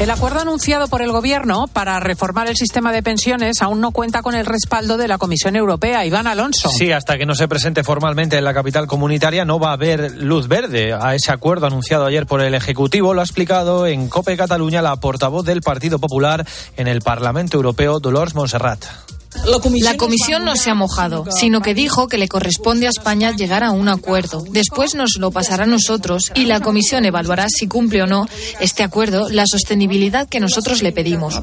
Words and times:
El 0.00 0.10
acuerdo 0.10 0.40
anunciado 0.40 0.88
por 0.88 1.02
el 1.02 1.12
Gobierno 1.12 1.66
para 1.72 2.00
reformar 2.00 2.48
el 2.48 2.56
sistema 2.56 2.92
de 2.92 3.02
pensiones 3.02 3.62
aún 3.62 3.80
no 3.80 3.92
cuenta 3.92 4.22
con 4.22 4.34
el 4.34 4.44
respaldo 4.44 4.96
de 4.96 5.06
la 5.06 5.18
Comisión 5.18 5.54
Europea. 5.54 6.04
Iván 6.04 6.26
Alonso. 6.26 6.68
Sí, 6.68 6.90
hasta 6.90 7.16
que 7.16 7.26
no 7.26 7.36
se 7.36 7.46
presente 7.46 7.84
formalmente 7.84 8.36
en 8.36 8.42
la 8.42 8.52
capital 8.52 8.88
comunitaria 8.88 9.44
no 9.44 9.60
va 9.60 9.70
a 9.70 9.74
haber 9.74 10.16
luz 10.16 10.48
verde 10.48 10.92
a 10.92 11.14
ese 11.14 11.30
acuerdo 11.30 11.66
anunciado 11.66 12.06
ayer 12.06 12.26
por 12.26 12.42
el 12.42 12.54
Ejecutivo. 12.54 13.14
Lo 13.14 13.20
ha 13.20 13.24
explicado 13.24 13.86
en 13.86 14.08
COPE 14.08 14.36
Cataluña 14.36 14.82
la 14.82 14.96
portavoz 14.96 15.46
del 15.46 15.60
Partido 15.60 16.00
Popular 16.00 16.44
en 16.76 16.88
el 16.88 17.00
Parlamento 17.00 17.56
Europeo, 17.56 18.00
Dolores 18.00 18.34
Montserrat. 18.34 19.13
La 19.82 19.96
comisión 19.96 20.44
no 20.44 20.56
se 20.56 20.70
ha 20.70 20.74
mojado, 20.74 21.26
sino 21.30 21.60
que 21.60 21.74
dijo 21.74 22.08
que 22.08 22.18
le 22.18 22.28
corresponde 22.28 22.86
a 22.86 22.90
España 22.90 23.32
llegar 23.32 23.62
a 23.62 23.70
un 23.70 23.88
acuerdo. 23.88 24.44
Después 24.50 24.94
nos 24.94 25.16
lo 25.18 25.30
pasará 25.30 25.64
a 25.64 25.66
nosotros 25.66 26.32
y 26.34 26.46
la 26.46 26.60
comisión 26.60 27.04
evaluará 27.04 27.46
si 27.48 27.66
cumple 27.66 28.02
o 28.02 28.06
no 28.06 28.26
este 28.60 28.82
acuerdo 28.82 29.28
la 29.28 29.44
sostenibilidad 29.46 30.28
que 30.28 30.40
nosotros 30.40 30.82
le 30.82 30.92
pedimos. 30.92 31.40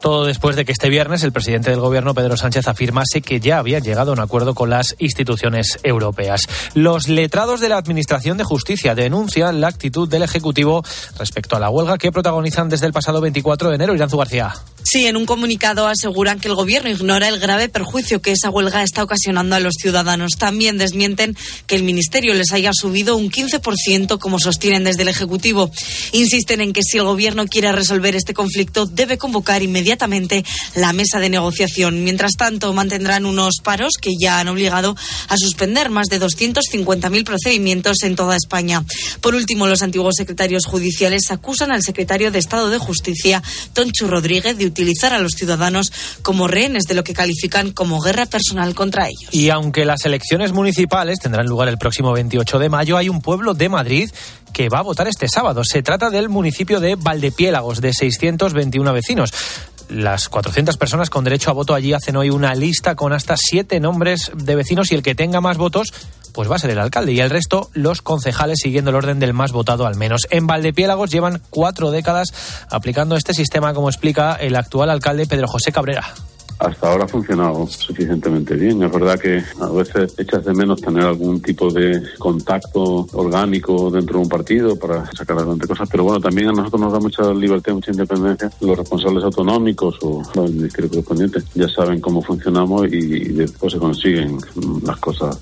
Todo 0.00 0.24
después 0.24 0.56
de 0.56 0.64
que 0.64 0.72
este 0.72 0.88
viernes 0.88 1.22
el 1.22 1.32
presidente 1.32 1.70
del 1.70 1.80
gobierno, 1.80 2.14
Pedro 2.14 2.36
Sánchez, 2.36 2.66
afirmase 2.66 3.22
que 3.22 3.40
ya 3.40 3.58
había 3.58 3.78
llegado 3.78 4.10
a 4.10 4.14
un 4.14 4.20
acuerdo 4.20 4.54
con 4.54 4.70
las 4.70 4.96
instituciones 4.98 5.78
europeas. 5.82 6.42
Los 6.74 7.08
letrados 7.08 7.60
de 7.60 7.68
la 7.68 7.76
Administración 7.76 8.38
de 8.38 8.44
Justicia 8.44 8.94
denuncian 8.94 9.60
la 9.60 9.68
actitud 9.68 10.08
del 10.08 10.22
Ejecutivo 10.22 10.82
respecto 11.18 11.56
a 11.56 11.60
la 11.60 11.70
huelga 11.70 11.98
que 11.98 12.12
protagonizan 12.12 12.68
desde 12.68 12.86
el 12.86 12.92
pasado 12.92 13.20
24 13.20 13.68
de 13.68 13.74
enero. 13.74 13.94
Iranzu 13.94 14.16
García. 14.16 14.54
Sí, 14.82 15.06
en 15.06 15.16
un 15.18 15.26
comunicado 15.26 15.86
aseguran 15.86 16.40
que 16.40 16.48
el 16.48 16.54
gobierno 16.54 16.77
ignora 16.86 17.28
el 17.28 17.40
grave 17.40 17.68
perjuicio 17.68 18.22
que 18.22 18.32
esa 18.32 18.50
huelga 18.50 18.82
está 18.82 19.02
ocasionando 19.02 19.56
a 19.56 19.60
los 19.60 19.74
ciudadanos. 19.80 20.32
También 20.38 20.78
desmienten 20.78 21.36
que 21.66 21.74
el 21.74 21.82
ministerio 21.82 22.34
les 22.34 22.52
haya 22.52 22.70
subido 22.72 23.16
un 23.16 23.30
15%, 23.30 24.18
como 24.18 24.38
sostienen 24.38 24.84
desde 24.84 25.02
el 25.02 25.08
Ejecutivo. 25.08 25.70
Insisten 26.12 26.60
en 26.60 26.72
que 26.72 26.82
si 26.82 26.98
el 26.98 27.04
gobierno 27.04 27.46
quiere 27.46 27.72
resolver 27.72 28.14
este 28.14 28.34
conflicto, 28.34 28.86
debe 28.86 29.18
convocar 29.18 29.62
inmediatamente 29.62 30.44
la 30.74 30.92
mesa 30.92 31.18
de 31.18 31.30
negociación. 31.30 32.04
Mientras 32.04 32.32
tanto, 32.36 32.72
mantendrán 32.72 33.26
unos 33.26 33.56
paros 33.64 33.94
que 34.00 34.12
ya 34.20 34.38
han 34.38 34.48
obligado 34.48 34.96
a 35.28 35.36
suspender 35.36 35.90
más 35.90 36.08
de 36.08 36.20
250.000 36.20 37.24
procedimientos 37.24 38.02
en 38.02 38.14
toda 38.14 38.36
España. 38.36 38.84
Por 39.20 39.34
último, 39.34 39.66
los 39.66 39.82
antiguos 39.82 40.14
secretarios 40.16 40.66
judiciales 40.66 41.30
acusan 41.30 41.72
al 41.72 41.82
secretario 41.82 42.30
de 42.30 42.38
Estado 42.38 42.70
de 42.70 42.78
Justicia, 42.78 43.42
Tonchu 43.72 44.06
Rodríguez, 44.06 44.56
de 44.58 44.66
utilizar 44.66 45.12
a 45.12 45.18
los 45.18 45.32
ciudadanos 45.32 45.92
como 46.22 46.46
rehenes 46.46 46.67
de 46.72 46.94
lo 46.94 47.04
que 47.04 47.14
califican 47.14 47.72
como 47.72 48.00
guerra 48.00 48.26
personal 48.26 48.74
contra 48.74 49.06
ellos. 49.06 49.32
Y 49.32 49.50
aunque 49.50 49.84
las 49.84 50.04
elecciones 50.04 50.52
municipales 50.52 51.18
tendrán 51.18 51.46
lugar 51.46 51.68
el 51.68 51.78
próximo 51.78 52.12
28 52.12 52.58
de 52.58 52.68
mayo, 52.68 52.96
hay 52.96 53.08
un 53.08 53.20
pueblo 53.20 53.54
de 53.54 53.68
Madrid 53.68 54.10
que 54.52 54.68
va 54.68 54.80
a 54.80 54.82
votar 54.82 55.08
este 55.08 55.28
sábado. 55.28 55.62
Se 55.64 55.82
trata 55.82 56.10
del 56.10 56.28
municipio 56.28 56.80
de 56.80 56.96
Valdepiélagos, 56.96 57.80
de 57.80 57.92
621 57.92 58.92
vecinos. 58.92 59.32
Las 59.88 60.28
400 60.28 60.76
personas 60.76 61.08
con 61.08 61.24
derecho 61.24 61.50
a 61.50 61.54
voto 61.54 61.74
allí 61.74 61.94
hacen 61.94 62.16
hoy 62.16 62.28
una 62.28 62.54
lista 62.54 62.94
con 62.94 63.14
hasta 63.14 63.36
siete 63.38 63.80
nombres 63.80 64.30
de 64.34 64.54
vecinos 64.54 64.92
y 64.92 64.94
el 64.94 65.02
que 65.02 65.14
tenga 65.14 65.40
más 65.40 65.56
votos 65.56 65.92
pues 66.34 66.50
va 66.50 66.56
a 66.56 66.58
ser 66.58 66.70
el 66.70 66.78
alcalde 66.78 67.12
y 67.12 67.20
el 67.20 67.30
resto 67.30 67.70
los 67.72 68.02
concejales 68.02 68.58
siguiendo 68.62 68.90
el 68.90 68.96
orden 68.96 69.18
del 69.18 69.32
más 69.32 69.50
votado 69.50 69.86
al 69.86 69.96
menos. 69.96 70.26
En 70.30 70.46
Valdepiélagos 70.46 71.10
llevan 71.10 71.42
cuatro 71.50 71.90
décadas 71.90 72.28
aplicando 72.70 73.16
este 73.16 73.34
sistema, 73.34 73.74
como 73.74 73.88
explica 73.88 74.34
el 74.34 74.54
actual 74.54 74.90
alcalde 74.90 75.26
Pedro 75.26 75.48
José 75.48 75.72
Cabrera 75.72 76.14
hasta 76.58 76.90
ahora 76.90 77.04
ha 77.04 77.08
funcionado 77.08 77.66
suficientemente 77.66 78.54
bien. 78.54 78.82
Es 78.82 78.92
verdad 78.92 79.18
que 79.18 79.42
a 79.60 79.68
veces 79.70 80.14
echas 80.18 80.44
de 80.44 80.54
menos 80.54 80.80
tener 80.80 81.04
algún 81.04 81.40
tipo 81.40 81.70
de 81.70 82.02
contacto 82.18 83.06
orgánico 83.12 83.90
dentro 83.90 84.18
de 84.18 84.24
un 84.24 84.28
partido 84.28 84.78
para 84.78 85.06
sacar 85.12 85.38
adelante 85.38 85.66
cosas, 85.66 85.88
pero 85.90 86.04
bueno, 86.04 86.20
también 86.20 86.48
a 86.48 86.52
nosotros 86.52 86.80
nos 86.80 86.92
da 86.92 87.00
mucha 87.00 87.32
libertad, 87.32 87.74
mucha 87.74 87.92
independencia. 87.92 88.50
Los 88.60 88.78
responsables 88.78 89.24
autonómicos 89.24 89.96
o 90.02 90.22
los 90.34 90.50
ministerios 90.50 90.90
correspondientes 90.90 91.44
ya 91.54 91.68
saben 91.68 92.00
cómo 92.00 92.22
funcionamos 92.22 92.86
y 92.92 93.32
después 93.32 93.72
se 93.72 93.78
consiguen 93.78 94.38
las 94.84 94.96
cosas 94.98 95.38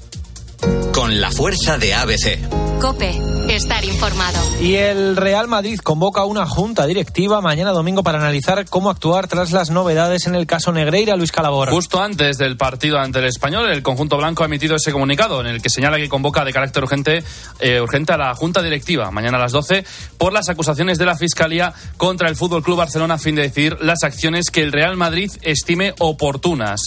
con 0.92 1.20
la 1.20 1.30
fuerza 1.30 1.78
de 1.78 1.94
ABC. 1.94 2.66
Cope, 2.80 3.18
estar 3.48 3.84
informado. 3.84 4.38
Y 4.60 4.74
el 4.74 5.16
Real 5.16 5.48
Madrid 5.48 5.78
convoca 5.78 6.24
una 6.24 6.46
junta 6.46 6.86
directiva 6.86 7.40
mañana 7.40 7.70
domingo 7.70 8.02
para 8.02 8.18
analizar 8.18 8.66
cómo 8.68 8.90
actuar 8.90 9.28
tras 9.28 9.50
las 9.50 9.70
novedades 9.70 10.26
en 10.26 10.34
el 10.34 10.46
caso 10.46 10.72
Negreira, 10.72 11.16
Luis 11.16 11.32
Calabor. 11.32 11.70
Justo 11.70 12.02
antes 12.02 12.36
del 12.36 12.56
partido 12.56 12.98
ante 12.98 13.20
el 13.20 13.24
español, 13.24 13.70
el 13.70 13.82
conjunto 13.82 14.18
blanco 14.18 14.42
ha 14.42 14.46
emitido 14.46 14.76
ese 14.76 14.92
comunicado 14.92 15.40
en 15.40 15.46
el 15.46 15.62
que 15.62 15.70
señala 15.70 15.96
que 15.96 16.08
convoca 16.08 16.44
de 16.44 16.52
carácter 16.52 16.82
urgente, 16.82 17.24
eh, 17.60 17.80
urgente 17.80 18.12
a 18.12 18.18
la 18.18 18.34
junta 18.34 18.62
directiva 18.62 19.10
mañana 19.10 19.38
a 19.38 19.40
las 19.40 19.52
12 19.52 19.84
por 20.18 20.32
las 20.32 20.48
acusaciones 20.48 20.98
de 20.98 21.06
la 21.06 21.16
Fiscalía 21.16 21.72
contra 21.96 22.28
el 22.28 22.36
Fútbol 22.36 22.62
Club 22.62 22.76
Barcelona 22.76 23.14
a 23.14 23.18
fin 23.18 23.34
de 23.36 23.42
decir 23.42 23.78
las 23.80 24.02
acciones 24.04 24.50
que 24.50 24.62
el 24.62 24.72
Real 24.72 24.96
Madrid 24.96 25.30
estime 25.42 25.94
oportunas, 25.98 26.82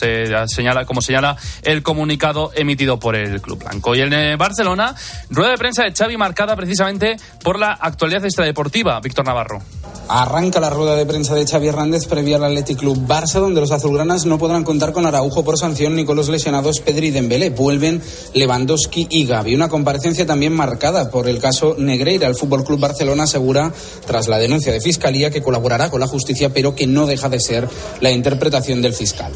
señala, 0.47 0.85
como 0.85 1.01
señala 1.01 1.35
el 1.63 1.83
comunicado 1.83 2.51
emitido 2.55 2.99
por 2.99 3.15
el 3.15 3.41
club 3.41 3.58
blanco. 3.59 3.95
Y 3.95 4.01
en 4.01 4.13
eh, 4.13 4.35
Barcelona, 4.35 4.95
rueda 5.29 5.51
de 5.51 5.57
prensa 5.57 5.83
de 5.83 5.93
Xavi 5.93 6.17
marcada 6.17 6.55
precisamente 6.55 7.17
por 7.43 7.59
la 7.59 7.73
actualidad 7.73 8.25
extradeportiva. 8.25 8.99
Víctor 8.99 9.25
Navarro. 9.25 9.61
Arranca 10.11 10.59
la 10.59 10.71
rueda 10.71 10.95
de 10.95 11.05
prensa 11.05 11.35
de 11.35 11.45
Xavi 11.45 11.67
Hernández 11.67 12.07
previa 12.07 12.37
al 12.37 12.45
Athletic 12.45 12.79
Club 12.79 13.05
Barça, 13.05 13.39
donde 13.39 13.61
los 13.61 13.71
azulgranas 13.71 14.25
no 14.25 14.39
podrán 14.39 14.63
contar 14.63 14.91
con 14.91 15.05
Araujo 15.05 15.43
por 15.43 15.57
sanción 15.59 15.95
ni 15.95 16.03
con 16.03 16.17
los 16.17 16.29
lesionados 16.29 16.79
Pedri 16.79 17.07
y 17.07 17.11
Dembélé. 17.11 17.51
Vuelven 17.51 18.01
Lewandowski 18.33 19.07
y 19.11 19.25
Gavi. 19.25 19.53
Una 19.53 19.69
comparecencia 19.69 20.25
también 20.25 20.53
marcada 20.53 21.11
por 21.11 21.29
el 21.29 21.39
caso 21.39 21.75
Negreira. 21.77 22.27
El 22.27 22.33
Fútbol 22.33 22.63
Club 22.63 22.79
Barcelona 22.79 23.23
asegura, 23.23 23.71
tras 24.07 24.27
la 24.27 24.39
denuncia 24.39 24.73
de 24.73 24.81
fiscalía, 24.81 25.29
que 25.29 25.43
colaborará 25.43 25.91
con 25.91 25.99
la 25.99 26.07
justicia, 26.07 26.51
pero 26.51 26.73
que 26.73 26.87
no 26.87 27.05
deja 27.05 27.29
de 27.29 27.39
ser 27.39 27.69
la 28.01 28.09
interpretación 28.09 28.81
del 28.81 28.93
fiscal. 28.93 29.31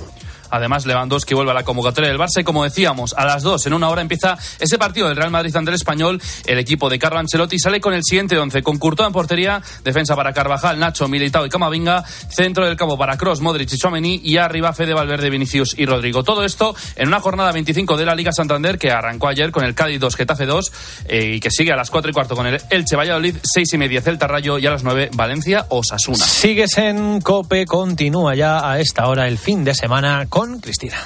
Además, 0.54 0.86
Lewandowski 0.86 1.34
vuelve 1.34 1.50
a 1.50 1.56
la 1.56 1.64
convocatoria 1.64 2.10
del 2.10 2.20
Barça 2.20 2.44
como 2.44 2.64
decíamos, 2.64 3.16
a 3.18 3.26
las 3.26 3.42
dos, 3.42 3.66
en 3.66 3.74
una 3.74 3.90
hora 3.90 4.02
empieza 4.02 4.38
ese 4.60 4.78
partido 4.78 5.08
del 5.08 5.18
Real 5.18 5.32
Madrid 5.32 5.56
ante 5.56 5.72
el 5.72 5.76
Español. 5.76 6.22
El 6.46 6.60
equipo 6.60 6.90
de 6.90 7.00
Carlo 7.00 7.18
Ancelotti 7.18 7.58
sale 7.58 7.82
con 7.82 7.96
el 7.96 8.04
siguiente 8.04 8.38
once, 8.38 8.62
con 8.62 8.78
Courtois 8.78 9.08
en 9.08 9.14
portería, 9.14 9.62
defensa 9.84 10.16
para 10.16 10.32
Carvajal, 10.32 10.78
Nacho, 10.78 11.08
Militao 11.08 11.46
y 11.48 11.50
Camavinga, 11.50 12.04
centro 12.04 12.66
del 12.68 12.76
campo 12.76 13.00
para 13.00 13.18
Cross, 13.18 13.42
Modric 13.42 13.74
y 13.74 13.78
Chouameni 13.78 14.22
y 14.24 14.38
arriba 14.38 14.74
Fede 14.74 14.94
Valverde, 14.94 15.32
Vinicius 15.32 15.74
y 15.78 15.88
Rodrigo. 15.88 16.24
Todo 16.24 16.44
esto 16.44 16.76
en 16.96 17.08
una 17.08 17.20
jornada 17.20 17.52
25 17.52 17.98
de 17.98 18.06
la 18.06 18.14
Liga 18.14 18.32
Santander 18.32 18.78
que 18.78 18.92
arrancó 18.92 19.30
ayer 19.30 19.52
con 19.52 19.64
el 19.64 19.74
Cádiz 19.74 20.00
2, 20.00 20.16
Getafe 20.16 20.46
2 20.46 20.72
eh, 21.08 21.34
y 21.36 21.40
que 21.40 21.50
sigue 21.50 21.72
a 21.72 21.76
las 21.76 21.90
4 21.90 22.12
y 22.12 22.14
cuarto 22.14 22.36
con 22.36 22.46
el 22.46 22.62
Elche 22.70 22.96
Valladolid, 22.96 23.38
6 23.42 23.74
y 23.74 23.78
media 23.78 24.02
Celta 24.02 24.28
Rayo 24.28 24.60
y 24.60 24.68
a 24.68 24.72
las 24.72 24.84
9 24.84 25.10
Valencia 25.14 25.66
Osasuna. 25.70 26.26
Sigues 26.26 26.78
en 26.78 27.22
Cope, 27.22 27.66
continúa 27.66 28.36
ya 28.36 28.70
a 28.70 28.80
esta 28.80 29.08
hora 29.08 29.28
el 29.28 29.38
fin 29.38 29.64
de 29.64 29.74
semana 29.74 30.28
con 30.30 30.43
Cristina. 30.60 30.98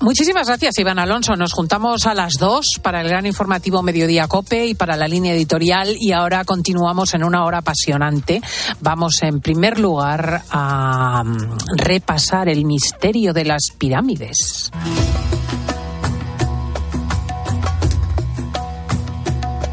Muchísimas 0.00 0.46
gracias, 0.46 0.78
Iván 0.78 0.98
Alonso. 0.98 1.36
Nos 1.36 1.52
juntamos 1.52 2.06
a 2.06 2.14
las 2.14 2.34
dos 2.34 2.64
para 2.82 3.02
el 3.02 3.08
gran 3.08 3.26
informativo 3.26 3.82
Mediodía 3.82 4.26
Cope 4.26 4.66
y 4.66 4.74
para 4.74 4.96
la 4.96 5.06
línea 5.06 5.34
editorial 5.34 5.96
y 5.98 6.12
ahora 6.12 6.44
continuamos 6.44 7.12
en 7.14 7.24
una 7.24 7.44
hora 7.44 7.58
apasionante. 7.58 8.40
Vamos 8.80 9.22
en 9.22 9.40
primer 9.40 9.78
lugar 9.78 10.42
a 10.50 11.22
mm, 11.24 11.58
repasar 11.76 12.48
el 12.48 12.64
misterio 12.64 13.32
de 13.34 13.44
las 13.44 13.64
pirámides. 13.76 14.70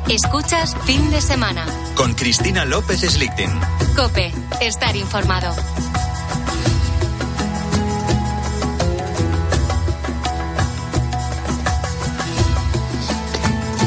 Escuchas 0.09 0.75
fin 0.85 1.09
de 1.11 1.21
semana. 1.21 1.65
Con 1.95 2.13
Cristina 2.13 2.65
López 2.65 3.01
Slichting. 3.01 3.49
Cope, 3.95 4.31
estar 4.61 4.95
informado. 4.95 5.55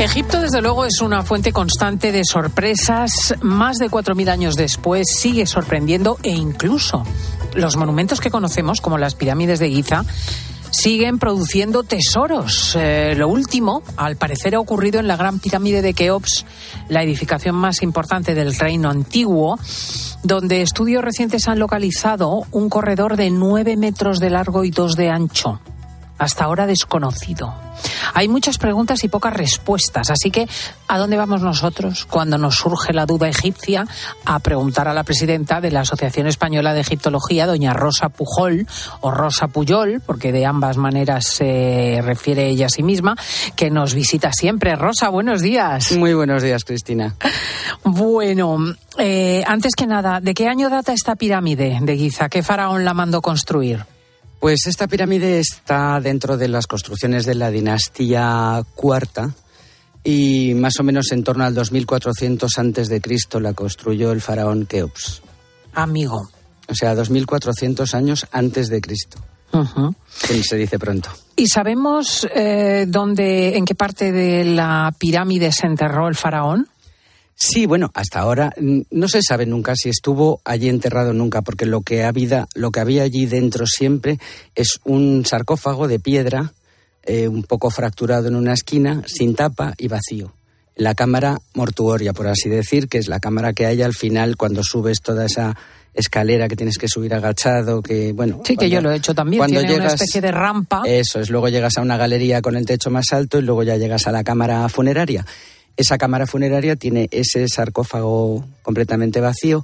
Egipto, 0.01 0.43
desde 0.43 0.61
luego, 0.61 0.85
es 0.85 1.01
una 1.01 1.23
fuente 1.23 1.53
constante 1.53 2.13
de 2.13 2.23
sorpresas. 2.23 3.35
Más 3.41 3.79
de 3.79 3.89
4.000 3.89 4.29
años 4.29 4.55
después 4.55 5.07
sigue 5.09 5.47
sorprendiendo 5.47 6.19
e 6.23 6.31
incluso 6.31 7.03
los 7.55 7.77
monumentos 7.77 8.21
que 8.21 8.31
conocemos, 8.31 8.83
como 8.83 8.99
las 8.99 9.15
pirámides 9.15 9.59
de 9.59 9.71
Giza, 9.71 10.05
siguen 10.71 11.19
produciendo 11.19 11.83
tesoros. 11.83 12.77
Eh, 12.79 13.15
lo 13.17 13.29
último, 13.29 13.83
al 13.97 14.17
parecer, 14.17 14.55
ha 14.55 14.61
ocurrido 14.61 15.01
en 15.01 15.09
la 15.09 15.17
Gran 15.17 15.39
Pirámide 15.39 15.81
de 15.81 15.95
Keops, 15.95 16.45
la 16.91 17.03
edificación 17.03 17.55
más 17.55 17.83
importante 17.83 18.35
del 18.35 18.55
reino 18.55 18.91
antiguo, 18.91 19.59
donde 20.23 20.61
estudios 20.61 21.03
recientes 21.03 21.49
han 21.49 21.59
localizado 21.59 22.43
un 22.51 22.69
corredor 22.69 23.17
de 23.17 23.31
9 23.31 23.79
metros 23.79 24.21
de 24.21 24.29
largo 24.29 24.65
y 24.65 24.71
2 24.71 24.95
de 24.95 25.09
ancho 25.09 25.61
hasta 26.19 26.45
ahora 26.45 26.67
desconocido. 26.67 27.55
Hay 28.15 28.29
muchas 28.29 28.59
preguntas 28.59 29.05
y 29.05 29.09
pocas 29.09 29.35
respuestas, 29.35 30.11
así 30.11 30.31
que 30.31 30.49
¿a 30.89 30.99
dónde 30.99 31.17
vamos 31.17 31.43
nosotros 31.43 32.07
cuando 32.07 32.39
nos 32.39 32.57
surge 32.57 32.93
la 32.93 33.07
duda 33.07 33.29
egipcia? 33.29 33.87
A 34.25 34.39
preguntar 34.39 34.89
a 34.89 34.95
la 34.95 35.05
presidenta 35.05 35.61
de 35.61 35.71
la 35.71 35.81
Asociación 35.81 36.27
Española 36.27 36.73
de 36.73 36.81
Egiptología, 36.81 37.47
doña 37.47 37.75
Rosa 37.75 38.09
Pujol, 38.09 38.67
o 39.01 39.11
Rosa 39.11 39.49
Puyol, 39.49 40.01
porque 40.05 40.33
de 40.33 40.47
ambas 40.47 40.77
maneras 40.77 41.27
se 41.27 42.01
refiere 42.03 42.49
ella 42.49 42.67
a 42.67 42.71
sí 42.71 42.83
misma, 42.83 43.17
que 43.55 43.71
nos 43.71 43.95
visita 43.95 44.31
siempre. 44.33 44.77
Rosa, 44.77 45.09
buenos 45.09 45.43
días. 45.43 45.93
Muy 45.93 46.15
buenos 46.15 46.43
días, 46.43 46.65
Cristina. 46.65 47.15
Bueno, 47.85 48.59
eh, 48.99 49.43
antes 49.47 49.75
que 49.75 49.87
nada, 49.87 50.21
¿de 50.21 50.35
qué 50.35 50.49
año 50.49 50.71
data 50.71 50.93
esta 50.93 51.17
pirámide 51.17 51.79
de 51.81 51.97
Giza? 51.97 52.29
¿Qué 52.29 52.43
faraón 52.43 52.85
la 52.85 52.95
mandó 52.95 53.21
construir? 53.21 53.96
Pues 54.47 54.69
esta 54.69 54.87
pirámide 54.87 55.41
está 55.41 55.99
dentro 56.01 56.37
de 56.37 56.47
las 56.47 56.69
construcciones 56.69 57.27
de 57.27 57.35
la 57.35 57.51
dinastía 57.51 58.63
cuarta 58.77 59.35
y 60.05 60.55
más 60.55 60.79
o 60.79 60.85
menos 60.85 61.11
en 61.11 61.25
torno 61.25 61.43
al 61.43 61.53
2400 61.53 62.57
antes 62.57 62.89
de 62.89 63.01
Cristo 63.01 63.41
la 63.41 63.55
construyó 63.55 64.13
el 64.13 64.21
faraón 64.21 64.67
Keops. 64.67 65.21
Amigo. 65.75 66.29
O 66.69 66.75
sea, 66.77 66.95
2400 66.95 67.93
años 67.95 68.25
antes 68.31 68.69
de 68.69 68.81
Cristo. 68.81 69.19
se 70.21 70.57
dice 70.57 70.79
pronto. 70.79 71.11
¿Y 71.35 71.49
sabemos 71.49 72.25
eh, 72.33 72.85
dónde, 72.87 73.57
en 73.57 73.65
qué 73.65 73.75
parte 73.75 74.13
de 74.13 74.45
la 74.45 74.95
pirámide 74.97 75.51
se 75.51 75.67
enterró 75.67 76.07
el 76.07 76.15
faraón? 76.15 76.69
Sí, 77.39 77.67
bueno, 77.67 77.91
hasta 77.93 78.21
ahora 78.21 78.55
no 78.57 79.09
se 79.09 79.21
sabe 79.23 79.45
nunca 79.45 79.75
si 79.77 79.91
estuvo 79.91 80.41
allí 80.43 80.71
enterrado 80.71 81.13
nunca, 81.13 81.43
porque 81.43 81.67
lo 81.67 81.83
que 81.83 82.03
había, 82.03 82.49
lo 82.55 82.71
que 82.71 82.81
había 82.81 83.03
allí 83.03 83.27
dentro 83.27 83.67
siempre 83.67 84.19
es 84.55 84.81
un 84.85 85.23
sarcófago 85.27 85.87
de 85.87 86.01
piedra, 86.01 86.55
eh, 87.03 87.29
un 87.29 87.43
poco 87.43 87.71
fracturado 87.71 88.29
en 88.29 88.37
una 88.37 88.55
esquina, 88.55 89.03
sin 89.07 89.35
tapa 89.35 89.75
y 89.77 89.89
vacío. 89.89 90.33
La 90.77 90.95
cámara 90.95 91.39
mortuoria, 91.53 92.15
por 92.15 92.27
así 92.27 92.49
decir, 92.49 92.89
que 92.89 92.97
es 92.97 93.07
la 93.07 93.21
cámara 93.21 93.53
que 93.53 93.67
hay 93.67 93.83
al 93.83 93.93
final 93.93 94.39
cuando 94.39 94.63
subes 94.63 95.03
toda 95.03 95.27
esa 95.27 95.55
escalera 95.93 96.49
que 96.49 96.57
tienes 96.57 96.79
que 96.79 96.89
subir 96.89 97.13
agachado, 97.15 97.83
que 97.83 98.13
bueno. 98.13 98.43
Sí, 98.45 98.57
que 98.57 98.71
yo 98.71 98.81
lo 98.81 98.91
he 98.91 98.97
hecho 98.97 99.15
también. 99.15 99.41
Cuando 99.41 99.61
Tiene 99.61 99.77
una 99.77 99.89
especie 99.89 100.21
de 100.23 100.31
rampa. 100.31 100.83
Eso 100.87 101.21
es. 101.21 101.29
Luego 101.31 101.49
llegas 101.49 101.77
a 101.77 101.83
una 101.83 101.97
galería 101.99 102.41
con 102.41 102.57
el 102.57 102.65
techo 102.65 102.91
más 102.91 103.13
alto 103.13 103.39
y 103.39 103.43
luego 103.43 103.63
ya 103.63 103.77
llegas 103.77 104.07
a 104.07 104.13
la 104.13 104.25
cámara 104.25 104.69
funeraria. 104.69 105.25
Esa 105.77 105.99
cámara 105.99 106.27
funeraria 106.27 106.77
tiene 106.77 107.09
ese 107.11 107.49
sarcófago 107.49 108.45
completamente 108.63 109.21
vacío 109.21 109.63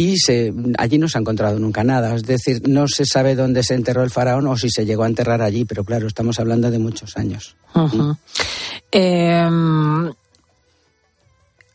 y 0.00 0.16
se, 0.18 0.54
allí 0.78 0.96
no 0.96 1.08
se 1.08 1.18
ha 1.18 1.20
encontrado 1.20 1.58
nunca 1.58 1.84
nada. 1.84 2.14
Es 2.14 2.24
decir, 2.24 2.66
no 2.66 2.88
se 2.88 3.04
sabe 3.04 3.34
dónde 3.34 3.62
se 3.62 3.74
enterró 3.74 4.02
el 4.02 4.10
faraón 4.10 4.46
o 4.46 4.56
si 4.56 4.70
se 4.70 4.86
llegó 4.86 5.02
a 5.02 5.06
enterrar 5.06 5.42
allí, 5.42 5.66
pero 5.66 5.84
claro, 5.84 6.06
estamos 6.06 6.40
hablando 6.40 6.70
de 6.70 6.78
muchos 6.78 7.18
años. 7.18 7.54
Em, 8.90 10.10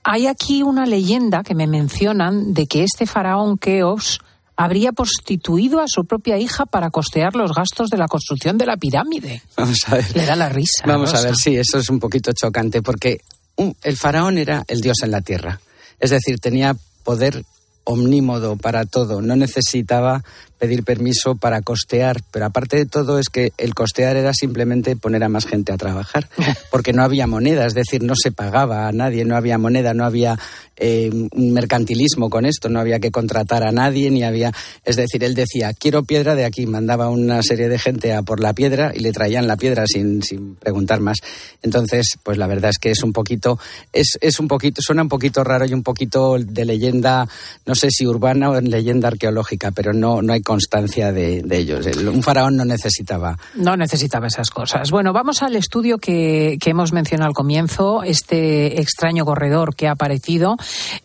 hay 0.03 0.27
aquí 0.27 0.63
una 0.63 0.87
leyenda 0.87 1.43
que 1.43 1.53
me 1.53 1.67
mencionan 1.67 2.53
de 2.53 2.65
que 2.65 2.83
este 2.83 3.05
faraón 3.05 3.57
Keops 3.59 4.19
habría 4.55 4.91
prostituido 4.91 5.79
a 5.79 5.87
su 5.87 6.05
propia 6.05 6.37
hija 6.37 6.65
para 6.65 6.89
costear 6.89 7.35
los 7.35 7.53
gastos 7.53 7.89
de 7.89 7.97
la 7.97 8.07
construcción 8.07 8.57
de 8.57 8.65
la 8.65 8.77
pirámide. 8.77 9.43
Vamos 9.57 9.79
a 9.87 9.95
ver. 9.95 10.15
Le 10.15 10.25
da 10.25 10.35
la 10.35 10.49
risa. 10.49 10.83
Vamos 10.85 11.13
a 11.13 11.21
ver, 11.21 11.35
sí, 11.35 11.55
eso 11.55 11.77
es 11.77 11.89
un 11.89 11.99
poquito 11.99 12.31
chocante 12.33 12.81
porque 12.81 13.21
el 13.57 13.97
faraón 13.97 14.37
era 14.37 14.63
el 14.67 14.81
dios 14.81 14.97
en 15.03 15.11
la 15.11 15.21
tierra. 15.21 15.59
Es 15.99 16.09
decir, 16.09 16.39
tenía 16.39 16.75
poder 17.03 17.45
omnímodo 17.85 18.57
para 18.57 18.85
todo, 18.85 19.21
no 19.21 19.35
necesitaba 19.35 20.23
pedir 20.57 20.83
permiso 20.83 21.35
para 21.35 21.61
costear, 21.61 22.21
pero 22.31 22.45
aparte 22.45 22.77
de 22.77 22.85
todo 22.85 23.19
es 23.19 23.29
que 23.29 23.51
el 23.57 23.73
costear 23.73 24.15
era 24.15 24.33
simplemente 24.33 24.95
poner 24.95 25.23
a 25.23 25.29
más 25.29 25.45
gente 25.45 25.71
a 25.71 25.77
trabajar, 25.77 26.29
porque 26.71 26.93
no 26.93 27.03
había 27.03 27.27
moneda, 27.27 27.65
es 27.65 27.73
decir, 27.73 28.03
no 28.03 28.13
se 28.15 28.31
pagaba 28.31 28.87
a 28.87 28.91
nadie, 28.91 29.25
no 29.25 29.35
había 29.35 29.57
moneda, 29.57 29.93
no 29.93 30.05
había 30.05 30.37
eh, 30.77 31.09
un 31.09 31.53
mercantilismo 31.53 32.29
con 32.29 32.45
esto, 32.45 32.69
no 32.69 32.79
había 32.79 32.99
que 32.99 33.11
contratar 33.11 33.63
a 33.63 33.71
nadie, 33.71 34.11
ni 34.11 34.23
había, 34.23 34.51
es 34.83 34.95
decir, 34.95 35.23
él 35.23 35.33
decía, 35.33 35.73
quiero 35.73 36.03
piedra 36.03 36.35
de 36.35 36.45
aquí, 36.45 36.65
mandaba 36.65 37.09
una 37.09 37.41
serie 37.43 37.69
de 37.69 37.79
gente 37.79 38.13
a 38.13 38.23
por 38.23 38.39
la 38.39 38.53
piedra 38.53 38.91
y 38.93 38.99
le 38.99 39.11
traían 39.11 39.47
la 39.47 39.57
piedra 39.57 39.85
sin, 39.87 40.21
sin 40.23 40.55
preguntar 40.55 40.99
más. 40.99 41.19
Entonces, 41.61 42.17
pues 42.23 42.37
la 42.37 42.47
verdad 42.47 42.71
es 42.71 42.77
que 42.77 42.91
es 42.91 43.03
un 43.03 43.13
poquito, 43.13 43.59
es, 43.93 44.17
es 44.21 44.39
un 44.39 44.47
poquito, 44.47 44.81
suena 44.81 45.01
un 45.01 45.09
poquito 45.09 45.43
raro 45.43 45.65
y 45.65 45.73
un 45.73 45.83
poquito 45.83 46.37
de 46.39 46.65
leyenda, 46.65 47.27
no 47.65 47.75
sé 47.75 47.89
si 47.89 48.05
urbana 48.05 48.49
o 48.49 48.59
leyenda 48.59 49.07
arqueológica, 49.07 49.71
pero 49.71 49.93
no, 49.93 50.21
no 50.21 50.33
hay 50.33 50.41
constancia 50.55 51.11
de, 51.11 51.43
ellos. 51.51 51.85
Un 51.97 52.23
faraón 52.23 52.55
no 52.55 52.65
necesitaba. 52.65 53.37
No 53.55 53.75
necesitaba 53.75 54.27
esas 54.27 54.49
cosas. 54.49 54.89
Bueno, 54.89 55.11
vamos 55.11 55.43
al 55.43 55.55
estudio 55.55 55.97
que, 55.97 56.57
que 56.61 56.69
hemos 56.69 56.93
mencionado 56.93 57.27
al 57.27 57.33
comienzo, 57.33 58.03
este 58.03 58.79
extraño 58.79 59.25
corredor 59.25 59.75
que 59.75 59.87
ha 59.87 59.91
aparecido. 59.91 60.55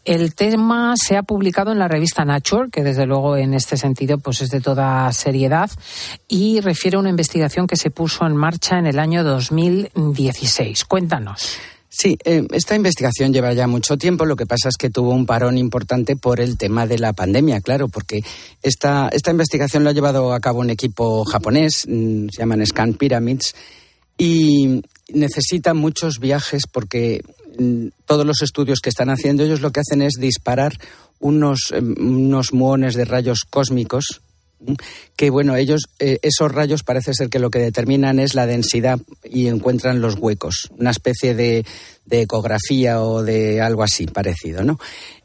El 0.04 0.34
tema 0.34 0.94
se 0.96 1.16
ha 1.16 1.24
publicado 1.24 1.72
en 1.72 1.78
la 1.78 1.88
revista 1.88 2.24
Nature, 2.24 2.70
que 2.70 2.84
desde 2.84 3.06
luego 3.06 3.36
en 3.36 3.54
este 3.54 3.76
sentido 3.76 4.18
pues 4.18 4.40
es 4.40 4.50
de 4.50 4.60
toda 4.60 5.12
seriedad, 5.12 5.70
y 6.28 6.60
refiere 6.60 6.96
a 6.96 7.00
una 7.00 7.10
investigación 7.10 7.66
que 7.66 7.76
se 7.76 7.90
puso 7.90 8.26
en 8.26 8.36
marcha 8.36 8.78
en 8.78 8.86
el 8.86 8.98
año 8.98 9.24
2016. 9.24 10.84
Cuéntanos. 10.84 11.58
Sí, 11.92 12.16
eh, 12.24 12.46
esta 12.52 12.76
investigación 12.76 13.32
lleva 13.32 13.52
ya 13.52 13.66
mucho 13.66 13.98
tiempo. 13.98 14.24
Lo 14.24 14.36
que 14.36 14.46
pasa 14.46 14.68
es 14.68 14.76
que 14.76 14.90
tuvo 14.90 15.10
un 15.10 15.26
parón 15.26 15.58
importante 15.58 16.14
por 16.14 16.38
el 16.38 16.56
tema 16.56 16.86
de 16.86 17.00
la 17.00 17.12
pandemia, 17.12 17.60
claro, 17.60 17.88
porque 17.88 18.20
esta, 18.62 19.08
esta 19.12 19.32
investigación 19.32 19.82
lo 19.82 19.90
ha 19.90 19.92
llevado 19.92 20.32
a 20.32 20.38
cabo 20.38 20.60
un 20.60 20.70
equipo 20.70 21.24
japonés, 21.24 21.86
mm, 21.88 22.28
se 22.28 22.38
llaman 22.38 22.64
Scan 22.64 22.94
Pyramids, 22.94 23.56
y 24.16 24.82
necesita 25.12 25.74
muchos 25.74 26.20
viajes 26.20 26.62
porque 26.70 27.24
mm, 27.58 27.88
todos 28.06 28.24
los 28.24 28.40
estudios 28.42 28.78
que 28.78 28.90
están 28.90 29.10
haciendo 29.10 29.42
ellos 29.42 29.60
lo 29.60 29.72
que 29.72 29.80
hacen 29.80 30.00
es 30.00 30.12
disparar 30.14 30.78
unos, 31.18 31.72
em, 31.72 31.96
unos 31.98 32.52
muones 32.52 32.94
de 32.94 33.04
rayos 33.04 33.40
cósmicos 33.50 34.20
que 35.16 35.30
bueno, 35.30 35.56
ellos, 35.56 35.82
eh, 35.98 36.18
esos 36.22 36.52
rayos 36.52 36.82
parece 36.82 37.14
ser 37.14 37.28
que 37.28 37.38
lo 37.38 37.50
que 37.50 37.58
determinan 37.58 38.18
es 38.18 38.34
la 38.34 38.46
densidad 38.46 38.98
y 39.24 39.48
encuentran 39.48 40.00
los 40.00 40.16
huecos, 40.16 40.70
una 40.78 40.90
especie 40.90 41.34
de, 41.34 41.64
ecografía 42.08 43.02
o 43.02 43.22
de 43.22 43.60
algo 43.60 43.82
así 43.82 44.06
parecido, 44.06 44.64
¿no? 44.64 44.78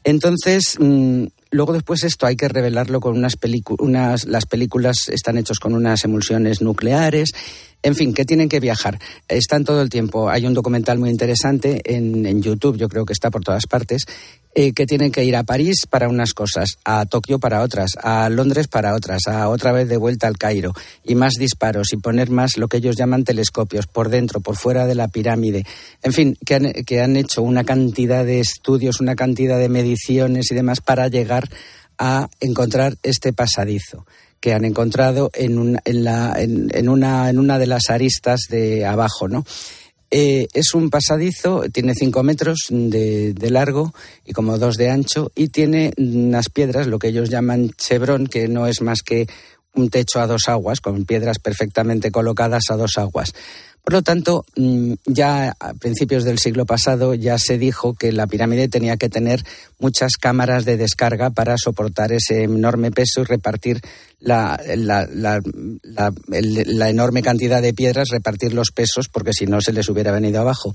Entonces, 0.04 0.76
mm, 0.78 1.24
luego 1.50 1.72
después 1.72 2.04
esto 2.04 2.26
hay 2.26 2.36
que 2.36 2.48
revelarlo 2.48 3.00
con 3.00 3.16
unas 3.16 3.36
películas, 3.36 4.26
las 4.26 4.46
películas 4.46 5.08
están 5.08 5.38
hechas 5.38 5.58
con 5.58 5.74
unas 5.74 6.04
emulsiones 6.04 6.60
nucleares, 6.62 7.30
en 7.82 7.94
fin, 7.94 8.14
que 8.14 8.24
tienen 8.24 8.48
que 8.48 8.60
viajar. 8.60 8.98
Están 9.28 9.64
todo 9.64 9.80
el 9.80 9.90
tiempo. 9.90 10.28
Hay 10.28 10.44
un 10.46 10.54
documental 10.54 10.98
muy 10.98 11.10
interesante 11.10 11.80
en, 11.84 12.26
en 12.26 12.42
YouTube, 12.42 12.76
yo 12.76 12.88
creo 12.88 13.04
que 13.04 13.12
está 13.12 13.30
por 13.30 13.44
todas 13.44 13.66
partes, 13.66 14.06
eh, 14.58 14.72
que 14.72 14.86
tienen 14.86 15.12
que 15.12 15.22
ir 15.22 15.36
a 15.36 15.44
París 15.44 15.86
para 15.86 16.08
unas 16.08 16.32
cosas, 16.32 16.78
a 16.82 17.04
Tokio 17.04 17.38
para 17.38 17.60
otras, 17.60 17.90
a 18.02 18.30
Londres 18.30 18.68
para 18.68 18.94
otras, 18.94 19.26
a 19.26 19.50
otra 19.50 19.70
vez 19.70 19.86
de 19.86 19.98
vuelta 19.98 20.28
al 20.28 20.38
Cairo, 20.38 20.72
y 21.04 21.14
más 21.14 21.34
disparos 21.34 21.92
y 21.92 21.98
poner 21.98 22.30
más 22.30 22.56
lo 22.56 22.66
que 22.66 22.78
ellos 22.78 22.96
llaman 22.96 23.24
telescopios 23.24 23.86
por 23.86 24.08
dentro, 24.08 24.40
por 24.40 24.56
fuera 24.56 24.86
de 24.86 24.94
la 24.94 25.08
pirámide. 25.08 25.66
En 26.02 26.14
fin, 26.14 26.38
que 26.46 26.54
han, 26.54 26.65
que 26.86 27.00
han 27.00 27.16
hecho 27.16 27.42
una 27.42 27.64
cantidad 27.64 28.24
de 28.24 28.40
estudios, 28.40 29.00
una 29.00 29.16
cantidad 29.16 29.58
de 29.58 29.68
mediciones 29.68 30.50
y 30.50 30.54
demás 30.54 30.80
para 30.80 31.08
llegar 31.08 31.48
a 31.98 32.28
encontrar 32.40 32.96
este 33.02 33.32
pasadizo 33.32 34.06
que 34.40 34.52
han 34.52 34.64
encontrado 34.64 35.30
en, 35.34 35.80
en, 35.84 36.04
la, 36.04 36.34
en, 36.38 36.88
una, 36.88 37.30
en 37.30 37.38
una 37.38 37.58
de 37.58 37.66
las 37.66 37.90
aristas 37.90 38.42
de 38.50 38.84
abajo, 38.84 39.28
¿no? 39.28 39.44
Eh, 40.10 40.46
es 40.54 40.72
un 40.74 40.88
pasadizo, 40.88 41.64
tiene 41.72 41.92
cinco 41.94 42.22
metros 42.22 42.66
de, 42.70 43.34
largo 43.50 43.92
y 44.24 44.32
como 44.32 44.56
dos 44.56 44.76
de 44.76 44.88
ancho 44.88 45.32
y 45.34 45.48
tiene 45.48 45.92
unas 45.96 46.48
piedras, 46.48 46.86
lo 46.86 47.00
que 47.00 47.08
ellos 47.08 47.28
llaman 47.28 47.70
chevron, 47.76 48.28
que 48.28 48.46
no 48.46 48.68
es 48.68 48.82
más 48.82 49.02
que 49.02 49.26
un 49.76 49.88
techo 49.90 50.20
a 50.20 50.26
dos 50.26 50.48
aguas, 50.48 50.80
con 50.80 51.04
piedras 51.04 51.38
perfectamente 51.38 52.10
colocadas 52.10 52.64
a 52.70 52.76
dos 52.76 52.98
aguas. 52.98 53.32
Por 53.86 53.92
lo 53.92 54.02
tanto, 54.02 54.44
mm, 54.56 54.94
ya 55.06 55.54
a 55.60 55.74
principios 55.74 56.24
del 56.24 56.40
siglo 56.40 56.66
pasado 56.66 57.14
ya 57.14 57.38
se 57.38 57.56
dijo 57.56 57.94
que 57.94 58.10
la 58.10 58.26
pirámide 58.26 58.66
tenía 58.66 58.96
que 58.96 59.08
tener 59.08 59.44
muchas 59.78 60.16
cámaras 60.16 60.64
de 60.64 60.76
descarga 60.76 61.30
para 61.30 61.56
soportar 61.56 62.10
ese 62.10 62.42
enorme 62.42 62.90
peso 62.90 63.20
y 63.20 63.26
repartir 63.26 63.80
la, 64.18 64.58
enorme 66.88 67.22
cantidad 67.22 67.62
de 67.62 67.74
piedras, 67.74 68.08
repartir 68.10 68.54
los 68.54 68.72
pesos, 68.72 69.06
porque 69.08 69.32
si 69.32 69.46
no 69.46 69.60
se 69.60 69.72
les 69.72 69.88
hubiera 69.88 70.10
venido 70.10 70.40
abajo. 70.40 70.74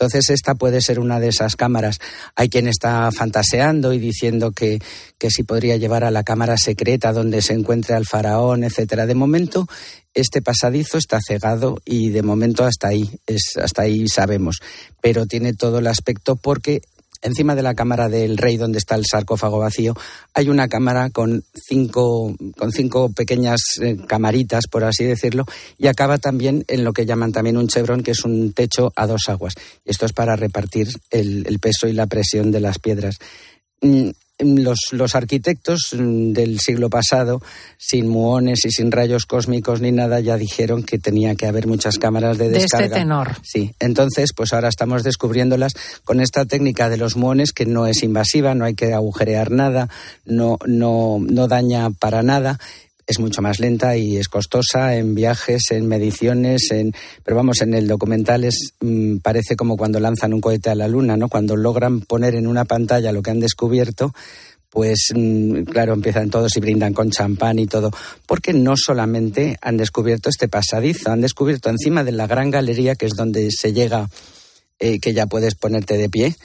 Entonces, 0.00 0.30
esta 0.30 0.54
puede 0.54 0.80
ser 0.80 0.98
una 0.98 1.20
de 1.20 1.28
esas 1.28 1.56
cámaras. 1.56 1.98
Hay 2.34 2.48
quien 2.48 2.66
está 2.66 3.10
fantaseando 3.12 3.92
y 3.92 3.98
diciendo 3.98 4.52
que, 4.52 4.80
que 5.18 5.28
si 5.28 5.42
podría 5.42 5.76
llevar 5.76 6.04
a 6.04 6.10
la 6.10 6.22
cámara 6.22 6.56
secreta 6.56 7.12
donde 7.12 7.42
se 7.42 7.52
encuentre 7.52 7.94
al 7.94 8.06
faraón, 8.06 8.64
etcétera. 8.64 9.04
De 9.04 9.14
momento, 9.14 9.68
este 10.14 10.40
pasadizo 10.40 10.96
está 10.96 11.18
cegado 11.20 11.82
y 11.84 12.08
de 12.08 12.22
momento 12.22 12.64
hasta 12.64 12.88
ahí, 12.88 13.10
es, 13.26 13.58
hasta 13.62 13.82
ahí 13.82 14.08
sabemos. 14.08 14.60
Pero 15.02 15.26
tiene 15.26 15.52
todo 15.52 15.80
el 15.80 15.86
aspecto 15.86 16.34
porque 16.34 16.80
encima 17.22 17.54
de 17.54 17.62
la 17.62 17.74
cámara 17.74 18.08
del 18.08 18.36
rey 18.36 18.56
donde 18.56 18.78
está 18.78 18.94
el 18.94 19.04
sarcófago 19.06 19.58
vacío, 19.58 19.94
hay 20.34 20.48
una 20.48 20.68
cámara 20.68 21.10
con 21.10 21.44
cinco, 21.54 22.34
con 22.56 22.72
cinco 22.72 23.10
pequeñas 23.10 23.60
eh, 23.80 23.96
camaritas, 24.06 24.64
por 24.70 24.84
así 24.84 25.04
decirlo, 25.04 25.44
y 25.78 25.86
acaba 25.86 26.18
también 26.18 26.64
en 26.68 26.84
lo 26.84 26.92
que 26.92 27.06
llaman 27.06 27.32
también 27.32 27.56
un 27.56 27.68
chevron, 27.68 28.02
que 28.02 28.12
es 28.12 28.24
un 28.24 28.52
techo 28.52 28.92
a 28.96 29.06
dos 29.06 29.28
aguas. 29.28 29.54
Esto 29.84 30.06
es 30.06 30.12
para 30.12 30.36
repartir 30.36 30.88
el, 31.10 31.46
el 31.46 31.58
peso 31.58 31.88
y 31.88 31.92
la 31.92 32.06
presión 32.06 32.50
de 32.50 32.60
las 32.60 32.78
piedras. 32.78 33.18
Los, 34.40 34.78
los, 34.92 35.14
arquitectos 35.14 35.90
del 35.92 36.60
siglo 36.60 36.88
pasado, 36.90 37.42
sin 37.78 38.08
muones 38.08 38.64
y 38.64 38.70
sin 38.70 38.90
rayos 38.90 39.26
cósmicos 39.26 39.80
ni 39.80 39.92
nada, 39.92 40.20
ya 40.20 40.36
dijeron 40.36 40.82
que 40.82 40.98
tenía 40.98 41.34
que 41.34 41.46
haber 41.46 41.66
muchas 41.66 41.98
cámaras 41.98 42.38
de 42.38 42.48
descarga. 42.48 42.78
De 42.78 42.86
este 42.86 42.98
tenor. 43.00 43.36
Sí, 43.42 43.74
entonces, 43.78 44.32
pues 44.34 44.52
ahora 44.52 44.68
estamos 44.68 45.02
descubriéndolas 45.02 45.74
con 46.04 46.20
esta 46.20 46.44
técnica 46.44 46.88
de 46.88 46.96
los 46.96 47.16
muones 47.16 47.52
que 47.52 47.66
no 47.66 47.86
es 47.86 48.02
invasiva, 48.02 48.54
no 48.54 48.64
hay 48.64 48.74
que 48.74 48.92
agujerear 48.92 49.50
nada, 49.50 49.88
no, 50.24 50.58
no, 50.66 51.18
no 51.20 51.48
daña 51.48 51.90
para 51.90 52.22
nada 52.22 52.58
es 53.10 53.18
mucho 53.18 53.42
más 53.42 53.58
lenta 53.58 53.96
y 53.96 54.16
es 54.16 54.28
costosa 54.28 54.96
en 54.96 55.14
viajes, 55.14 55.70
en 55.70 55.86
mediciones, 55.86 56.70
en, 56.70 56.92
pero 57.24 57.36
vamos, 57.36 57.60
en 57.60 57.74
el 57.74 57.88
documental 57.88 58.44
es, 58.44 58.74
mm, 58.80 59.18
parece 59.18 59.56
como 59.56 59.76
cuando 59.76 59.98
lanzan 59.98 60.32
un 60.32 60.40
cohete 60.40 60.70
a 60.70 60.74
la 60.74 60.88
luna, 60.88 61.16
¿no? 61.16 61.28
Cuando 61.28 61.56
logran 61.56 62.00
poner 62.00 62.34
en 62.34 62.46
una 62.46 62.64
pantalla 62.64 63.12
lo 63.12 63.22
que 63.22 63.30
han 63.30 63.40
descubierto, 63.40 64.14
pues 64.70 65.08
mm, 65.14 65.62
claro, 65.64 65.92
empiezan 65.94 66.30
todos 66.30 66.56
y 66.56 66.60
brindan 66.60 66.94
con 66.94 67.10
champán 67.10 67.58
y 67.58 67.66
todo, 67.66 67.90
porque 68.26 68.52
no 68.52 68.74
solamente 68.76 69.58
han 69.60 69.76
descubierto 69.76 70.30
este 70.30 70.48
pasadizo, 70.48 71.10
han 71.10 71.20
descubierto 71.20 71.68
encima 71.68 72.04
de 72.04 72.12
la 72.12 72.28
gran 72.28 72.50
galería, 72.50 72.94
que 72.94 73.06
es 73.06 73.16
donde 73.16 73.50
se 73.50 73.72
llega, 73.72 74.08
eh, 74.78 75.00
que 75.00 75.12
ya 75.12 75.26
puedes 75.26 75.56
ponerte 75.56 75.98
de 75.98 76.08
pie, 76.08 76.36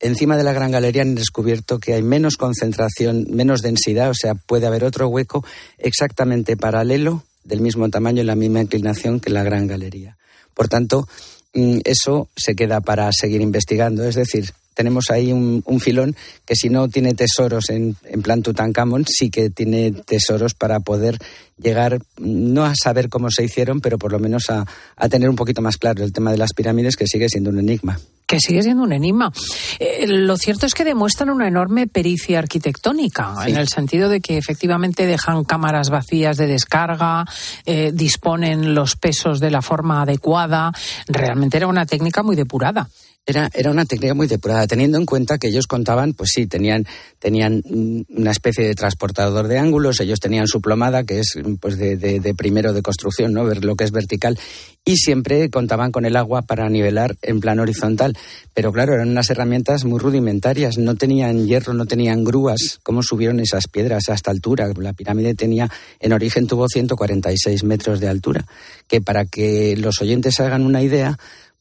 encima 0.00 0.36
de 0.36 0.44
la 0.44 0.52
Gran 0.52 0.70
Galería 0.70 1.02
han 1.02 1.14
descubierto 1.14 1.78
que 1.78 1.94
hay 1.94 2.02
menos 2.02 2.36
concentración, 2.36 3.26
menos 3.30 3.62
densidad, 3.62 4.10
o 4.10 4.14
sea, 4.14 4.34
puede 4.34 4.66
haber 4.66 4.84
otro 4.84 5.08
hueco 5.08 5.44
exactamente 5.78 6.56
paralelo, 6.56 7.24
del 7.48 7.60
mismo 7.60 7.88
tamaño 7.88 8.22
y 8.22 8.26
la 8.26 8.34
misma 8.36 8.60
inclinación 8.60 9.20
que 9.20 9.30
la 9.30 9.42
Gran 9.42 9.66
Galería. 9.66 10.16
Por 10.54 10.68
tanto, 10.68 11.08
mm, 11.54 11.78
eso 11.84 12.28
se 12.36 12.54
queda 12.54 12.80
para 12.80 13.10
seguir 13.12 13.40
investigando. 13.40 14.04
Es 14.04 14.14
decir, 14.14 14.52
tenemos 14.74 15.10
ahí 15.10 15.32
un, 15.32 15.80
filón 15.80 16.14
que 16.44 16.54
si 16.54 16.68
no 16.68 16.88
tiene 16.88 17.14
tesoros 17.14 17.70
en, 17.70 17.96
en, 18.04 18.22
plan 18.22 18.42
Tutankamón, 18.42 19.06
sí 19.08 19.30
que 19.30 19.50
tiene 19.50 19.90
tesoros 19.90 20.54
para 20.54 20.78
poder 20.80 21.18
llegar, 21.60 22.00
no 22.18 22.64
a 22.64 22.74
saber 22.80 23.08
cómo 23.08 23.30
se 23.30 23.44
hicieron, 23.44 23.80
pero 23.80 23.98
por 23.98 24.12
lo 24.12 24.20
menos 24.20 24.50
a, 24.50 24.66
tener 25.08 25.28
un 25.28 25.36
poquito 25.36 25.62
más 25.62 25.78
claro 25.78 26.04
el 26.04 26.12
tema 26.12 26.30
de 26.30 26.38
las 26.38 26.52
pirámides, 26.52 26.96
que 26.96 27.06
sigue 27.06 27.28
siendo 27.28 27.50
un 27.50 27.58
enigma 27.58 27.98
que 28.28 28.40
sigue 28.40 28.62
siendo 28.62 28.82
un 28.82 28.92
enigma. 28.92 29.32
Eh, 29.78 30.06
lo 30.06 30.36
cierto 30.36 30.66
es 30.66 30.74
que 30.74 30.84
demuestran 30.84 31.30
una 31.30 31.48
enorme 31.48 31.86
pericia 31.86 32.38
arquitectónica, 32.38 33.34
en 33.46 33.56
el 33.56 33.68
sentido 33.68 34.10
de 34.10 34.20
que 34.20 34.36
efectivamente 34.36 35.06
dejan 35.06 35.44
cámaras 35.44 35.88
vacías 35.88 36.36
de 36.36 36.46
descarga, 36.46 37.24
eh, 37.64 37.90
disponen 37.94 38.74
los 38.74 38.96
pesos 38.96 39.40
de 39.40 39.50
la 39.50 39.62
forma 39.62 40.02
adecuada. 40.02 40.72
Realmente 41.06 41.56
era 41.56 41.66
una 41.66 41.86
técnica 41.86 42.22
muy 42.22 42.36
depurada. 42.36 42.88
Era, 43.28 43.50
era 43.52 43.70
una 43.70 43.84
técnica 43.84 44.14
muy 44.14 44.26
depurada, 44.26 44.66
teniendo 44.66 44.96
en 44.96 45.04
cuenta 45.04 45.36
que 45.36 45.48
ellos 45.48 45.66
contaban, 45.66 46.14
pues 46.14 46.30
sí, 46.32 46.46
tenían, 46.46 46.86
tenían 47.18 47.62
una 48.08 48.30
especie 48.30 48.64
de 48.64 48.74
transportador 48.74 49.48
de 49.48 49.58
ángulos, 49.58 50.00
ellos 50.00 50.18
tenían 50.18 50.46
su 50.46 50.62
plomada, 50.62 51.04
que 51.04 51.18
es 51.18 51.38
pues 51.60 51.76
de, 51.76 52.34
primero 52.38 52.72
de 52.72 52.80
construcción, 52.80 53.34
¿no? 53.34 53.44
Ver 53.44 53.66
lo 53.66 53.76
que 53.76 53.84
es 53.84 53.90
vertical, 53.90 54.38
y 54.82 54.96
siempre 54.96 55.50
contaban 55.50 55.92
con 55.92 56.06
el 56.06 56.16
agua 56.16 56.40
para 56.40 56.70
nivelar 56.70 57.18
en 57.20 57.40
plano 57.40 57.60
horizontal. 57.60 58.16
Pero 58.54 58.72
claro, 58.72 58.94
eran 58.94 59.10
unas 59.10 59.28
herramientas 59.28 59.84
muy 59.84 59.98
rudimentarias, 59.98 60.78
no 60.78 60.94
tenían 60.94 61.46
hierro, 61.46 61.74
no 61.74 61.84
tenían 61.84 62.24
grúas. 62.24 62.80
¿Cómo 62.82 63.02
subieron 63.02 63.40
esas 63.40 63.68
piedras 63.68 64.08
a 64.08 64.14
esta 64.14 64.30
altura? 64.30 64.72
La 64.74 64.94
pirámide 64.94 65.34
tenía, 65.34 65.68
en 66.00 66.14
origen 66.14 66.46
tuvo 66.46 66.66
146 66.66 67.62
metros 67.64 68.00
de 68.00 68.08
altura, 68.08 68.46
que 68.86 69.02
para 69.02 69.26
que 69.26 69.76
los 69.76 70.00
oyentes 70.00 70.40
hagan 70.40 70.64
una 70.64 70.80
idea, 70.80 71.18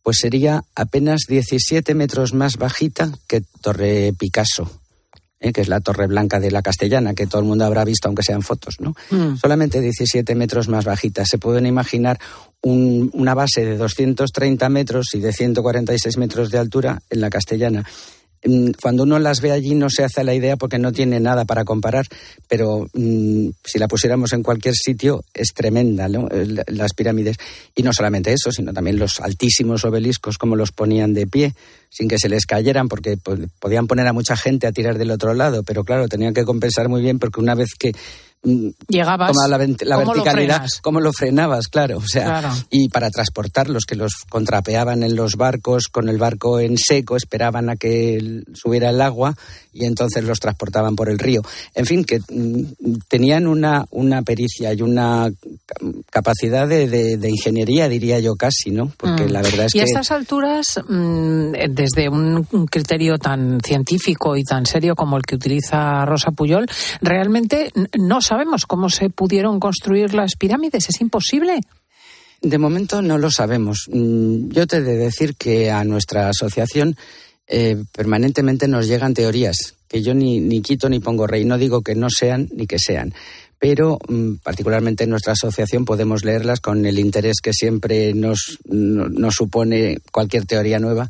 pues 0.08 0.20
sería 0.22 0.64
apenas 0.74 1.24
17 1.28 1.94
metros 1.94 2.34
más 2.34 2.56
bajita 2.56 3.12
que 3.28 3.42
Torre 3.60 4.14
Picasso. 4.18 4.72
¿eh? 5.42 5.52
que 5.52 5.60
es 5.60 5.68
la 5.68 5.82
Torre 5.82 6.08
Blanca 6.08 6.40
de 6.40 6.50
la 6.50 6.62
Castellana, 6.62 7.14
que 7.14 7.28
todo 7.28 7.42
el 7.42 7.48
mundo 7.48 7.66
habrá 7.66 7.84
visto, 7.84 8.08
aunque 8.08 8.24
sean 8.24 8.42
fotos, 8.42 8.76
¿no? 8.80 8.96
Mm. 9.12 9.36
Solamente 9.36 9.82
17 9.82 10.34
metros 10.36 10.70
más 10.70 10.86
bajita. 10.86 11.26
Se 11.26 11.38
pueden 11.38 11.66
imaginar 11.66 12.20
una 12.62 13.34
base 13.34 13.66
de 13.66 13.76
230 13.76 14.70
metros 14.70 15.08
y 15.14 15.20
de 15.20 15.34
146 15.34 16.18
metros 16.18 16.52
de 16.52 16.58
altura 16.58 17.02
en 17.10 17.20
la 17.20 17.30
Castellana. 17.30 17.84
Mm, 18.48 18.72
cuando 18.82 19.04
uno 19.04 19.20
las 19.20 19.42
ve 19.42 19.52
allí 19.52 19.76
no 19.76 19.90
se 19.90 20.06
hace 20.06 20.24
la 20.24 20.34
idea 20.34 20.56
porque 20.56 20.80
no 20.80 20.94
tiene 20.94 21.20
nada 21.20 21.44
para 21.44 21.66
comparar, 21.66 22.06
pero 22.48 22.88
mm, 22.94 23.50
si 23.64 23.78
la 23.78 23.90
pusiéramos 23.90 24.32
en 24.32 24.42
cualquier 24.42 24.74
sitio 24.74 25.24
es 25.34 25.54
tremenda 25.54 26.08
las 26.08 26.94
pirámides. 26.94 27.38
Y 27.76 27.84
no 27.84 27.92
solamente 27.92 28.32
eso, 28.32 28.52
sino 28.52 28.72
también 28.72 29.00
los 29.00 29.20
altísimos 29.20 29.84
obeliscos, 29.84 30.38
como 30.38 30.56
los 30.56 30.72
ponían 30.72 31.14
de 31.14 31.28
pie, 31.28 31.54
sin 31.90 32.08
que 32.08 32.18
se 32.18 32.30
les 32.30 32.46
cayeran, 32.46 32.88
porque 32.88 33.18
podían 33.60 33.88
poner 33.88 34.08
a 34.08 34.14
mucha 34.14 34.38
gente 34.38 34.66
a 34.66 34.72
tirar 34.72 34.98
del 34.98 35.12
otro 35.12 35.34
lado, 35.34 35.64
pero 35.64 35.84
claro, 35.84 36.08
tenían 36.08 36.34
que 36.34 36.46
compensar 36.46 36.88
muy 36.88 37.02
bien 37.02 37.20
porque 37.20 37.42
una 37.42 37.56
vez 37.56 37.70
que 37.78 37.92
Mm, 38.48 38.70
llegabas 38.88 39.36
la, 39.50 39.58
verticalidad 39.58 40.66
cómo 40.82 41.02
lo 41.02 41.12
frenabas 41.12 41.68
claro 41.68 41.98
o 41.98 42.08
sea 42.08 42.54
y 42.70 42.88
para 42.88 43.10
transportarlos 43.10 43.84
que 43.84 43.96
los 43.96 44.14
contrapeaban 44.30 45.04
en 45.04 45.18
los 45.18 45.36
barcos 45.36 45.90
con 45.92 46.08
el 46.08 46.18
barco 46.18 46.62
en 46.62 46.78
seco 46.78 47.18
esperaban 47.18 47.70
a 47.70 47.76
que 47.76 48.44
subiera 48.54 48.92
el 48.92 49.02
agua 49.02 49.36
y 49.74 49.86
entonces 49.86 50.24
los 50.24 50.40
transportaban 50.40 50.96
por 50.96 51.10
el 51.10 51.20
río. 51.20 51.42
En 51.76 51.86
fin 51.86 52.04
que 52.04 52.20
mm, 52.20 53.00
tenían 53.08 53.48
una 53.48 53.86
una 53.92 54.22
pericia 54.22 54.74
y 54.74 54.82
una 54.82 55.30
capacidad 56.10 56.68
de, 56.68 57.20
ingeniería 57.28 57.90
diría 57.90 58.20
yo 58.20 58.36
casi 58.36 58.72
no 58.72 58.92
porque 58.96 59.26
mm. 59.26 59.32
la 59.32 59.42
verdad 59.42 59.66
es 59.66 59.76
y 59.76 59.80
que 59.80 59.82
a 59.82 59.86
estas 59.86 60.12
alturas 60.12 60.80
desde 60.88 62.08
un 62.08 62.44
criterio 62.72 63.18
tan 63.18 63.60
científico 63.60 64.38
y 64.38 64.44
tan 64.44 64.66
serio 64.66 64.96
como 64.96 65.18
el 65.18 65.24
que 65.24 65.36
utiliza 65.36 66.06
Rosa 66.06 66.32
Puyol 66.32 66.66
realmente 67.02 67.72
no 68.00 68.22
sabemos 68.22 68.37
cómo 68.66 68.90
se 68.90 69.10
pudieron 69.10 69.60
construir 69.60 70.14
las 70.14 70.36
pirámides. 70.36 70.90
¿Es 70.90 71.02
imposible? 71.02 71.62
De 72.42 72.58
momento 72.58 73.02
no 73.02 73.18
lo 73.18 73.32
sabemos. 73.32 73.88
Mm, 73.92 74.50
yo 74.50 74.68
te 74.68 74.78
he 74.78 74.82
de 74.82 74.98
decir 74.98 75.36
que 75.36 75.72
a 75.72 75.84
nuestra 75.84 76.30
asociación 76.30 76.96
eh, 77.48 77.84
permanentemente 77.92 78.68
nos 78.68 78.88
llegan 78.88 79.14
teorías 79.14 79.76
que 79.88 80.02
yo 80.02 80.14
ni, 80.14 80.42
ni 80.42 80.62
quito 80.62 80.90
ni 80.90 81.00
pongo 81.00 81.28
rey. 81.28 81.46
No 81.46 81.58
digo 81.58 81.82
que 81.82 81.96
no 81.96 82.10
sean 82.10 82.50
ni 82.54 82.68
que 82.68 82.78
sean 82.78 83.14
pero 83.60 83.98
mm, 84.08 84.36
particularmente 84.44 85.04
en 85.04 85.10
nuestra 85.10 85.34
asociación 85.34 85.86
podemos 85.86 86.24
leerlas 86.24 86.60
con 86.60 86.86
el 86.86 87.00
interés 87.00 87.38
que 87.42 87.54
siempre 87.54 88.14
nos, 88.14 88.60
nos 88.66 89.34
supone 89.34 90.00
cualquier 90.12 90.46
teoría 90.46 90.80
nueva 90.80 91.10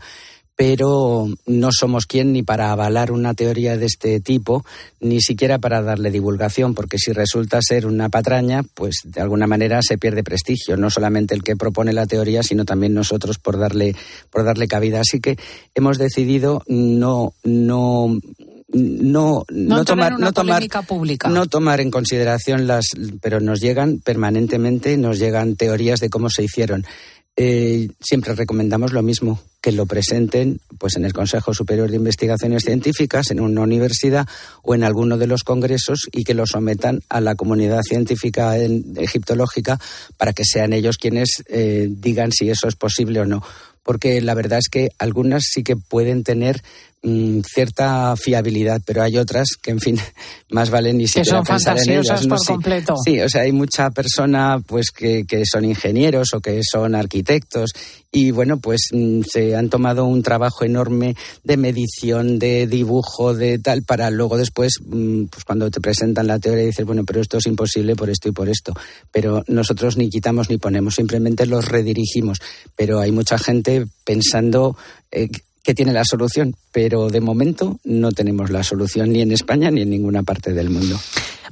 pero 0.58 1.28
no 1.46 1.70
somos 1.72 2.08
quien 2.08 2.34
ni 2.34 2.42
para 2.42 2.72
avalar 2.72 3.12
una 3.12 3.36
teoría 3.36 3.78
de 3.78 3.86
este 3.86 4.20
tipo, 4.20 4.66
ni 5.00 5.22
siquiera 5.22 5.60
para 5.60 5.84
darle 5.84 6.10
divulgación, 6.10 6.74
porque 6.74 6.98
si 6.98 7.14
resulta 7.14 7.60
ser 7.62 7.86
una 7.86 8.10
patraña, 8.10 8.64
pues 8.74 9.02
de 9.06 9.22
alguna 9.22 9.46
manera 9.46 9.82
se 9.84 10.00
pierde 10.00 10.24
prestigio, 10.24 10.76
no 10.76 10.90
solamente 10.90 11.36
el 11.36 11.44
que 11.44 11.56
propone 11.56 11.94
la 11.94 12.08
teoría, 12.08 12.42
sino 12.42 12.66
también 12.66 12.96
nosotros 12.96 13.38
por 13.38 13.60
darle, 13.60 13.96
por 14.32 14.44
darle 14.44 14.68
cabida. 14.68 15.00
Así 15.00 15.20
que 15.20 15.38
hemos 15.76 16.00
decidido 16.00 16.64
no, 16.68 17.34
no 17.44 18.18
no, 18.70 19.46
no, 19.50 19.86
tomar, 19.86 20.20
no 20.20 20.34
tomar, 20.34 20.62
pública. 20.86 21.30
no 21.30 21.46
tomar 21.48 21.80
en 21.80 21.90
consideración 21.90 22.68
las, 22.68 22.88
pero 23.22 23.40
nos 23.40 23.62
llegan 23.62 24.00
permanentemente, 24.00 24.98
nos 24.98 25.20
llegan 25.20 25.56
teorías 25.56 26.02
de 26.02 26.10
cómo 26.10 26.30
se 26.30 26.44
hicieron. 26.44 26.86
Eh, 27.40 27.90
siempre 28.00 28.34
recomendamos 28.34 28.94
lo 28.94 29.04
mismo, 29.04 29.40
que 29.62 29.72
lo 29.72 29.86
presenten 29.86 30.60
pues 30.80 30.96
en 30.96 31.06
el 31.06 31.14
Consejo 31.14 31.54
Superior 31.54 31.88
de 31.88 31.98
Investigaciones 31.98 32.64
Científicas, 32.64 33.30
en 33.30 33.40
una 33.40 33.62
universidad 33.62 34.28
o 34.64 34.74
en 34.74 34.84
alguno 34.84 35.20
de 35.20 35.28
los 35.28 35.44
congresos 35.44 36.08
y 36.12 36.24
que 36.24 36.34
lo 36.34 36.48
sometan 36.48 37.02
a 37.10 37.22
la 37.22 37.36
comunidad 37.36 37.84
científica 37.84 38.58
egiptológica 38.58 39.80
para 40.18 40.34
que 40.34 40.46
sean 40.46 40.74
ellos 40.74 40.98
quienes 40.98 41.44
eh, 41.48 41.88
digan 41.92 42.32
si 42.32 42.50
eso 42.50 42.68
es 42.68 42.76
posible 42.76 43.20
o 43.20 43.26
no. 43.26 43.44
Porque 43.84 44.20
la 44.20 44.34
verdad 44.34 44.58
es 44.58 44.68
que 44.68 44.90
algunas 44.98 45.44
sí 45.44 45.64
que 45.64 45.76
pueden 45.76 46.24
tener 46.24 46.64
Mm, 47.04 47.42
cierta 47.42 48.16
fiabilidad, 48.18 48.82
pero 48.84 49.04
hay 49.04 49.18
otras 49.18 49.50
que, 49.62 49.70
en 49.70 49.80
fin, 49.80 50.00
más 50.50 50.72
valen 50.72 50.98
ni 50.98 51.08
siquiera 51.08 51.44
que 51.44 51.60
son 51.60 51.78
en 51.78 51.90
ellas. 52.00 52.26
por 52.26 52.44
completo. 52.44 52.96
Sí, 53.06 53.22
o 53.22 53.30
sea, 53.30 53.44
hay 53.44 53.52
mucha 53.52 53.92
persona 53.92 54.60
pues 54.66 54.90
que, 54.90 55.24
que 55.26 55.44
son 55.46 55.64
ingenieros 55.64 56.34
o 56.34 56.42
que 56.42 56.60
son 56.64 56.96
arquitectos 56.96 57.72
y 58.12 58.32
bueno, 58.32 58.60
pues 58.60 58.90
mm, 58.92 59.22
se 59.30 59.56
han 59.56 59.70
tomado 59.70 60.06
un 60.06 60.24
trabajo 60.24 60.66
enorme 60.66 61.16
de 61.44 61.58
medición, 61.58 62.40
de 62.40 62.66
dibujo, 62.66 63.36
de 63.36 63.60
tal, 63.60 63.84
para 63.84 64.10
luego 64.10 64.36
después, 64.36 64.80
mm, 64.84 65.26
pues 65.26 65.46
cuando 65.46 65.70
te 65.70 65.80
presentan 65.80 66.26
la 66.26 66.40
teoría 66.40 66.66
dices, 66.66 66.86
bueno, 66.86 67.04
pero 67.06 67.22
esto 67.22 67.38
es 67.38 67.46
imposible 67.46 67.96
por 67.96 68.10
esto 68.10 68.28
y 68.28 68.32
por 68.32 68.50
esto. 68.50 68.74
Pero 69.12 69.44
nosotros 69.48 69.98
ni 69.98 70.10
quitamos 70.10 70.50
ni 70.50 70.58
ponemos, 70.58 70.96
simplemente 70.96 71.46
los 71.46 71.68
redirigimos. 71.68 72.40
Pero 72.76 73.00
hay 73.00 73.12
mucha 73.12 73.38
gente 73.38 73.86
pensando 74.04 74.76
eh, 75.12 75.30
que 75.68 75.76
tiene 75.76 75.92
la 75.92 76.06
solución, 76.06 76.56
pero 76.72 77.10
de 77.10 77.20
momento 77.20 77.78
no 77.84 78.14
tenemos 78.14 78.50
la 78.52 78.64
solución 78.64 79.12
ni 79.12 79.22
en 79.22 79.34
España 79.34 79.70
ni 79.70 79.82
en 79.82 79.90
ninguna 79.90 80.24
parte 80.24 80.54
del 80.54 80.70
mundo. 80.70 80.98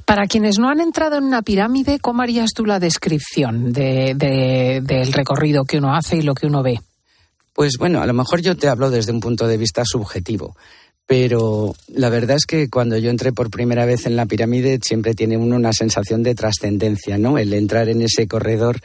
Para 0.06 0.26
quienes 0.26 0.58
no 0.58 0.70
han 0.70 0.80
entrado 0.80 1.18
en 1.18 1.24
una 1.24 1.42
pirámide, 1.42 1.98
¿cómo 1.98 2.22
harías 2.22 2.54
tú 2.54 2.64
la 2.64 2.80
descripción 2.80 3.74
del 3.74 5.12
recorrido 5.12 5.66
que 5.66 5.76
uno 5.76 5.94
hace 5.94 6.16
y 6.16 6.22
lo 6.22 6.32
que 6.32 6.46
uno 6.46 6.62
ve? 6.62 6.80
Pues 7.52 7.74
bueno, 7.78 8.00
a 8.00 8.06
lo 8.06 8.14
mejor 8.14 8.40
yo 8.40 8.56
te 8.56 8.68
hablo 8.68 8.88
desde 8.88 9.12
un 9.12 9.20
punto 9.20 9.46
de 9.46 9.58
vista 9.58 9.82
subjetivo, 9.84 10.56
pero 11.04 11.74
la 11.88 12.08
verdad 12.08 12.38
es 12.38 12.46
que 12.46 12.70
cuando 12.70 12.96
yo 12.96 13.10
entré 13.10 13.34
por 13.34 13.50
primera 13.50 13.84
vez 13.84 14.06
en 14.06 14.16
la 14.16 14.24
pirámide 14.24 14.78
siempre 14.82 15.12
tiene 15.12 15.36
uno 15.36 15.56
una 15.56 15.74
sensación 15.74 16.22
de 16.22 16.34
trascendencia, 16.34 17.18
¿no? 17.18 17.36
El 17.36 17.52
entrar 17.52 17.90
en 17.90 18.00
ese 18.00 18.26
corredor 18.26 18.80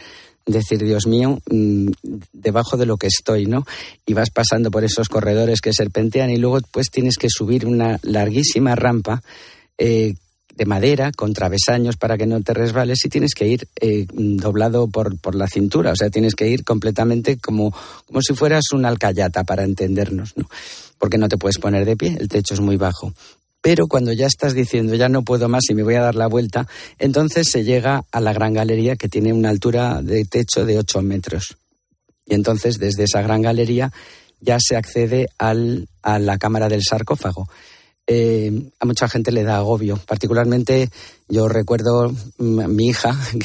decir, 0.45 0.83
Dios 0.83 1.07
mío, 1.07 1.39
mm, 1.50 1.89
debajo 2.33 2.77
de 2.77 2.86
lo 2.86 2.98
que 2.98 3.07
estoy, 3.07 3.45
¿no? 3.45 3.65
Y 4.05 4.13
vas 4.13 4.29
pasando 4.29 4.71
por 4.71 4.83
esos 4.83 5.10
corredores 5.10 5.62
que 5.62 5.74
serpentean 5.74 6.29
y 6.29 6.38
luego 6.38 6.60
pues 6.71 6.89
tienes 6.89 7.17
que 7.17 7.29
subir 7.29 7.65
una 7.65 8.00
larguísima 8.03 8.75
rampa 8.75 9.21
eh, 9.77 10.15
de 10.55 10.65
madera 10.65 11.12
con 11.15 11.33
travesaños 11.33 11.95
para 11.95 12.17
que 12.17 12.25
no 12.25 12.41
te 12.41 12.53
resbales 12.53 13.03
y 13.05 13.10
tienes 13.10 13.33
que 13.33 13.48
ir 13.48 13.67
eh, 13.79 14.05
doblado 14.12 14.88
por, 14.88 15.17
por, 15.17 15.33
la 15.36 15.48
cintura, 15.48 15.91
o 15.91 15.95
sea, 15.95 16.10
tienes 16.10 16.36
que 16.36 16.48
ir 16.48 16.63
completamente 16.63 17.38
como, 17.38 17.74
como 18.05 18.21
si 18.21 18.33
fueras 18.33 18.65
una 18.74 18.89
alcayata 18.89 19.43
para 19.43 19.63
entendernos, 19.63 20.33
¿no? 20.36 20.50
Porque 21.00 21.17
no 21.17 21.29
te 21.29 21.38
puedes 21.38 21.57
poner 21.57 21.86
de 21.86 21.95
pie, 21.98 22.17
el 22.19 22.27
techo 22.27 22.53
es 22.53 22.60
muy 22.60 22.77
bajo 22.77 23.13
pero 23.61 23.87
cuando 23.87 24.11
ya 24.11 24.25
estás 24.25 24.53
diciendo 24.53 24.95
ya 24.95 25.07
no 25.07 25.23
puedo 25.23 25.47
más 25.47 25.63
y 25.69 25.75
me 25.75 25.83
voy 25.83 25.95
a 25.95 26.01
dar 26.01 26.15
la 26.15 26.27
vuelta, 26.27 26.67
entonces 26.97 27.47
se 27.49 27.63
llega 27.63 28.03
a 28.11 28.19
la 28.19 28.33
gran 28.33 28.53
galería 28.53 28.95
que 28.95 29.07
tiene 29.07 29.33
una 29.33 29.49
altura 29.49 30.01
de 30.01 30.25
techo 30.25 30.65
de 30.65 30.79
8 30.79 31.01
metros. 31.03 31.57
Y 32.25 32.33
entonces 32.33 32.79
desde 32.79 33.03
esa 33.03 33.21
gran 33.21 33.41
galería 33.41 33.91
ya 34.39 34.57
se 34.59 34.75
accede 34.75 35.27
al, 35.37 35.87
a 36.01 36.17
la 36.17 36.37
cámara 36.37 36.69
del 36.69 36.81
sarcófago. 36.83 37.47
Eh, 38.13 38.51
a 38.77 38.85
mucha 38.85 39.07
gente 39.07 39.31
le 39.31 39.43
da 39.43 39.55
agobio. 39.55 39.97
Particularmente 40.05 40.89
yo 41.29 41.47
recuerdo 41.47 42.13
mm, 42.39 42.59
a 42.59 42.67
mi 42.67 42.89
hija 42.89 43.17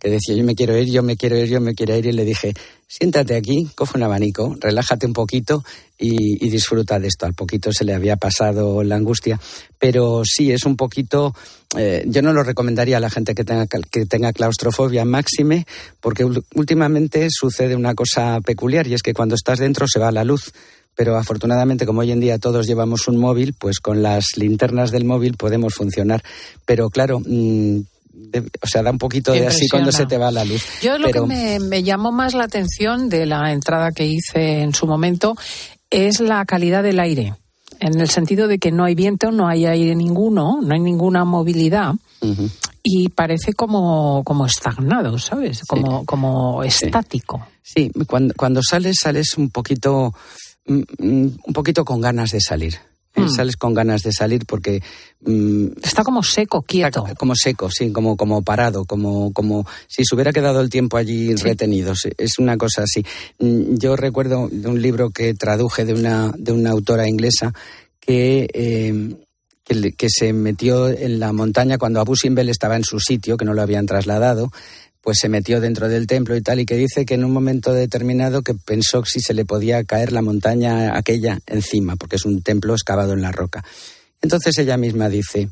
que, 0.00 0.10
decía 0.10 0.34
yo 0.34 0.42
me 0.42 0.56
quiero 0.56 0.76
ir, 0.76 0.90
yo 0.90 1.04
me 1.04 1.16
quiero 1.16 1.36
ir, 1.36 1.46
yo 1.46 1.60
me 1.60 1.76
quiero 1.76 1.96
ir 1.96 2.06
y 2.06 2.10
le 2.10 2.24
dije 2.24 2.52
siéntate 2.88 3.36
aquí, 3.36 3.68
coge 3.76 3.96
un 3.96 4.02
abanico, 4.02 4.56
relájate 4.58 5.06
un 5.06 5.12
poquito 5.12 5.62
y, 5.96 6.50
disfruta 6.50 6.98
de 6.98 7.06
esto. 7.06 7.26
Al 7.26 7.34
poquito 7.34 7.72
se 7.72 7.84
le 7.84 7.94
había 7.94 8.16
pasado 8.16 8.82
la 8.82 8.96
angustia, 8.96 9.38
pero 9.78 10.22
sí 10.24 10.50
es 10.50 10.64
un 10.64 10.76
poquito. 10.76 11.32
Eh, 11.76 12.02
yo 12.08 12.20
no 12.20 12.32
lo 12.32 12.42
recomendaría 12.42 12.96
a 12.96 13.00
la 13.00 13.10
gente 13.10 13.36
que 13.36 13.44
tenga, 13.44 13.66
que 13.66 14.06
tenga 14.06 14.32
claustrofobia 14.32 15.04
máxime, 15.04 15.64
porque 16.00 16.24
últimamente 16.24 17.28
sucede 17.30 17.76
una 17.76 17.94
cosa 17.94 18.40
peculiar 18.40 18.88
y 18.88 18.94
es 18.94 19.02
que 19.02 19.14
cuando 19.14 19.36
estás 19.36 19.60
dentro 19.60 19.86
se 19.86 20.00
va 20.00 20.10
la 20.10 20.24
luz 20.24 20.52
pero 20.98 21.16
afortunadamente 21.16 21.86
como 21.86 22.00
hoy 22.00 22.10
en 22.10 22.18
día 22.18 22.40
todos 22.40 22.66
llevamos 22.66 23.06
un 23.06 23.18
móvil, 23.18 23.54
pues 23.56 23.78
con 23.78 24.02
las 24.02 24.36
linternas 24.36 24.90
del 24.90 25.04
móvil 25.04 25.36
podemos 25.36 25.72
funcionar. 25.72 26.24
Pero 26.64 26.90
claro, 26.90 27.20
mm, 27.24 27.78
o 28.60 28.66
sea, 28.66 28.82
da 28.82 28.90
un 28.90 28.98
poquito 28.98 29.30
de 29.30 29.46
así 29.46 29.68
cuando 29.68 29.92
se 29.92 30.06
te 30.06 30.18
va 30.18 30.32
la 30.32 30.44
luz. 30.44 30.60
Yo 30.82 30.98
lo 30.98 31.08
que 31.12 31.20
me, 31.20 31.60
me, 31.60 31.84
llamó 31.84 32.10
más 32.10 32.34
la 32.34 32.42
atención 32.42 33.08
de 33.08 33.26
la 33.26 33.52
entrada 33.52 33.92
que 33.92 34.06
hice 34.06 34.62
en 34.62 34.74
su 34.74 34.88
momento 34.88 35.36
es 35.88 36.18
la 36.18 36.44
calidad 36.44 36.82
del 36.82 36.98
aire, 36.98 37.34
en 37.78 38.00
el 38.00 38.08
sentido 38.08 38.48
de 38.48 38.58
que 38.58 38.72
no 38.72 38.82
hay 38.82 38.96
viento, 38.96 39.30
no 39.30 39.46
hay 39.46 39.66
aire 39.66 39.94
ninguno, 39.94 40.58
no 40.60 40.74
hay 40.74 40.80
ninguna 40.80 41.24
movilidad. 41.24 41.94
Y 42.82 43.08
parece 43.10 43.52
como, 43.52 44.24
como 44.24 44.46
estagnado, 44.46 45.16
¿sabes? 45.20 45.62
Como, 45.64 46.04
como 46.04 46.64
estático. 46.64 47.46
Sí, 47.62 47.92
cuando, 48.08 48.34
cuando 48.34 48.62
sales, 48.68 48.96
sales 49.00 49.38
un 49.38 49.50
poquito, 49.50 50.12
un 50.68 51.52
poquito 51.52 51.84
con 51.84 52.00
ganas 52.00 52.30
de 52.30 52.40
salir. 52.40 52.78
Mm. 53.18 53.28
Sales 53.28 53.56
con 53.56 53.74
ganas 53.74 54.02
de 54.02 54.12
salir 54.12 54.44
porque... 54.46 54.82
Mm, 55.20 55.68
está 55.82 56.04
como 56.04 56.22
seco, 56.22 56.62
quieto. 56.62 57.04
como 57.16 57.34
seco, 57.34 57.70
sí, 57.70 57.90
como, 57.90 58.16
como 58.16 58.42
parado, 58.42 58.84
como, 58.84 59.32
como 59.32 59.66
si 59.86 60.04
se 60.04 60.14
hubiera 60.14 60.32
quedado 60.32 60.60
el 60.60 60.70
tiempo 60.70 60.96
allí 60.96 61.34
retenido. 61.34 61.94
Es 62.16 62.38
una 62.38 62.56
cosa 62.56 62.82
así. 62.82 63.04
Mm, 63.38 63.76
yo 63.76 63.96
recuerdo 63.96 64.48
de 64.50 64.68
un 64.68 64.80
libro 64.80 65.10
que 65.10 65.34
traduje 65.34 65.84
de 65.84 65.94
una, 65.94 66.32
de 66.36 66.52
una 66.52 66.70
autora 66.70 67.08
inglesa 67.08 67.52
que... 68.00 68.48
Eh, 68.52 69.16
que, 69.98 70.08
se 70.08 70.32
metió 70.32 70.88
en 70.88 71.20
la 71.20 71.30
montaña 71.34 71.76
cuando 71.76 72.00
Abu 72.00 72.16
Simbel 72.16 72.48
estaba 72.48 72.76
en 72.76 72.84
su 72.84 73.00
sitio, 73.00 73.36
que 73.36 73.44
no 73.44 73.52
lo 73.52 73.60
habían 73.60 73.84
trasladado, 73.84 74.50
pues 75.08 75.20
se 75.22 75.30
metió 75.30 75.58
dentro 75.58 75.88
del 75.88 76.06
templo 76.06 76.36
y 76.36 76.42
tal, 76.42 76.60
y 76.60 76.66
que 76.66 76.76
dice 76.76 77.06
que 77.06 77.14
en 77.14 77.24
un 77.24 77.32
momento 77.32 77.72
determinado 77.72 78.42
que 78.42 78.52
pensó 78.52 79.06
si 79.06 79.22
se 79.22 79.32
le 79.32 79.46
podía 79.46 79.82
caer 79.84 80.12
la 80.12 80.20
montaña 80.20 80.98
aquella 80.98 81.40
encima, 81.46 81.96
porque 81.96 82.16
es 82.16 82.26
un 82.26 82.42
templo 82.42 82.74
excavado 82.74 83.14
en 83.14 83.22
la 83.22 83.32
roca. 83.32 83.64
Entonces 84.20 84.58
ella 84.58 84.76
misma 84.76 85.08
dice, 85.08 85.48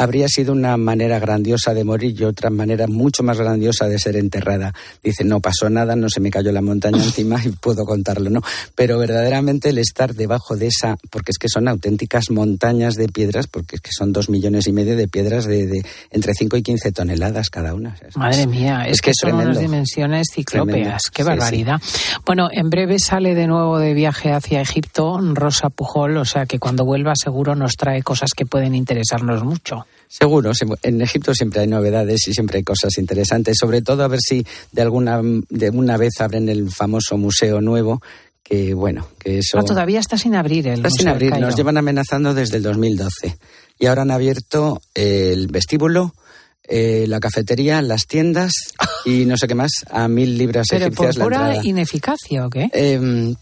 habría 0.00 0.28
sido 0.28 0.54
una 0.54 0.78
manera 0.78 1.18
grandiosa 1.18 1.74
de 1.74 1.84
morir 1.84 2.18
y 2.18 2.24
otra 2.24 2.48
manera 2.48 2.86
mucho 2.86 3.22
más 3.22 3.38
grandiosa 3.38 3.86
de 3.86 3.98
ser 3.98 4.16
enterrada. 4.16 4.72
Dice, 5.04 5.24
no 5.24 5.40
pasó 5.40 5.68
nada, 5.68 5.94
no 5.94 6.08
se 6.08 6.20
me 6.20 6.30
cayó 6.30 6.52
la 6.52 6.62
montaña 6.62 7.04
encima 7.04 7.38
y 7.44 7.50
puedo 7.50 7.84
contarlo, 7.84 8.30
¿no? 8.30 8.40
Pero 8.74 8.98
verdaderamente 8.98 9.68
el 9.68 9.76
estar 9.76 10.14
debajo 10.14 10.56
de 10.56 10.68
esa, 10.68 10.96
porque 11.10 11.32
es 11.32 11.38
que 11.38 11.48
son 11.50 11.68
auténticas 11.68 12.30
montañas 12.30 12.94
de 12.94 13.08
piedras, 13.08 13.46
porque 13.46 13.76
es 13.76 13.82
que 13.82 13.90
son 13.92 14.14
dos 14.14 14.30
millones 14.30 14.66
y 14.68 14.72
medio 14.72 14.96
de 14.96 15.06
piedras 15.06 15.44
de, 15.44 15.84
entre 16.10 16.32
5 16.32 16.56
y 16.56 16.62
15 16.62 16.92
toneladas 16.92 17.50
cada 17.50 17.74
una. 17.74 17.94
Madre 18.14 18.46
mía, 18.46 18.86
es, 18.88 19.02
que, 19.02 19.12
son 19.12 19.34
unas 19.34 19.60
dimensiones 19.60 20.28
ciclópeas, 20.32 21.10
qué 21.12 21.24
barbaridad. 21.24 21.78
Bueno, 22.24 22.48
en 22.50 22.70
breve 22.70 22.98
sale 22.98 23.34
de 23.34 23.46
nuevo 23.46 23.78
de 23.78 23.92
viaje 23.92 24.32
hacia 24.32 24.62
Egipto 24.62 25.20
Rosa 25.34 25.68
Pujol, 25.68 26.16
o 26.16 26.24
sea 26.24 26.46
que 26.46 26.58
cuando 26.58 26.86
vuelva 26.86 27.12
seguro 27.16 27.54
nos 27.54 27.76
trae 27.76 28.02
cosas 28.02 28.30
que 28.34 28.46
pueden 28.46 28.74
interesarnos 28.74 29.44
mucho. 29.44 29.84
Seguro, 30.10 30.50
en 30.82 31.00
Egipto 31.02 31.32
siempre 31.34 31.60
hay 31.60 31.68
novedades 31.68 32.26
y 32.26 32.34
siempre 32.34 32.58
hay 32.58 32.64
cosas 32.64 32.98
interesantes, 32.98 33.56
sobre 33.60 33.80
todo 33.80 34.02
a 34.02 34.08
ver 34.08 34.18
si 34.20 34.44
de 34.72 34.82
alguna, 34.82 35.20
de 35.22 35.70
una 35.70 35.96
vez 35.96 36.20
abren 36.20 36.48
el 36.48 36.68
famoso 36.68 37.16
museo 37.16 37.60
nuevo 37.60 38.02
que 38.42 38.74
bueno, 38.74 39.06
que 39.20 39.38
eso... 39.38 39.60
Ah, 39.60 39.62
todavía 39.62 40.00
está 40.00 40.18
sin 40.18 40.34
abrir 40.34 40.66
el 40.66 40.84
Está 40.84 40.90
sin 40.90 41.06
abrir, 41.06 41.38
nos 41.38 41.54
llevan 41.54 41.76
amenazando 41.76 42.34
desde 42.34 42.56
el 42.56 42.64
2012. 42.64 43.38
Y 43.78 43.86
ahora 43.86 44.02
han 44.02 44.10
abierto 44.10 44.82
el 44.94 45.46
vestíbulo, 45.46 46.12
eh, 46.64 47.04
la 47.06 47.20
cafetería, 47.20 47.80
las 47.80 48.08
tiendas 48.08 48.50
y 49.04 49.26
no 49.26 49.36
sé 49.36 49.46
qué 49.46 49.54
más, 49.54 49.70
a 49.92 50.08
mil 50.08 50.36
libras 50.36 50.66
¿Pero 50.70 50.86
egipcias 50.86 51.18
por 51.18 51.26
pura 51.26 51.64
ineficacia 51.64 52.46
o 52.46 52.50
qué? 52.50 52.68
Eh, 52.72 53.32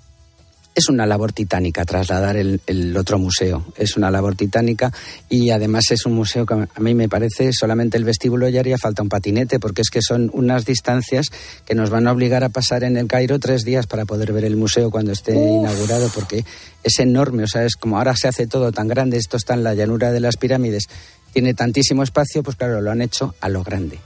es 0.79 0.88
una 0.88 1.07
labor 1.07 1.33
titánica 1.33 1.85
trasladar 1.85 2.37
el, 2.37 2.97
otro 2.97 3.19
museo. 3.19 3.64
Es 3.77 3.97
una 3.97 4.11
labor 4.11 4.37
titánica 4.37 4.93
y 5.29 5.51
además 5.51 5.91
es 5.91 6.07
un 6.07 6.14
museo 6.14 6.47
que 6.47 6.55
a 6.55 6.81
mí 6.81 6.95
me 6.95 7.09
parece 7.09 7.53
solamente 7.53 7.97
el 7.97 8.05
vestíbulo 8.05 8.49
ya 8.49 8.61
haría 8.61 8.79
falta 8.79 9.03
un 9.03 9.09
patinete 9.09 9.59
porque 9.59 9.83
es 9.83 9.91
que 9.91 10.01
son 10.01 10.31
unas 10.33 10.64
distancias 10.64 11.27
que 11.67 11.75
nos 11.75 11.91
van 11.91 12.07
a 12.07 12.12
obligar 12.12 12.45
a 12.45 12.49
pasar 12.49 12.85
en 12.85 12.97
el 12.97 13.09
Cairo 13.09 13.41
tres 13.41 13.64
días 13.64 13.88
para 13.88 14.05
poder 14.05 14.33
ver 14.33 14.45
el 14.45 14.57
museo 14.57 14.91
cuando 14.91 15.11
esté 15.12 15.35
inaugurado 15.35 16.11
porque 16.14 16.45
es 16.85 16.99
enorme. 17.01 17.43
O 17.43 17.49
sea, 17.49 17.64
es 17.64 17.75
como 17.75 17.99
ahora 17.99 18.14
se 18.14 18.29
hace 18.29 18.47
todo 18.47 18.71
tan 18.71 18.87
grande. 18.87 19.17
Esto 19.17 19.37
está 19.37 19.55
en 19.55 19.64
la 19.64 19.75
llanura 19.75 20.12
de 20.12 20.21
las 20.21 20.37
pirámides. 20.37 20.85
Tiene 21.33 21.55
tantísimo 21.55 22.05
espacio, 22.05 22.45
pues 22.45 22.57
claro, 22.57 22.81
lo 22.81 22.91
han 22.93 23.03
hecho 23.03 23.35
a 23.41 23.49
lo 23.49 23.64
grande. 23.64 23.99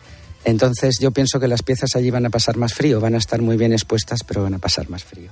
Entonces 0.45 0.97
yo 1.01 1.11
pienso 1.13 1.39
que 1.39 1.47
las 1.47 1.63
piezas 1.63 1.95
allí 1.95 2.11
van 2.11 2.27
a 2.27 2.31
pasar 2.31 2.57
más 2.57 2.75
frío, 2.75 3.01
van 3.01 3.15
a 3.15 3.19
estar 3.19 3.41
muy 3.41 3.57
bien 3.57 3.73
expuestas, 3.73 4.21
pero 4.27 4.43
van 4.43 4.55
a 4.55 4.59
pasar 4.59 4.89
más 4.91 5.05
frío. 5.05 5.31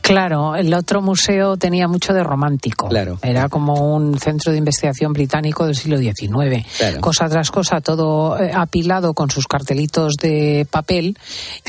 Claro, 0.00 0.56
el 0.56 0.72
otro 0.72 1.02
museo 1.02 1.56
tenía 1.56 1.88
mucho 1.88 2.14
de 2.14 2.22
romántico. 2.22 2.88
Claro. 2.88 3.18
Era 3.22 3.48
como 3.48 3.94
un 3.94 4.18
centro 4.18 4.52
de 4.52 4.58
investigación 4.58 5.12
británico 5.12 5.66
del 5.66 5.76
siglo 5.76 5.98
XIX. 5.98 6.66
Cosa 7.00 7.28
tras 7.28 7.50
cosa, 7.50 7.80
todo 7.80 8.38
eh, 8.40 8.50
apilado 8.54 9.12
con 9.14 9.30
sus 9.30 9.46
cartelitos 9.46 10.14
de 10.14 10.66
papel 10.70 11.16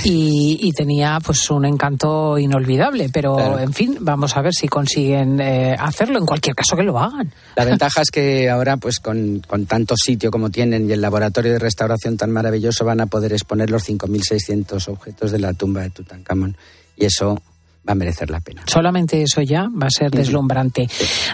y, 0.03 0.71
tenía 0.77 1.19
pues 1.25 1.49
un 1.49 1.65
encanto 1.65 2.37
inolvidable. 2.37 3.09
Pero 3.11 3.57
en 3.57 3.73
fin, 3.73 3.97
vamos 3.99 4.37
a 4.37 4.41
ver 4.41 4.53
si 4.53 4.67
consiguen 4.67 5.39
eh, 5.41 5.75
hacerlo. 5.77 6.19
En 6.19 6.25
cualquier 6.25 6.55
caso 6.55 6.75
que 6.75 6.83
lo 6.83 6.99
hagan. 6.99 7.31
La 7.55 7.65
ventaja 7.65 8.01
es 8.01 8.11
que 8.11 8.49
ahora 8.49 8.77
pues 8.77 8.99
con, 8.99 9.41
con 9.47 9.65
tanto 9.65 9.95
sitio 9.97 10.29
como 10.29 10.51
tienen 10.51 10.87
y 10.89 10.93
el 10.93 11.01
laboratorio 11.01 11.53
de 11.53 11.59
restauración 11.59 12.15
tan 12.15 12.31
maravilloso 12.31 12.76
van 12.85 13.01
a 13.01 13.07
poder 13.07 13.33
exponer 13.33 13.69
los 13.69 13.87
5.600 13.87 14.87
objetos 14.89 15.31
de 15.31 15.39
la 15.39 15.53
tumba 15.53 15.81
de 15.81 15.89
Tutankamón. 15.89 16.57
Y 16.95 17.05
eso 17.05 17.41
va 17.87 17.93
a 17.93 17.95
merecer 17.95 18.29
la 18.29 18.39
pena. 18.39 18.63
Solamente 18.67 19.21
eso 19.21 19.41
ya 19.41 19.67
va 19.69 19.87
a 19.87 19.89
ser 19.89 20.11
deslumbrante. 20.11 20.89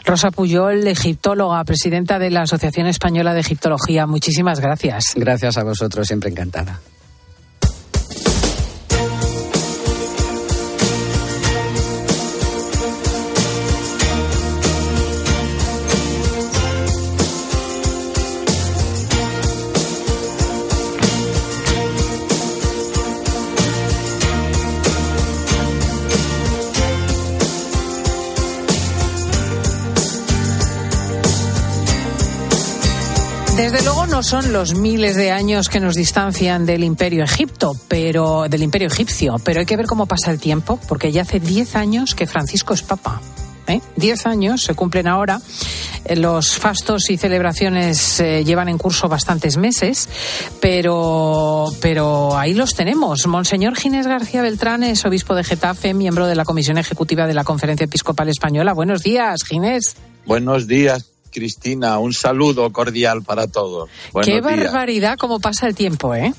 Rosa 0.06 0.32
Puyol, 0.32 0.88
egiptóloga, 0.88 1.64
presidenta 1.64 2.20
de 2.20 2.30
la 2.30 2.42
Asociación 2.42 2.88
Española 2.88 3.34
de 3.34 3.40
Egiptología, 3.40 4.06
muchísimas 4.06 4.60
gracias. 4.60 5.14
Gracias 5.16 5.58
a 5.58 5.64
vosotros, 5.64 6.08
siempre 6.08 6.30
encantada. 6.30 6.80
No 34.14 34.22
son 34.22 34.54
los 34.54 34.76
miles 34.76 35.16
de 35.16 35.32
años 35.32 35.70
que 35.70 35.80
nos 35.80 35.96
distancian 35.96 36.68
del 36.68 36.84
Imperio 36.84 37.24
Egipto, 37.24 37.76
pero 37.88 38.46
del 38.48 38.62
Imperio 38.62 38.88
egipcio, 38.88 39.38
pero 39.44 39.62
hay 39.62 39.66
que 39.66 39.76
ver 39.76 39.88
cómo 39.88 40.06
pasa 40.06 40.30
el 40.30 40.40
tiempo, 40.40 40.80
porque 40.88 41.12
ya 41.12 41.24
hace 41.24 41.40
10 41.40 41.76
años 41.76 42.14
que 42.14 42.28
Francisco 42.28 42.76
es 42.76 42.84
papa. 42.84 43.20
¿eh? 43.66 43.82
Diez 43.96 44.28
años 44.28 44.62
se 44.62 44.76
cumplen 44.76 45.08
ahora. 45.08 45.42
Eh, 46.06 46.16
los 46.16 46.56
fastos 46.60 47.10
y 47.10 47.18
celebraciones 47.18 48.20
eh, 48.20 48.44
llevan 48.46 48.70
en 48.70 48.78
curso 48.78 49.10
bastantes 49.10 49.58
meses, 49.58 50.08
pero, 50.62 51.72
pero 51.82 52.38
ahí 52.38 52.54
los 52.54 52.76
tenemos. 52.76 53.26
Monseñor 53.26 53.76
Ginés 53.76 54.06
García 54.06 54.44
Beltrán 54.44 54.84
es 54.84 55.04
obispo 55.06 55.34
de 55.34 55.44
Getafe, 55.44 55.96
miembro 55.96 56.28
de 56.28 56.36
la 56.36 56.46
Comisión 56.46 56.78
Ejecutiva 56.78 57.26
de 57.26 57.34
la 57.34 57.44
Conferencia 57.44 57.86
Episcopal 57.86 58.30
Española. 58.30 58.74
Buenos 58.74 59.02
días, 59.02 59.44
Ginés. 59.44 59.96
Buenos 60.28 60.68
días. 60.68 61.13
Cristina, 61.34 62.00
un 62.00 62.14
saludo 62.14 62.72
cordial 62.72 63.24
para 63.24 63.48
todos. 63.48 63.90
Qué 64.24 64.42
barbaridad 64.42 65.18
cómo 65.18 65.40
pasa 65.40 65.68
el 65.68 65.76
tiempo, 65.76 66.16
¿eh? 66.16 66.34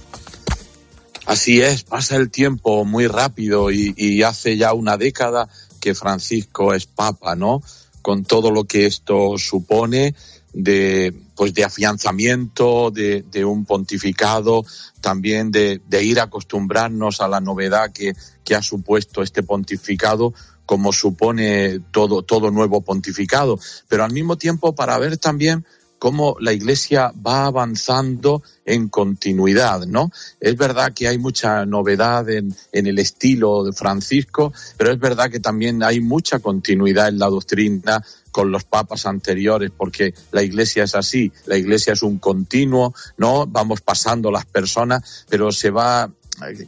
Así 1.27 1.61
es, 1.61 1.85
pasa 1.85 2.17
el 2.17 2.31
tiempo 2.31 2.85
muy 2.85 3.07
rápido 3.07 3.71
y 3.71 4.23
hace 4.23 4.57
ya 4.57 4.73
una 4.75 4.97
década 4.97 5.49
que 5.85 5.95
Francisco 5.95 6.73
es 6.73 6.87
papa, 6.87 7.37
¿no? 7.37 7.63
Con 8.01 8.25
todo 8.25 8.51
lo 8.51 8.65
que 8.65 8.87
esto 8.87 9.37
supone 9.37 10.15
de, 10.55 11.13
pues 11.37 11.53
de 11.53 11.65
afianzamiento 11.65 12.91
de, 12.91 13.45
un 13.45 13.67
pontificado, 13.67 14.65
también 15.03 15.51
de, 15.51 15.83
ir 16.01 16.21
a 16.21 16.25
acostumbrarnos 16.25 17.21
a 17.21 17.29
la 17.29 17.41
novedad 17.41 17.93
que, 17.93 18.15
que 18.45 18.55
ha 18.55 18.63
supuesto 18.63 19.23
este 19.23 19.43
pontificado, 19.43 20.33
como 20.67 20.93
supone 20.93 21.81
todo, 21.91 22.23
todo 22.23 22.51
nuevo 22.51 22.81
pontificado, 22.81 23.59
pero 23.89 24.05
al 24.05 24.13
mismo 24.13 24.37
tiempo 24.37 24.75
para 24.75 24.99
ver 24.99 25.17
también 25.19 25.65
cómo 25.99 26.37
la 26.39 26.53
Iglesia 26.53 27.13
va 27.27 27.47
avanzando 27.47 28.43
en 28.67 28.89
continuidad, 28.89 29.87
¿no? 29.87 30.11
Es 30.39 30.55
verdad 30.55 30.93
que 30.93 31.09
hay 31.09 31.17
mucha 31.17 31.65
novedad 31.65 32.29
en, 32.29 32.55
en, 32.73 32.87
el 32.87 32.99
estilo 32.99 33.65
de 33.65 33.73
Francisco, 33.73 34.53
pero 34.77 34.93
es 34.93 34.99
verdad 34.99 35.31
que 35.31 35.41
también 35.41 35.83
hay 35.83 36.01
mucha 36.01 36.41
continuidad 36.41 37.09
en 37.09 37.19
la 37.19 37.29
doctrina 37.29 38.05
con 38.31 38.51
los 38.51 38.65
papas 38.65 39.07
anteriores, 39.07 39.71
porque 39.75 40.13
la 40.33 40.43
Iglesia 40.43 40.85
es 40.85 40.95
así, 40.95 41.33
la 41.47 41.57
Iglesia 41.57 41.93
es 41.93 42.03
un 42.03 42.19
continuo, 42.19 42.93
¿no? 43.17 43.47
Vamos 43.47 43.81
pasando 43.81 44.31
las 44.31 44.45
personas, 44.45 45.25
pero 45.31 45.53
se 45.53 45.71
va 45.71 46.11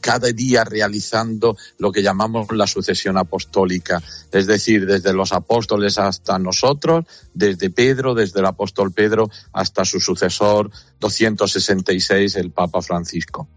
cada 0.01 0.29
día 0.33 0.65
realizando 0.65 1.57
lo 1.79 1.93
que 1.93 2.03
llamamos 2.03 2.49
la 2.53 2.67
sucesión 2.67 3.19
apostólica, 3.19 4.03
es 4.33 4.47
decir, 4.47 4.87
desde 4.87 5.13
los 5.13 5.33
apóstoles 5.33 5.99
hasta 5.99 6.39
nosotros, 6.39 7.05
desde 7.35 7.71
Pedro, 7.71 8.15
desde 8.15 8.41
el 8.41 8.47
apóstol 8.47 8.93
Pedro 8.93 9.31
hasta 9.53 9.85
su 9.85 10.01
sucesor 10.01 10.71
266, 11.01 12.37
el 12.37 12.51
Papa 12.51 12.83
Francisco. 12.83 13.49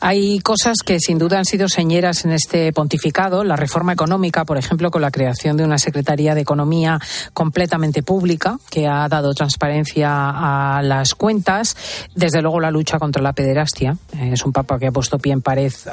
Hay 0.00 0.40
cosas 0.40 0.78
que 0.84 0.98
sin 0.98 1.18
duda 1.18 1.38
han 1.38 1.44
sido 1.44 1.68
señeras 1.68 2.24
en 2.24 2.32
este 2.32 2.72
pontificado. 2.72 3.44
La 3.44 3.56
reforma 3.56 3.92
económica, 3.92 4.44
por 4.44 4.58
ejemplo, 4.58 4.90
con 4.90 5.02
la 5.02 5.10
creación 5.10 5.56
de 5.56 5.64
una 5.64 5.78
Secretaría 5.78 6.34
de 6.34 6.40
Economía 6.40 6.98
completamente 7.32 8.02
pública, 8.02 8.58
que 8.70 8.86
ha 8.86 9.08
dado 9.08 9.34
transparencia 9.34 10.10
a 10.10 10.82
las 10.82 11.14
cuentas. 11.14 11.76
Desde 12.14 12.42
luego, 12.42 12.60
la 12.60 12.70
lucha 12.70 12.98
contra 12.98 13.22
la 13.22 13.32
pederastia. 13.32 13.96
Es 14.18 14.44
un 14.44 14.52
papa 14.52 14.78
que 14.78 14.88
ha 14.88 14.92
puesto 14.92 15.18
pie 15.18 15.32
en 15.32 15.42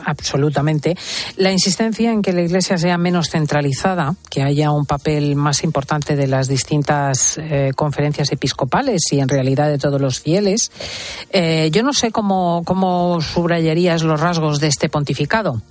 absolutamente. 0.06 0.96
La 1.38 1.52
insistencia 1.52 2.12
en 2.12 2.22
que 2.22 2.34
la 2.34 2.42
Iglesia 2.42 2.78
sea 2.78 2.98
menos 2.98 3.30
centralizada, 3.30 4.16
que 4.30 4.44
haya 4.44 4.72
un 4.72 4.86
papel 4.86 5.36
más 5.36 5.64
importante 5.64 6.16
de 6.16 6.28
las 6.28 6.48
distintas 6.48 7.38
eh, 7.38 7.72
conferencias 7.76 8.32
episcopales 8.32 9.02
y 9.12 9.20
en 9.20 9.30
realidad 9.30 9.70
de 9.70 9.78
todos 9.78 10.02
los 10.02 10.20
fieles. 10.20 10.72
Eh, 11.32 11.70
yo 11.72 11.84
no 11.84 11.94
sé 11.94 12.12
cómo, 12.12 12.64
cómo 12.66 13.22
subrayarías 13.22 14.04
los 14.04 14.20
rasgos 14.20 14.60
de 14.60 14.68
este 14.68 14.90
pontificado. 14.90 15.62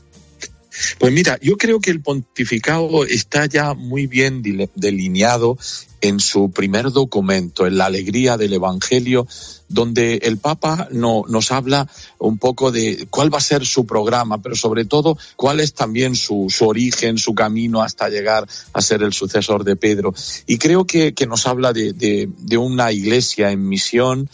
Pues 0.98 1.12
mira, 1.12 1.38
yo 1.42 1.56
creo 1.56 1.80
que 1.80 1.90
el 1.90 2.00
pontificado 2.00 3.04
está 3.04 3.46
ya 3.46 3.74
muy 3.74 4.06
bien 4.06 4.42
delineado 4.74 5.58
en 6.00 6.20
su 6.20 6.50
primer 6.50 6.90
documento, 6.90 7.66
en 7.66 7.78
la 7.78 7.86
alegría 7.86 8.36
del 8.36 8.52
Evangelio, 8.52 9.26
donde 9.68 10.16
el 10.22 10.38
Papa 10.38 10.88
no, 10.90 11.24
nos 11.28 11.52
habla 11.52 11.88
un 12.18 12.38
poco 12.38 12.72
de 12.72 13.06
cuál 13.10 13.32
va 13.32 13.38
a 13.38 13.42
ser 13.42 13.66
su 13.66 13.86
programa, 13.86 14.38
pero 14.38 14.56
sobre 14.56 14.84
todo 14.84 15.18
cuál 15.36 15.60
es 15.60 15.74
también 15.74 16.16
su, 16.16 16.46
su 16.48 16.66
origen, 16.66 17.18
su 17.18 17.34
camino 17.34 17.82
hasta 17.82 18.08
llegar 18.08 18.48
a 18.72 18.80
ser 18.80 19.02
el 19.02 19.12
sucesor 19.12 19.64
de 19.64 19.76
Pedro. 19.76 20.14
Y 20.46 20.58
creo 20.58 20.86
que, 20.86 21.12
que 21.12 21.26
nos 21.26 21.46
habla 21.46 21.72
de, 21.72 21.92
de, 21.92 22.30
de 22.38 22.56
una 22.56 22.92
iglesia 22.92 23.50
en 23.50 23.68
misión, 23.68 24.28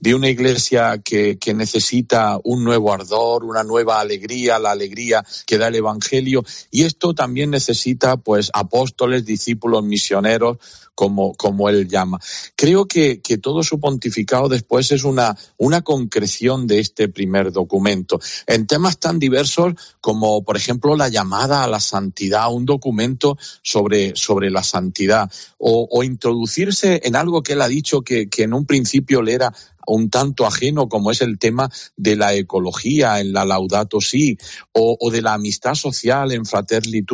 de 0.00 0.14
una 0.14 0.28
iglesia 0.28 1.00
que, 1.04 1.38
que, 1.38 1.54
necesita 1.54 2.38
un 2.42 2.64
nuevo 2.64 2.92
ardor, 2.92 3.44
una 3.44 3.62
nueva 3.62 4.00
alegría, 4.00 4.58
la 4.58 4.72
alegría 4.72 5.24
que 5.46 5.58
da 5.58 5.68
el 5.68 5.76
Evangelio. 5.76 6.42
Y 6.70 6.82
esto 6.82 7.14
también 7.14 7.50
necesita, 7.50 8.16
pues, 8.16 8.50
apóstoles, 8.54 9.24
discípulos, 9.24 9.84
misioneros, 9.84 10.58
como, 11.00 11.34
como 11.34 11.70
él 11.70 11.88
llama. 11.88 12.20
Creo 12.54 12.84
que, 12.84 13.22
que 13.22 13.38
todo 13.38 13.62
su 13.62 13.80
pontificado 13.80 14.50
después 14.50 14.92
es 14.92 15.02
una, 15.02 15.34
una 15.56 15.80
concreción 15.80 16.66
de 16.66 16.78
este 16.78 17.08
primer 17.08 17.52
documento. 17.52 18.20
En 18.46 18.66
temas 18.66 18.98
tan 18.98 19.18
diversos 19.18 19.72
como, 20.02 20.44
por 20.44 20.58
ejemplo, 20.58 20.96
la 20.96 21.08
llamada 21.08 21.64
a 21.64 21.68
la 21.68 21.80
santidad, 21.80 22.52
un 22.52 22.66
documento 22.66 23.38
sobre, 23.62 24.14
sobre 24.14 24.50
la 24.50 24.62
santidad, 24.62 25.32
o, 25.56 25.88
o 25.90 26.02
introducirse 26.02 27.00
en 27.02 27.16
algo 27.16 27.42
que 27.42 27.54
él 27.54 27.62
ha 27.62 27.68
dicho 27.68 28.02
que, 28.02 28.28
que 28.28 28.42
en 28.42 28.52
un 28.52 28.66
principio 28.66 29.22
le 29.22 29.32
era 29.32 29.54
un 29.86 30.10
tanto 30.10 30.46
ajeno 30.46 30.88
como 30.88 31.10
es 31.10 31.20
el 31.20 31.38
tema 31.38 31.70
de 31.96 32.16
la 32.16 32.34
ecología 32.34 33.20
en 33.20 33.32
la 33.32 33.44
Laudato 33.44 34.00
Si 34.00 34.36
o, 34.72 34.96
de 35.10 35.22
la 35.22 35.34
amistad 35.34 35.74
social 35.74 36.32
en 36.32 36.44
Fratelli. 36.46 37.04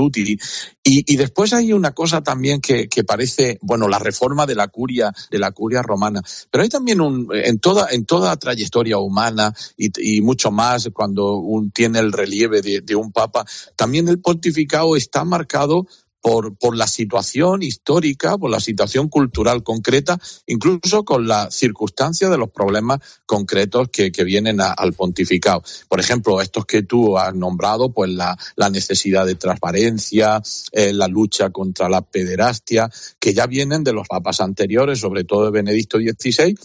Y, 0.82 1.12
y 1.12 1.16
después 1.16 1.52
hay 1.52 1.72
una 1.72 1.92
cosa 1.92 2.22
también 2.22 2.60
que, 2.60 2.88
parece, 3.06 3.58
bueno, 3.62 3.88
la 3.88 3.98
reforma 3.98 4.46
de 4.46 4.54
la 4.54 4.68
curia, 4.68 5.12
de 5.30 5.38
la 5.38 5.52
curia 5.52 5.82
romana. 5.82 6.22
Pero 6.50 6.62
hay 6.62 6.68
también 6.68 7.00
un, 7.00 7.28
en 7.32 7.58
toda, 7.58 7.88
en 7.90 8.04
toda 8.04 8.36
trayectoria 8.36 8.98
humana 8.98 9.54
y, 9.76 10.20
mucho 10.20 10.50
más 10.50 10.88
cuando 10.92 11.36
un, 11.36 11.70
tiene 11.70 11.98
el 11.98 12.12
relieve 12.12 12.60
de 12.62 12.96
un 12.96 13.12
papa, 13.12 13.44
también 13.76 14.08
el 14.08 14.20
pontificado 14.20 14.96
está 14.96 15.24
marcado 15.24 15.86
por, 16.26 16.56
por, 16.56 16.76
la 16.76 16.88
situación 16.88 17.62
histórica, 17.62 18.36
por 18.36 18.50
la 18.50 18.58
situación 18.58 19.08
cultural 19.08 19.62
concreta, 19.62 20.18
incluso 20.48 21.04
con 21.04 21.28
la 21.28 21.52
circunstancia 21.52 22.28
de 22.28 22.36
los 22.36 22.50
problemas 22.50 22.98
concretos 23.26 23.90
que, 23.92 24.10
vienen 24.24 24.60
al 24.60 24.92
pontificado. 24.94 25.62
Por 25.88 26.00
ejemplo, 26.00 26.40
estos 26.40 26.66
que 26.66 26.82
tú 26.82 27.16
has 27.16 27.32
nombrado, 27.32 27.92
pues 27.92 28.10
la, 28.10 28.36
la 28.56 28.70
necesidad 28.70 29.24
de 29.24 29.36
transparencia, 29.36 30.42
eh, 30.72 30.92
la 30.92 31.06
lucha 31.06 31.50
contra 31.50 31.88
la 31.88 32.02
pederastia, 32.02 32.90
que 33.20 33.32
ya 33.32 33.46
vienen 33.46 33.84
de 33.84 33.92
los 33.92 34.08
papas 34.08 34.40
anteriores, 34.40 34.98
sobre 34.98 35.22
todo 35.22 35.44
de 35.44 35.52
Benedicto 35.52 35.98
XVI, 35.98 36.56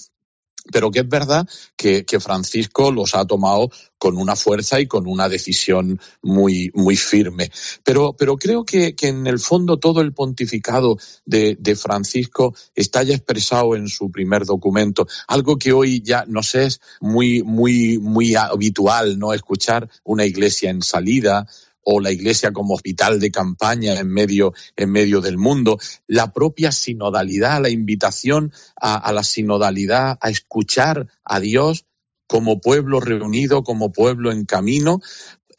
pero 0.71 0.91
que 0.91 0.99
es 0.99 1.09
verdad 1.09 1.47
que, 1.75 2.05
que, 2.05 2.19
Francisco 2.19 2.91
los 2.91 3.15
ha 3.15 3.25
tomado 3.25 3.69
con 3.97 4.17
una 4.17 4.35
fuerza 4.35 4.79
y 4.79 4.87
con 4.87 5.07
una 5.07 5.29
decisión 5.29 5.99
muy, 6.21 6.71
muy 6.73 6.95
firme. 6.95 7.51
Pero, 7.83 8.13
pero 8.13 8.37
creo 8.37 8.63
que, 8.63 8.95
que 8.95 9.07
en 9.07 9.27
el 9.27 9.39
fondo 9.39 9.77
todo 9.77 10.01
el 10.01 10.13
pontificado 10.13 10.97
de, 11.25 11.55
de, 11.59 11.75
Francisco 11.75 12.55
está 12.75 13.03
ya 13.03 13.15
expresado 13.15 13.75
en 13.75 13.87
su 13.87 14.11
primer 14.11 14.45
documento, 14.45 15.07
algo 15.27 15.57
que 15.57 15.73
hoy 15.73 16.01
ya 16.01 16.25
nos 16.27 16.55
es 16.55 16.81
muy, 16.99 17.43
muy, 17.43 17.97
muy 17.97 18.35
habitual, 18.35 19.17
¿no? 19.17 19.33
Escuchar 19.33 19.89
una 20.03 20.25
iglesia 20.25 20.69
en 20.69 20.81
salida, 20.81 21.47
o 21.83 21.99
la 21.99 22.11
Iglesia 22.11 22.51
como 22.51 22.73
hospital 22.73 23.19
de 23.19 23.31
campaña 23.31 23.99
en 23.99 24.09
medio, 24.09 24.53
en 24.75 24.91
medio 24.91 25.21
del 25.21 25.37
mundo, 25.37 25.79
la 26.07 26.31
propia 26.31 26.71
sinodalidad, 26.71 27.61
la 27.61 27.69
invitación 27.69 28.51
a, 28.79 28.95
a 28.95 29.11
la 29.11 29.23
sinodalidad, 29.23 30.17
a 30.21 30.29
escuchar 30.29 31.07
a 31.23 31.39
Dios 31.39 31.85
como 32.27 32.61
pueblo 32.61 33.01
reunido, 33.01 33.63
como 33.63 33.91
pueblo 33.91 34.31
en 34.31 34.45
camino, 34.45 35.01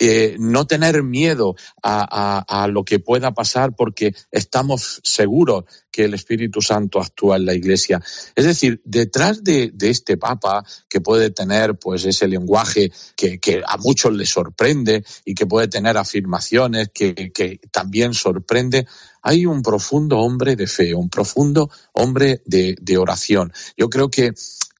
eh, 0.04 0.34
no 0.36 0.66
tener 0.66 1.04
miedo 1.04 1.54
a, 1.80 2.66
lo 2.68 2.84
que 2.84 2.98
pueda 2.98 3.34
pasar 3.34 3.76
porque 3.76 4.12
estamos 4.32 5.00
seguros 5.04 5.62
que 5.92 6.06
el 6.06 6.14
Espíritu 6.14 6.60
Santo 6.60 7.00
actúa 7.00 7.36
en 7.36 7.46
la 7.46 7.54
Iglesia. 7.54 8.02
Es 8.34 8.44
decir, 8.44 8.80
detrás 8.84 9.44
de, 9.44 9.72
este 9.80 10.16
Papa, 10.16 10.64
que 10.88 11.00
puede 11.00 11.30
tener 11.30 11.78
pues 11.78 12.04
ese 12.04 12.26
lenguaje 12.26 12.90
que, 13.14 13.62
a 13.64 13.76
muchos 13.76 14.12
les 14.12 14.28
sorprende 14.28 15.04
y 15.24 15.36
que 15.36 15.46
puede 15.46 15.68
tener 15.68 15.96
afirmaciones 15.96 16.90
que, 16.92 17.60
también 17.70 18.12
sorprende, 18.12 18.88
hay 19.22 19.46
un 19.46 19.62
profundo 19.62 20.18
hombre 20.18 20.56
de 20.56 20.66
fe, 20.66 20.94
un 20.94 21.10
profundo 21.10 21.70
hombre 21.92 22.42
de 22.44 22.98
oración. 22.98 23.52
Yo 23.76 23.88
creo 23.88 24.10
que 24.10 24.32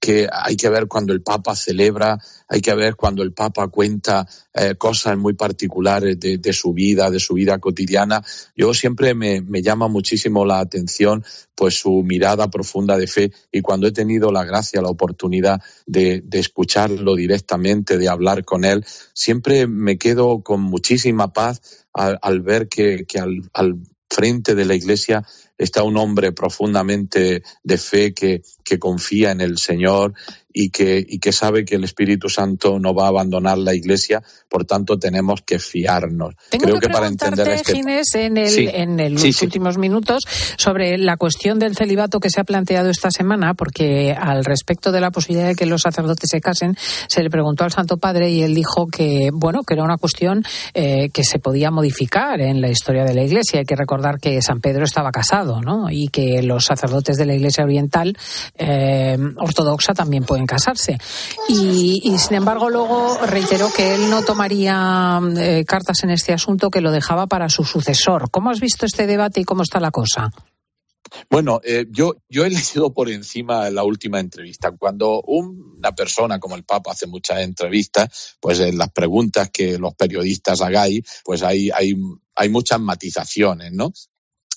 que 0.02 0.26
hay 0.32 0.56
que 0.56 0.68
ver 0.68 0.88
cuando 0.88 1.12
el 1.12 1.22
Papa 1.22 1.54
celebra, 1.54 2.18
hay 2.48 2.60
que 2.60 2.74
ver 2.74 2.96
cuando 2.96 3.22
el 3.22 3.32
Papa 3.32 3.68
cuenta 3.68 4.26
eh, 4.52 4.74
cosas 4.74 5.16
muy 5.16 5.34
particulares 5.34 6.18
de, 6.18 6.52
su 6.52 6.72
vida, 6.72 7.08
de 7.08 7.20
su 7.20 7.34
vida 7.34 7.60
cotidiana. 7.60 8.20
Yo 8.56 8.74
siempre 8.74 9.14
me, 9.14 9.62
llama 9.62 9.86
muchísimo 9.86 10.44
la 10.44 10.58
atención 10.58 11.24
pues 11.54 11.78
su 11.78 12.02
mirada 12.02 12.50
profunda 12.50 12.98
de 12.98 13.06
fe 13.06 13.30
y 13.52 13.60
cuando 13.60 13.86
he 13.86 13.92
tenido 13.92 14.32
la 14.32 14.42
gracia, 14.42 14.82
la 14.82 14.88
oportunidad 14.88 15.62
de, 15.86 16.24
escucharlo 16.32 17.14
directamente, 17.14 17.96
de 17.96 18.08
hablar 18.08 18.44
con 18.44 18.64
él, 18.64 18.84
siempre 19.14 19.68
me 19.68 19.98
quedo 19.98 20.42
con 20.42 20.62
muchísima 20.62 21.32
paz 21.32 21.86
al, 21.92 22.40
ver 22.40 22.68
que, 22.68 23.06
al, 23.20 23.48
al 23.52 23.76
frente 24.10 24.56
de 24.56 24.64
la 24.64 24.74
Iglesia 24.74 25.24
está 25.62 25.82
un 25.82 25.96
hombre 25.96 26.32
profundamente 26.32 27.42
de 27.62 27.78
fe 27.78 28.14
que, 28.14 28.42
que 28.64 28.78
confía 28.78 29.30
en 29.30 29.40
el 29.40 29.58
Señor 29.58 30.14
y 30.52 30.70
que, 30.70 31.04
y 31.06 31.18
que 31.18 31.32
sabe 31.32 31.64
que 31.64 31.76
el 31.76 31.84
Espíritu 31.84 32.28
Santo 32.28 32.78
no 32.78 32.94
va 32.94 33.06
a 33.06 33.08
abandonar 33.08 33.58
la 33.58 33.74
Iglesia, 33.74 34.22
por 34.48 34.64
tanto 34.64 34.98
tenemos 34.98 35.42
que 35.42 35.58
fiarnos. 35.58 36.34
Tengo 36.50 36.64
Creo 36.64 36.80
que, 36.80 36.88
para 36.88 37.06
entender. 37.06 37.62
Ginés, 37.64 38.14
en, 38.14 38.36
el, 38.36 38.68
en 38.68 39.14
los 39.14 39.42
últimos 39.42 39.78
minutos 39.78 40.24
sobre 40.56 40.98
la 40.98 41.16
cuestión 41.16 41.58
del 41.58 41.76
celibato 41.76 42.20
que 42.20 42.30
se 42.30 42.40
ha 42.40 42.44
planteado 42.44 42.90
esta 42.90 43.10
semana, 43.10 43.54
porque 43.54 44.12
al 44.12 44.44
respecto 44.44 44.92
de 44.92 45.00
la 45.00 45.10
posibilidad 45.10 45.48
de 45.48 45.54
que 45.54 45.66
los 45.66 45.82
sacerdotes 45.82 46.28
se 46.30 46.40
casen, 46.40 46.76
se 47.08 47.22
le 47.22 47.30
preguntó 47.30 47.64
al 47.64 47.72
Santo 47.72 47.96
Padre 47.96 48.30
y 48.30 48.42
él 48.42 48.54
dijo 48.54 48.86
que, 48.86 49.30
bueno, 49.32 49.62
que 49.62 49.74
era 49.74 49.84
una 49.84 49.96
cuestión 49.96 50.44
eh, 50.74 51.10
que 51.10 51.24
se 51.24 51.38
podía 51.38 51.70
modificar 51.70 52.40
en 52.40 52.60
la 52.60 52.68
historia 52.68 53.04
de 53.04 53.14
la 53.14 53.22
Iglesia. 53.22 53.60
Hay 53.60 53.66
que 53.66 53.76
recordar 53.76 54.18
que 54.18 54.40
San 54.42 54.60
Pedro 54.60 54.84
estaba 54.84 55.10
casado, 55.10 55.60
¿no? 55.60 55.90
Y 55.90 56.08
que 56.08 56.42
los 56.42 56.64
sacerdotes 56.64 57.16
de 57.16 57.26
la 57.26 57.34
Iglesia 57.34 57.64
Oriental 57.64 58.16
eh, 58.56 59.16
ortodoxa 59.36 59.94
también 59.94 60.24
pueden 60.24 60.41
casarse. 60.46 60.98
Y, 61.48 62.16
sin 62.18 62.36
embargo, 62.36 62.70
luego 62.70 63.18
reiteró 63.26 63.70
que 63.74 63.94
él 63.94 64.10
no 64.10 64.22
tomaría 64.22 65.20
eh, 65.36 65.64
cartas 65.66 66.02
en 66.04 66.10
este 66.10 66.32
asunto, 66.32 66.70
que 66.70 66.80
lo 66.80 66.90
dejaba 66.90 67.26
para 67.26 67.48
su 67.48 67.64
sucesor. 67.64 68.30
¿Cómo 68.30 68.50
has 68.50 68.60
visto 68.60 68.86
este 68.86 69.06
debate 69.06 69.40
y 69.40 69.44
cómo 69.44 69.62
está 69.62 69.80
la 69.80 69.90
cosa? 69.90 70.30
Bueno, 71.28 71.60
eh, 71.64 71.86
yo, 71.90 72.16
yo 72.28 72.44
he 72.44 72.50
leído 72.50 72.92
por 72.92 73.08
encima 73.10 73.70
la 73.70 73.84
última 73.84 74.20
entrevista. 74.20 74.72
Cuando 74.72 75.22
una 75.22 75.92
persona 75.92 76.38
como 76.38 76.56
el 76.56 76.64
Papa 76.64 76.92
hace 76.92 77.06
muchas 77.06 77.40
entrevistas, 77.40 78.36
pues 78.40 78.60
en 78.60 78.78
las 78.78 78.90
preguntas 78.92 79.50
que 79.50 79.78
los 79.78 79.94
periodistas 79.94 80.60
hagáis, 80.60 81.02
pues 81.24 81.42
hay, 81.42 81.70
hay, 81.70 81.94
hay 82.34 82.48
muchas 82.48 82.80
matizaciones, 82.80 83.72
¿no? 83.72 83.92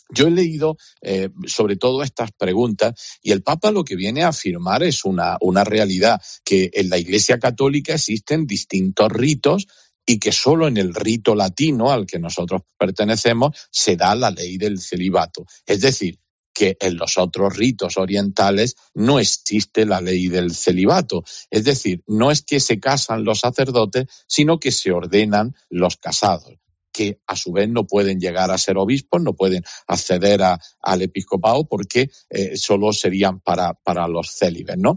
Yo 0.10 0.28
he 0.28 0.32
leído 0.32 0.78
eh, 1.02 1.30
sobre 1.48 1.78
todo 1.78 2.04
estas 2.04 2.32
preguntas 2.32 2.94
y 3.22 3.32
el 3.32 3.42
Papa 3.42 3.72
lo 3.72 3.84
que 3.84 3.96
viene 3.96 4.24
a 4.24 4.30
afirmar 4.30 4.84
es 4.84 5.04
una, 5.06 5.38
una 5.42 5.64
realidad, 5.64 6.22
que 6.44 6.70
en 6.74 6.90
la 6.90 6.98
Iglesia 6.98 7.40
Católica 7.40 7.94
existen 7.94 8.46
distintos 8.46 9.12
ritos 9.12 9.68
y 10.06 10.20
que 10.20 10.32
solo 10.32 10.68
en 10.68 10.78
el 10.78 10.94
rito 10.94 11.34
latino 11.34 11.92
al 11.92 12.06
que 12.06 12.20
nosotros 12.20 12.62
pertenecemos 12.78 13.58
se 13.72 13.96
da 13.96 14.14
la 14.14 14.30
ley 14.30 14.58
del 14.58 14.80
celibato. 14.80 15.46
Es 15.66 15.82
decir, 15.82 16.20
que 16.54 16.78
en 16.80 16.96
los 16.96 17.18
otros 17.18 17.58
ritos 17.58 17.98
orientales 17.98 18.76
no 18.94 19.20
existe 19.20 19.86
la 19.86 20.00
ley 20.00 20.28
del 20.28 20.56
celibato. 20.56 21.24
Es 21.50 21.66
decir, 21.66 22.02
no 22.08 22.32
es 22.32 22.44
que 22.44 22.60
se 22.60 22.80
casan 22.80 23.26
los 23.26 23.40
sacerdotes, 23.40 24.06
sino 24.28 24.60
que 24.60 24.72
se 24.72 24.92
ordenan 24.92 25.56
los 25.70 25.98
casados 25.98 26.54
que 26.96 27.20
a 27.28 27.36
su 27.36 27.52
vez 27.52 27.68
no 27.68 27.86
pueden 27.86 28.22
llegar 28.22 28.52
a 28.52 28.58
ser 28.58 28.78
obispos, 28.78 29.22
no 29.22 29.34
pueden 29.34 29.64
acceder 29.86 30.42
al 30.42 31.02
episcopado 31.02 31.68
porque 31.68 32.10
eh, 32.30 32.56
solo 32.56 32.94
serían 32.94 33.42
para, 33.42 33.74
para 33.74 34.08
los 34.08 34.32
célibes, 34.32 34.78
¿no? 34.78 34.96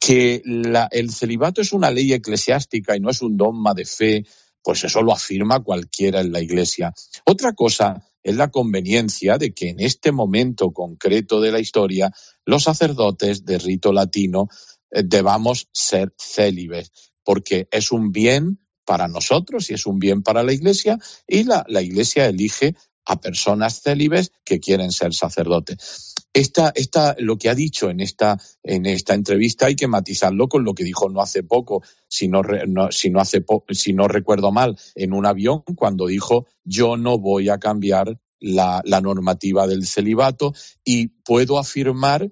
Que 0.00 0.42
el 0.90 1.10
celibato 1.10 1.60
es 1.60 1.74
una 1.74 1.90
ley 1.90 2.14
eclesiástica 2.14 2.96
y 2.96 3.00
no 3.00 3.10
es 3.10 3.20
un 3.20 3.36
dogma 3.36 3.74
de 3.74 3.84
fe, 3.84 4.24
pues 4.62 4.84
eso 4.84 5.02
lo 5.02 5.12
afirma 5.12 5.62
cualquiera 5.62 6.20
en 6.20 6.32
la 6.32 6.40
Iglesia. 6.40 6.94
Otra 7.26 7.52
cosa 7.52 8.02
es 8.22 8.36
la 8.36 8.50
conveniencia 8.50 9.36
de 9.36 9.52
que 9.52 9.68
en 9.68 9.80
este 9.80 10.12
momento 10.12 10.72
concreto 10.72 11.42
de 11.42 11.52
la 11.52 11.60
historia 11.60 12.10
los 12.46 12.62
sacerdotes 12.62 13.44
de 13.44 13.58
rito 13.58 13.92
latino 13.92 14.48
eh, 14.90 15.02
debamos 15.04 15.68
ser 15.72 16.14
célibes, 16.18 16.90
porque 17.22 17.68
es 17.70 17.92
un 17.92 18.12
bien 18.12 18.63
para 18.84 19.08
nosotros 19.08 19.70
y 19.70 19.74
es 19.74 19.86
un 19.86 19.98
bien 19.98 20.22
para 20.22 20.42
la 20.42 20.52
Iglesia 20.52 20.98
y 21.26 21.44
la, 21.44 21.64
Iglesia 21.82 22.26
elige 22.26 22.74
a 23.06 23.20
personas 23.20 23.82
célibes 23.82 24.32
que 24.44 24.60
quieren 24.60 24.90
ser 24.90 25.12
sacerdotes. 25.14 26.14
Esta, 26.32 26.72
esta, 26.74 27.14
lo 27.18 27.36
que 27.36 27.50
ha 27.50 27.54
dicho 27.54 27.90
en 27.90 28.00
esta, 28.00 28.40
en 28.62 28.86
esta 28.86 29.14
entrevista 29.14 29.66
hay 29.66 29.76
que 29.76 29.86
matizarlo 29.86 30.48
con 30.48 30.64
lo 30.64 30.74
que 30.74 30.84
dijo 30.84 31.08
no 31.08 31.20
hace 31.20 31.42
poco, 31.42 31.82
si 32.08 32.28
no, 32.28 32.42
si, 32.90 33.10
no 33.10 33.20
hace 33.20 33.44
si 33.70 33.92
no 33.92 34.08
recuerdo 34.08 34.52
mal, 34.52 34.78
en 34.94 35.12
un 35.12 35.26
avión, 35.26 35.62
cuando 35.76 36.06
dijo 36.06 36.46
yo 36.64 36.96
no 36.96 37.18
voy 37.18 37.50
a 37.50 37.58
cambiar 37.58 38.18
la 38.40 39.00
normativa 39.00 39.66
del 39.66 39.86
celibato 39.86 40.52
y 40.84 41.08
puedo 41.08 41.58
afirmar 41.58 42.30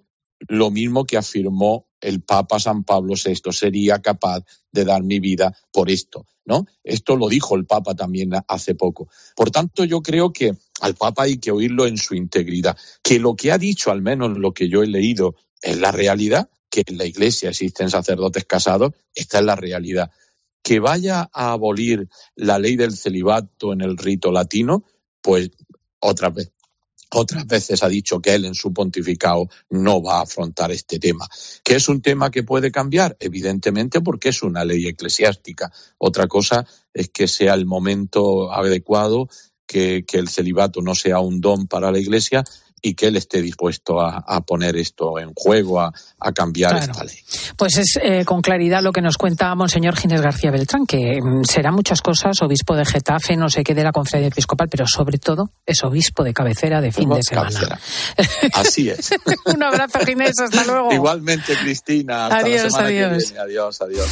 lo 0.49 0.71
mismo 0.71 1.05
que 1.05 1.17
afirmó 1.17 1.87
el 2.03 2.21
Papa 2.23 2.59
San 2.61 2.85
Pablo 2.85 3.15
VI, 3.15 3.53
sería 3.53 4.01
capaz 4.03 4.45
de 4.71 4.85
dar 4.85 5.03
mi 5.03 5.21
vida 5.21 5.57
por 5.71 5.91
esto, 5.91 6.27
¿no? 6.45 6.67
Esto 6.85 7.17
lo 7.17 7.29
dijo 7.29 7.57
el 7.57 7.65
Papa 7.65 7.95
también 7.95 8.33
hace 8.49 8.75
poco. 8.75 9.09
Por 9.35 9.51
tanto, 9.51 9.85
yo 9.85 10.03
creo 10.03 10.33
que 10.33 10.55
al 10.81 10.95
Papa 10.95 11.25
hay 11.25 11.38
que 11.38 11.51
oírlo 11.51 11.87
en 11.87 11.97
su 11.97 12.15
integridad, 12.15 12.77
que 13.03 13.19
lo 13.19 13.37
que 13.37 13.53
ha 13.53 13.59
dicho, 13.59 13.91
al 13.91 14.03
menos 14.03 14.37
lo 14.37 14.53
que 14.53 14.69
yo 14.69 14.83
he 14.83 14.87
leído, 14.87 15.37
es 15.61 15.79
la 15.79 15.93
realidad, 15.93 16.51
que 16.69 16.83
en 16.87 16.99
la 16.99 17.07
Iglesia 17.07 17.51
existen 17.51 17.91
sacerdotes 17.91 18.45
casados, 18.45 18.93
esta 19.15 19.38
es 19.38 19.45
la 19.45 19.57
realidad. 19.57 20.11
Que 20.62 20.81
vaya 20.81 21.29
a 21.33 21.53
abolir 21.53 22.09
la 22.35 22.59
ley 22.59 22.77
del 22.77 22.97
celibato 22.97 23.73
en 23.73 23.81
el 23.81 23.97
rito 23.97 24.33
latino, 24.33 24.85
pues 25.21 25.51
otra 26.01 26.31
vez 26.31 26.52
otras 27.12 27.46
veces 27.46 27.83
ha 27.83 27.88
dicho 27.88 28.20
que 28.20 28.35
él 28.35 28.44
en 28.44 28.55
su 28.55 28.72
pontificado 28.72 29.48
no 29.70 30.03
va 30.03 30.18
a 30.18 30.22
afrontar 30.22 30.70
este 30.72 30.98
tema. 30.98 31.29
¿Que 31.62 31.77
es 31.77 31.88
un 31.88 32.01
tema 32.01 32.31
que 32.31 32.42
puede 32.42 32.70
cambiar? 32.70 33.16
Evidentemente 33.20 34.01
porque 34.01 34.31
es 34.31 34.42
una 34.42 34.64
ley 34.64 34.87
eclesiástica. 34.87 35.72
Otra 35.98 36.27
cosa 36.27 36.66
es 36.94 37.11
que 37.11 37.29
sea 37.29 37.55
el 37.55 37.66
momento 37.66 38.53
adecuado, 38.53 39.29
que, 39.66 40.05
que 40.07 40.18
el 40.18 40.29
celibato 40.29 40.83
no 40.83 40.94
sea 40.94 41.20
un 41.20 41.40
don 41.40 41.66
para 41.66 41.90
la 41.90 41.98
Iglesia 41.98 42.44
y 42.83 42.95
que 42.95 43.07
él 43.07 43.16
esté 43.16 43.40
dispuesto 43.40 44.01
a, 44.01 44.40
poner 44.45 44.77
esto 44.77 45.18
en 45.21 45.33
juego, 45.35 45.81
a, 45.81 45.92
cambiar 46.35 46.77
esta 46.77 47.05
ley. 47.05 47.18
Pues 47.57 47.79
es 47.79 47.99
eh, 48.03 48.25
con 48.25 48.42
claridad 48.42 48.83
lo 48.83 48.90
que 48.92 49.01
nos 49.01 49.16
cuenta 49.16 49.55
Monseñor 49.55 49.97
Ginés 49.97 50.21
García 50.21 50.51
Beltrán, 50.51 50.85
que 50.85 51.21
mm, 51.23 51.45
será 51.45 51.71
muchas 51.71 52.03
cosas, 52.03 52.42
obispo 52.42 52.75
de 52.75 52.85
Getafe, 52.85 53.37
no 53.37 53.49
sé 53.49 53.62
qué 53.62 53.75
de 53.75 53.85
la 53.85 53.92
conferencia 53.92 54.29
episcopal, 54.29 54.68
pero 54.68 54.87
sobre 54.87 55.18
todo 55.18 55.51
es 55.64 55.83
obispo 55.85 56.25
de 56.25 56.35
cabecera 56.35 56.81
de 56.81 56.90
fin 56.90 57.09
de 57.09 57.23
semana. 57.23 57.79
Así 58.55 58.90
es. 58.90 59.11
Un 59.47 59.62
abrazo, 59.62 60.01
Ginés, 60.01 60.38
hasta 60.40 60.64
luego. 60.66 60.92
Igualmente, 60.92 61.57
Cristina. 61.57 62.27
Hasta 62.27 62.38
adiós, 62.38 62.75
adiós. 62.75 63.35
adiós, 63.38 63.81
adiós. 63.81 64.09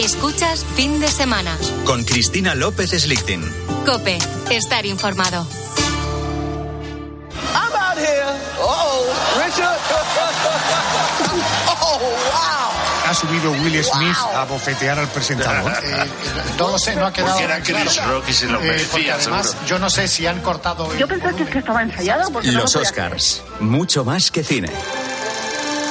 Escuchas 0.00 0.64
fin 0.74 0.98
de 1.00 1.08
semana. 1.08 1.56
Con 1.84 2.04
Cristina 2.04 2.54
López 2.54 2.90
Slichting. 2.90 3.42
Cope, 3.84 4.16
estar 4.50 4.86
informado. 4.86 5.46
Ha 13.08 13.14
subido 13.14 13.50
Will 13.50 13.84
Smith 13.84 14.16
a 14.34 14.44
bofetear 14.44 14.98
al 14.98 15.08
presentador. 15.08 15.72
Eh, 15.82 16.06
no 16.58 16.70
lo 16.70 16.78
sé, 16.78 16.94
no 16.94 17.06
ha 17.06 17.12
quedado. 17.12 17.32
Porque 17.32 17.44
era 17.44 17.62
Chris 17.62 18.04
Rock 18.04 18.24
y 18.28 18.32
se 18.32 18.46
lo 18.46 18.60
eh, 18.62 18.86
además, 19.12 19.56
Yo 19.66 19.78
no 19.78 19.90
sé 19.90 20.06
si 20.06 20.26
han 20.26 20.40
cortado. 20.40 20.94
Yo 20.96 21.08
pensé 21.08 21.34
que, 21.34 21.58
estaba 21.58 21.82
ensayado. 21.82 22.30
Los 22.44 22.76
Oscars. 22.76 23.42
Mucho 23.60 24.04
más 24.04 24.30
que 24.30 24.44
cine. 24.44 24.70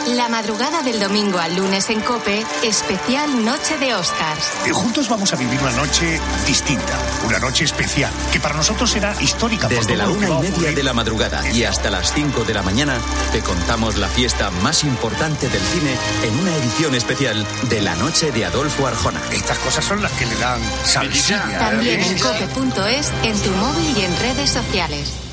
La 0.08 0.28
madrugada 0.30 0.82
del 0.82 1.00
domingo 1.00 1.38
al 1.38 1.56
lunes 1.56 1.90
en 1.92 2.02
Cope, 2.02 2.44
especial 2.64 3.46
Noche 3.46 3.78
de 3.78 3.94
Oscars. 3.94 4.52
Y 4.66 4.72
juntos 4.72 5.08
vamos 5.08 5.32
a 5.32 5.36
vivir 5.36 5.62
una 5.62 5.72
noche 5.74 6.20
distinta, 6.48 6.98
una 7.26 7.38
noche 7.38 7.66
especial, 7.66 8.12
que 8.34 8.40
para 8.40 8.56
nosotros 8.56 8.90
será 8.90 9.16
histórica. 9.22 9.68
Desde 9.68 9.96
la 9.96 10.10
una 10.10 10.28
y 10.28 10.34
media 10.40 10.72
de 10.72 10.84
la 10.84 10.94
madrugada 10.94 11.48
y 11.52 11.66
hasta 11.66 11.92
las 11.92 12.14
cinco 12.14 12.44
de 12.44 12.54
la 12.56 12.64
mañana, 12.64 12.98
te 13.32 13.42
contamos 13.42 13.98
la 13.98 14.08
fiesta 14.08 14.50
más 14.50 14.84
importante 14.84 15.48
del 15.50 15.62
cine 15.62 15.96
en 16.24 16.40
una 16.40 16.56
edición 16.56 16.96
especial 16.96 17.46
de 17.70 17.82
la 17.82 17.96
Noche 17.96 18.32
de 18.32 18.46
Adolfo 18.46 18.88
Arjona. 18.88 19.22
Estas 19.32 19.60
cosas 19.60 19.86
son 19.86 20.02
las 20.02 20.12
que 20.14 20.26
le 20.26 20.36
dan 20.36 20.60
salsilla. 20.84 21.60
También 21.60 22.02
en 22.02 22.18
cope.es, 22.18 23.12
en 23.24 23.40
tu 23.40 23.52
móvil 23.52 23.98
y 23.98 24.02
en 24.02 24.18
redes 24.18 24.50
sociales. 24.50 25.31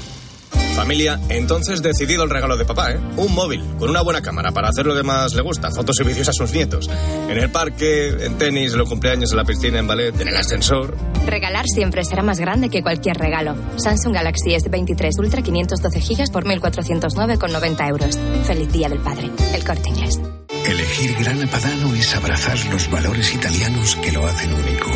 Familia, 0.78 1.18
entonces 1.28 1.82
decidido 1.82 2.22
el 2.22 2.30
regalo 2.30 2.56
de 2.56 2.64
papá, 2.64 2.92
¿eh? 2.92 3.00
Un 3.16 3.34
móvil, 3.34 3.64
con 3.80 3.90
una 3.90 4.00
buena 4.00 4.22
cámara 4.22 4.52
para 4.52 4.68
hacer 4.68 4.86
lo 4.86 4.94
que 4.94 5.02
más 5.02 5.34
le 5.34 5.42
gusta, 5.42 5.72
fotos 5.72 5.98
y 5.98 6.04
vídeos 6.04 6.28
a 6.28 6.32
sus 6.32 6.52
nietos. 6.52 6.88
En 6.88 7.36
el 7.36 7.50
parque, 7.50 8.10
en 8.10 8.38
tenis, 8.38 8.74
en 8.74 8.78
los 8.78 8.88
cumpleaños, 8.88 9.32
en 9.32 9.38
la 9.38 9.44
piscina, 9.44 9.80
en 9.80 9.88
ballet, 9.88 10.20
en 10.20 10.28
el 10.28 10.36
ascensor. 10.36 10.96
Regalar 11.26 11.64
siempre 11.66 12.04
será 12.04 12.22
más 12.22 12.38
grande 12.38 12.68
que 12.68 12.80
cualquier 12.80 13.16
regalo. 13.16 13.56
Samsung 13.74 14.14
Galaxy 14.14 14.50
S23 14.50 15.18
Ultra 15.18 15.42
512 15.42 16.00
GB 16.00 16.30
por 16.30 16.44
1.409,90 16.44 17.88
euros. 17.88 18.16
Feliz 18.44 18.72
Día 18.72 18.88
del 18.88 19.00
Padre. 19.00 19.32
El 19.52 19.64
Corte 19.64 19.88
Inglés. 19.88 20.20
Elegir 20.64 21.16
Grana 21.18 21.50
Padano 21.50 21.92
es 21.96 22.14
abrazar 22.14 22.56
los 22.66 22.88
valores 22.88 23.34
italianos 23.34 23.96
que 23.96 24.12
lo 24.12 24.24
hacen 24.24 24.54
único. 24.54 24.90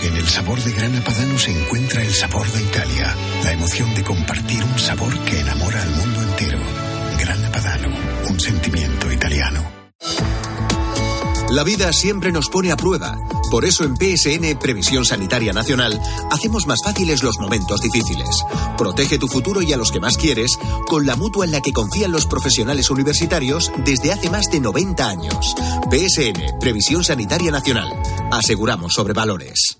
Porque 0.00 0.16
en 0.16 0.24
el 0.24 0.28
sabor 0.30 0.58
de 0.64 0.72
Grana 0.72 1.04
Padano 1.04 1.38
se 1.38 1.50
encuentra 1.50 2.02
el 2.02 2.14
sabor 2.14 2.50
de 2.52 2.62
Italia, 2.62 3.14
la 3.44 3.52
emoción 3.52 3.94
de 3.94 4.02
compartir 4.02 4.64
un 4.64 4.78
sabor 4.78 5.18
que 5.24 5.40
enamora 5.40 5.82
al 5.82 5.90
mundo 5.90 6.22
entero. 6.22 6.58
Grana 7.18 7.52
Padano, 7.52 7.88
un 8.30 8.40
sentimiento 8.40 9.12
italiano. 9.12 9.62
La 11.50 11.64
vida 11.64 11.92
siempre 11.92 12.32
nos 12.32 12.48
pone 12.48 12.72
a 12.72 12.78
prueba. 12.78 13.18
Por 13.50 13.66
eso 13.66 13.84
en 13.84 13.94
PSN 13.94 14.58
Previsión 14.58 15.04
Sanitaria 15.04 15.52
Nacional 15.52 16.00
hacemos 16.30 16.66
más 16.66 16.78
fáciles 16.82 17.22
los 17.22 17.38
momentos 17.38 17.82
difíciles. 17.82 18.42
Protege 18.78 19.18
tu 19.18 19.28
futuro 19.28 19.60
y 19.60 19.70
a 19.74 19.76
los 19.76 19.92
que 19.92 20.00
más 20.00 20.16
quieres 20.16 20.56
con 20.86 21.04
la 21.04 21.16
mutua 21.16 21.44
en 21.44 21.52
la 21.52 21.60
que 21.60 21.74
confían 21.74 22.10
los 22.10 22.24
profesionales 22.24 22.88
universitarios 22.88 23.70
desde 23.84 24.14
hace 24.14 24.30
más 24.30 24.46
de 24.50 24.60
90 24.60 25.06
años. 25.06 25.54
PSN 25.90 26.58
Previsión 26.58 27.04
Sanitaria 27.04 27.50
Nacional. 27.50 27.92
Aseguramos 28.30 28.94
sobre 28.94 29.12
valores. 29.12 29.79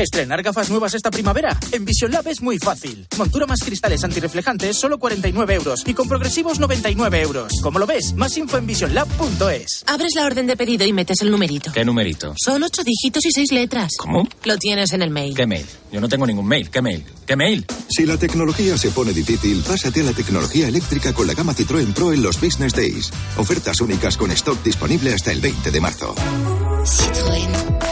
Estrenar 0.00 0.42
gafas 0.42 0.70
nuevas 0.70 0.94
esta 0.94 1.10
primavera. 1.10 1.54
En 1.72 1.84
Vision 1.84 2.10
Lab 2.10 2.26
es 2.28 2.40
muy 2.40 2.58
fácil. 2.58 3.06
Montura 3.18 3.46
más 3.46 3.60
cristales 3.60 4.02
antirreflejantes, 4.02 4.78
solo 4.78 4.98
49 4.98 5.54
euros. 5.54 5.82
Y 5.86 5.92
con 5.92 6.08
progresivos, 6.08 6.58
99 6.58 7.20
euros. 7.20 7.52
Como 7.62 7.78
lo 7.78 7.84
ves, 7.84 8.14
más 8.14 8.34
info 8.38 8.56
en 8.56 8.66
visionlab.es. 8.66 9.84
Abres 9.86 10.12
la 10.14 10.24
orden 10.24 10.46
de 10.46 10.56
pedido 10.56 10.86
y 10.86 10.94
metes 10.94 11.20
el 11.20 11.30
numerito. 11.30 11.70
¿Qué 11.72 11.84
numerito? 11.84 12.34
Son 12.42 12.62
ocho 12.62 12.82
dígitos 12.82 13.26
y 13.26 13.30
seis 13.30 13.52
letras. 13.52 13.90
¿Cómo? 13.98 14.26
Lo 14.44 14.56
tienes 14.56 14.90
en 14.94 15.02
el 15.02 15.10
mail. 15.10 15.34
¿Qué 15.34 15.46
mail? 15.46 15.66
Yo 15.92 16.00
no 16.00 16.08
tengo 16.08 16.26
ningún 16.26 16.46
mail. 16.46 16.70
¿Qué 16.70 16.80
mail? 16.80 17.04
¿Qué 17.26 17.36
mail? 17.36 17.66
Si 17.90 18.06
la 18.06 18.16
tecnología 18.16 18.78
se 18.78 18.90
pone 18.92 19.12
difícil, 19.12 19.62
pásate 19.62 20.00
a 20.00 20.04
la 20.04 20.12
tecnología 20.12 20.66
eléctrica 20.66 21.12
con 21.12 21.26
la 21.26 21.34
gama 21.34 21.54
Citroën 21.54 21.92
Pro 21.92 22.14
en 22.14 22.22
los 22.22 22.40
Business 22.40 22.72
Days. 22.72 23.12
Ofertas 23.36 23.82
únicas 23.82 24.16
con 24.16 24.30
stock 24.30 24.62
disponible 24.62 25.12
hasta 25.12 25.30
el 25.30 25.42
20 25.42 25.70
de 25.70 25.80
marzo. 25.82 26.14
Citroën. 26.84 27.89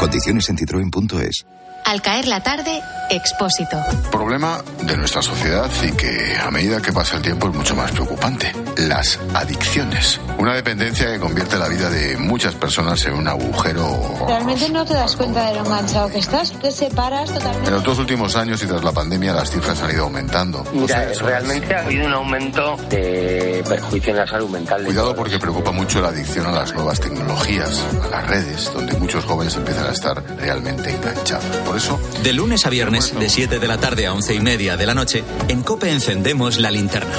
Condiciones 0.00 0.48
en 0.48 0.56
citroen.es. 0.56 1.44
Al 1.84 2.02
caer 2.02 2.28
la 2.28 2.42
tarde, 2.42 2.82
Expósito. 3.10 3.76
Problema 4.12 4.62
de 4.82 4.96
nuestra 4.96 5.20
sociedad 5.20 5.68
y 5.82 5.90
que 5.96 6.36
a 6.40 6.48
medida 6.52 6.80
que 6.80 6.92
pasa 6.92 7.16
el 7.16 7.22
tiempo 7.22 7.48
es 7.48 7.56
mucho 7.56 7.74
más 7.74 7.90
preocupante. 7.90 8.52
Las 8.76 9.18
adicciones. 9.34 10.20
Una 10.38 10.54
dependencia 10.54 11.12
que 11.12 11.18
convierte 11.18 11.58
la 11.58 11.66
vida 11.66 11.90
de 11.90 12.16
muchas 12.16 12.54
personas 12.54 13.04
en 13.06 13.14
un 13.14 13.26
agujero. 13.26 14.26
Realmente 14.28 14.70
no 14.70 14.84
te 14.84 14.94
das 14.94 15.16
cuenta 15.16 15.48
de 15.48 15.56
lo 15.56 15.66
enganchado 15.66 16.08
que 16.08 16.20
estás. 16.20 16.52
Te 16.52 16.70
separas 16.70 17.32
totalmente. 17.32 17.66
En 17.66 17.74
los 17.74 17.82
dos 17.82 17.98
últimos 17.98 18.36
años 18.36 18.62
y 18.62 18.66
tras 18.66 18.84
la 18.84 18.92
pandemia 18.92 19.32
las 19.32 19.50
cifras 19.50 19.82
han 19.82 19.90
ido 19.90 20.04
aumentando. 20.04 20.64
Mira, 20.72 21.08
realmente 21.20 21.74
ha 21.74 21.80
habido 21.80 22.06
un 22.06 22.12
aumento 22.12 22.76
de 22.88 23.64
perjuicio 23.68 24.10
en 24.10 24.18
la 24.18 24.26
salud 24.28 24.50
mental. 24.50 24.84
Cuidado 24.84 25.16
porque 25.16 25.40
preocupa 25.40 25.72
mucho 25.72 26.00
la 26.00 26.08
adicción 26.08 26.46
a 26.46 26.52
las 26.52 26.72
nuevas 26.74 27.00
tecnologías, 27.00 27.84
a 28.04 28.08
las 28.08 28.26
redes, 28.28 28.72
donde 28.72 28.92
muchos 29.00 29.24
jóvenes 29.24 29.56
empiezan 29.56 29.86
a 29.86 29.90
estar 29.90 30.22
realmente 30.36 30.90
enganchados. 30.90 31.44
Por 31.70 31.76
eso, 31.76 32.00
De 32.24 32.32
lunes 32.32 32.66
a 32.66 32.68
viernes, 32.68 33.16
de 33.16 33.28
7 33.28 33.60
de 33.60 33.68
la 33.68 33.78
tarde 33.78 34.08
a 34.08 34.12
11 34.12 34.34
y 34.34 34.40
media 34.40 34.76
de 34.76 34.86
la 34.86 34.94
noche, 34.94 35.22
en 35.46 35.62
Cope 35.62 35.88
encendemos 35.88 36.58
la 36.58 36.72
linterna. 36.72 37.14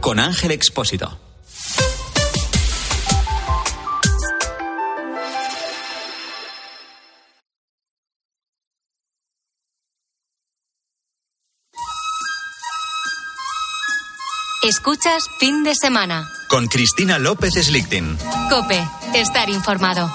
Con 0.00 0.18
Ángel 0.18 0.50
Expósito. 0.50 1.18
Escuchas 14.62 15.24
fin 15.38 15.64
de 15.64 15.74
semana. 15.74 16.30
Con 16.50 16.66
Cristina 16.66 17.18
López 17.18 17.54
Slichting. 17.54 18.18
Cope, 18.50 18.86
estar 19.14 19.48
informado. 19.48 20.10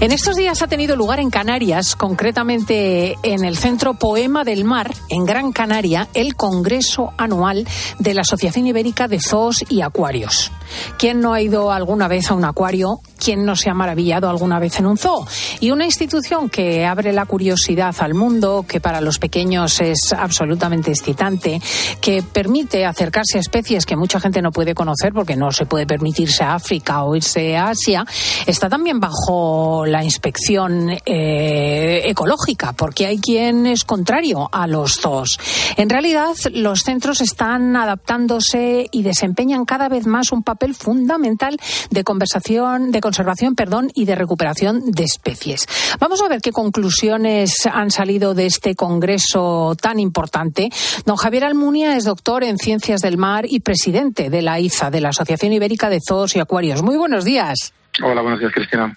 En 0.00 0.12
estos 0.12 0.34
días 0.34 0.62
ha 0.62 0.66
tenido 0.66 0.96
lugar 0.96 1.20
en 1.20 1.28
Canarias, 1.28 1.94
concretamente 1.94 3.18
en 3.22 3.44
el 3.44 3.58
Centro 3.58 3.92
Poema 3.92 4.44
del 4.44 4.64
Mar, 4.64 4.94
en 5.10 5.26
Gran 5.26 5.52
Canaria, 5.52 6.08
el 6.14 6.36
Congreso 6.36 7.12
Anual 7.18 7.68
de 7.98 8.14
la 8.14 8.22
Asociación 8.22 8.66
Ibérica 8.66 9.08
de 9.08 9.20
Zoos 9.20 9.62
y 9.68 9.82
Acuarios. 9.82 10.52
¿Quién 10.98 11.20
no 11.20 11.32
ha 11.32 11.40
ido 11.40 11.72
alguna 11.72 12.08
vez 12.08 12.30
a 12.30 12.34
un 12.34 12.44
acuario? 12.44 13.00
¿Quién 13.18 13.44
no 13.44 13.56
se 13.56 13.70
ha 13.70 13.74
maravillado 13.74 14.28
alguna 14.28 14.58
vez 14.58 14.78
en 14.78 14.86
un 14.86 14.96
zoo? 14.96 15.26
Y 15.60 15.70
una 15.70 15.84
institución 15.84 16.48
que 16.48 16.86
abre 16.86 17.12
la 17.12 17.26
curiosidad 17.26 17.94
al 17.98 18.14
mundo, 18.14 18.64
que 18.66 18.80
para 18.80 19.00
los 19.00 19.18
pequeños 19.18 19.80
es 19.80 20.12
absolutamente 20.12 20.90
excitante, 20.90 21.60
que 22.00 22.22
permite 22.22 22.86
acercarse 22.86 23.38
a 23.38 23.40
especies 23.40 23.86
que 23.86 23.96
mucha 23.96 24.20
gente 24.20 24.42
no 24.42 24.52
puede 24.52 24.74
conocer 24.74 25.12
porque 25.12 25.36
no 25.36 25.52
se 25.52 25.66
puede 25.66 25.86
permitirse 25.86 26.44
a 26.44 26.54
África 26.54 27.02
o 27.04 27.14
irse 27.14 27.56
a 27.56 27.68
Asia, 27.68 28.04
está 28.46 28.68
también 28.68 29.00
bajo 29.00 29.84
la 29.86 30.02
inspección 30.04 30.90
eh, 31.04 32.02
ecológica, 32.06 32.72
porque 32.72 33.06
hay 33.06 33.18
quien 33.18 33.66
es 33.66 33.84
contrario 33.84 34.48
a 34.50 34.66
los 34.66 34.96
zoos. 34.96 35.38
En 35.76 35.90
realidad, 35.90 36.34
los 36.52 36.80
centros 36.80 37.20
están 37.20 37.76
adaptándose 37.76 38.88
y 38.90 39.02
desempeñan 39.02 39.64
cada 39.64 39.88
vez 39.88 40.06
más 40.06 40.32
un 40.32 40.42
papel 40.42 40.69
fundamental 40.74 41.56
de 41.90 42.04
conversación, 42.04 42.90
de 42.90 43.00
conservación, 43.00 43.54
perdón, 43.54 43.90
y 43.94 44.04
de 44.04 44.14
recuperación 44.14 44.90
de 44.90 45.04
especies. 45.04 45.66
Vamos 45.98 46.22
a 46.22 46.28
ver 46.28 46.40
qué 46.40 46.52
conclusiones 46.52 47.54
han 47.70 47.90
salido 47.90 48.34
de 48.34 48.46
este 48.46 48.74
congreso 48.74 49.76
tan 49.80 50.00
importante. 50.00 50.70
Don 51.04 51.16
Javier 51.16 51.44
Almunia 51.44 51.96
es 51.96 52.04
doctor 52.04 52.44
en 52.44 52.58
ciencias 52.58 53.00
del 53.00 53.18
mar 53.18 53.46
y 53.48 53.60
presidente 53.60 54.30
de 54.30 54.42
la 54.42 54.60
IZA, 54.60 54.90
de 54.90 55.00
la 55.00 55.10
Asociación 55.10 55.52
Ibérica 55.52 55.90
de 55.90 56.00
Zoos 56.06 56.36
y 56.36 56.40
Acuarios. 56.40 56.82
Muy 56.82 56.96
buenos 56.96 57.24
días. 57.24 57.72
Hola, 58.02 58.22
buenos 58.22 58.40
días, 58.40 58.52
Cristina. 58.52 58.96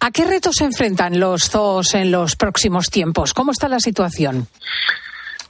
¿A 0.00 0.10
qué 0.10 0.24
retos 0.24 0.56
se 0.56 0.64
enfrentan 0.64 1.18
los 1.20 1.48
zoos 1.48 1.94
en 1.94 2.10
los 2.10 2.36
próximos 2.36 2.90
tiempos? 2.90 3.32
¿Cómo 3.32 3.52
está 3.52 3.68
la 3.68 3.80
situación? 3.80 4.48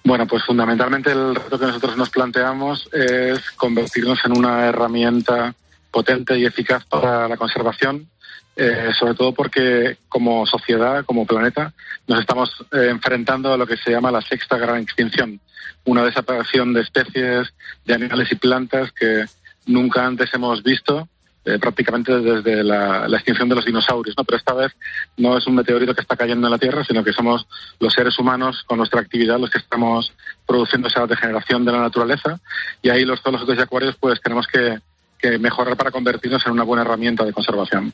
Bueno, 0.07 0.27
pues 0.27 0.45
fundamentalmente 0.45 1.11
el 1.11 1.35
reto 1.35 1.59
que 1.59 1.64
nosotros 1.64 1.97
nos 1.97 2.11
planteamos 2.11 2.90
es 2.93 3.51
convertirnos 3.53 4.23
en 4.27 4.37
una 4.37 4.67
herramienta 4.67 5.55
potente 5.90 6.38
y 6.38 6.45
eficaz 6.45 6.85
para 6.85 7.27
la 7.27 7.38
conservación, 7.38 8.07
eh, 8.55 8.90
sobre 8.99 9.14
todo 9.14 9.33
porque 9.33 9.97
como 10.11 10.45
sociedad, 10.45 11.07
como 11.07 11.27
planeta, 11.27 11.73
nos 12.07 12.21
estamos 12.21 12.51
eh, 12.71 12.88
enfrentando 12.90 13.51
a 13.51 13.57
lo 13.57 13.67
que 13.67 13.79
se 13.79 13.93
llama 13.93 14.11
la 14.11 14.21
sexta 14.21 14.59
gran 14.59 14.83
extinción, 14.83 15.40
una 15.85 16.05
desaparición 16.05 16.75
de 16.75 16.83
especies, 16.83 17.55
de 17.87 17.95
animales 17.95 18.31
y 18.31 18.35
plantas 18.35 18.93
que 18.93 19.25
nunca 19.64 20.05
antes 20.05 20.29
hemos 20.35 20.62
visto 20.62 21.09
eh, 21.44 21.59
prácticamente 21.59 22.20
desde 22.20 22.64
la, 22.64 23.07
extinción 23.07 23.48
de 23.48 23.57
los 23.57 23.64
dinosaurios, 23.64 24.16
¿no? 24.16 24.24
Pero 24.24 24.38
esta 24.38 24.54
vez 24.54 24.72
no 25.16 25.37
es 25.37 25.46
un 25.46 25.54
meteorito 25.54 25.94
que 25.94 26.00
está 26.00 26.16
cayendo 26.16 26.46
en 26.46 26.50
la 26.50 26.59
Tierra, 26.59 26.85
sino 26.85 27.04
que 27.04 27.12
somos 27.12 27.46
los 27.78 27.92
seres 27.92 28.18
humanos 28.18 28.64
con 28.66 28.79
nuestra 28.79 29.00
actividad 29.00 29.38
los 29.38 29.50
que 29.50 29.58
estamos 29.58 30.12
produciendo 30.46 30.88
esa 30.88 31.06
degeneración 31.06 31.64
de 31.64 31.73
la 31.73 31.81
naturaleza 31.81 32.40
y 32.83 32.90
ahí 32.90 33.04
los 33.04 33.21
zoológicos 33.21 33.56
y 33.58 33.60
acuarios 33.60 33.96
pues 34.00 34.21
tenemos 34.23 34.46
que, 34.46 34.79
que 35.19 35.38
mejorar 35.38 35.77
para 35.77 35.90
convertirnos 35.90 36.44
en 36.46 36.52
una 36.52 36.62
buena 36.62 36.83
herramienta 36.83 37.25
de 37.25 37.33
conservación. 37.33 37.92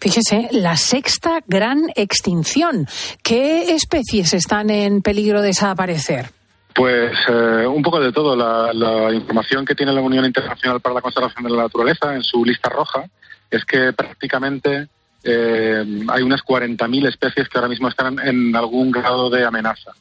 Fíjese, 0.00 0.48
la 0.52 0.76
sexta 0.76 1.40
gran 1.46 1.90
extinción. 1.96 2.86
¿Qué 3.22 3.74
especies 3.74 4.34
están 4.34 4.70
en 4.70 5.02
peligro 5.02 5.40
de 5.40 5.48
desaparecer? 5.48 6.30
Pues 6.76 7.16
eh, 7.28 7.66
un 7.66 7.82
poco 7.82 7.98
de 7.98 8.12
todo. 8.12 8.36
La, 8.36 8.70
la, 8.74 9.10
información 9.12 9.64
que 9.64 9.74
tiene 9.74 9.92
la 9.92 10.02
Unión 10.02 10.26
Internacional 10.26 10.80
para 10.80 10.96
la 10.96 11.00
Conservación 11.00 11.44
de 11.44 11.50
la 11.50 11.62
Naturaleza 11.62 12.14
en 12.14 12.22
su 12.22 12.44
lista 12.44 12.68
roja 12.68 13.04
es 13.50 13.64
que 13.64 13.94
prácticamente 13.94 14.88
eh, 15.24 16.04
hay 16.08 16.22
unas 16.22 16.42
40.000 16.42 17.08
especies 17.08 17.48
que 17.48 17.58
ahora 17.58 17.68
mismo 17.68 17.88
están 17.88 18.18
en 18.20 18.54
algún 18.54 18.90
grado 18.90 19.30
de 19.30 19.44
amenaza. 19.44 19.92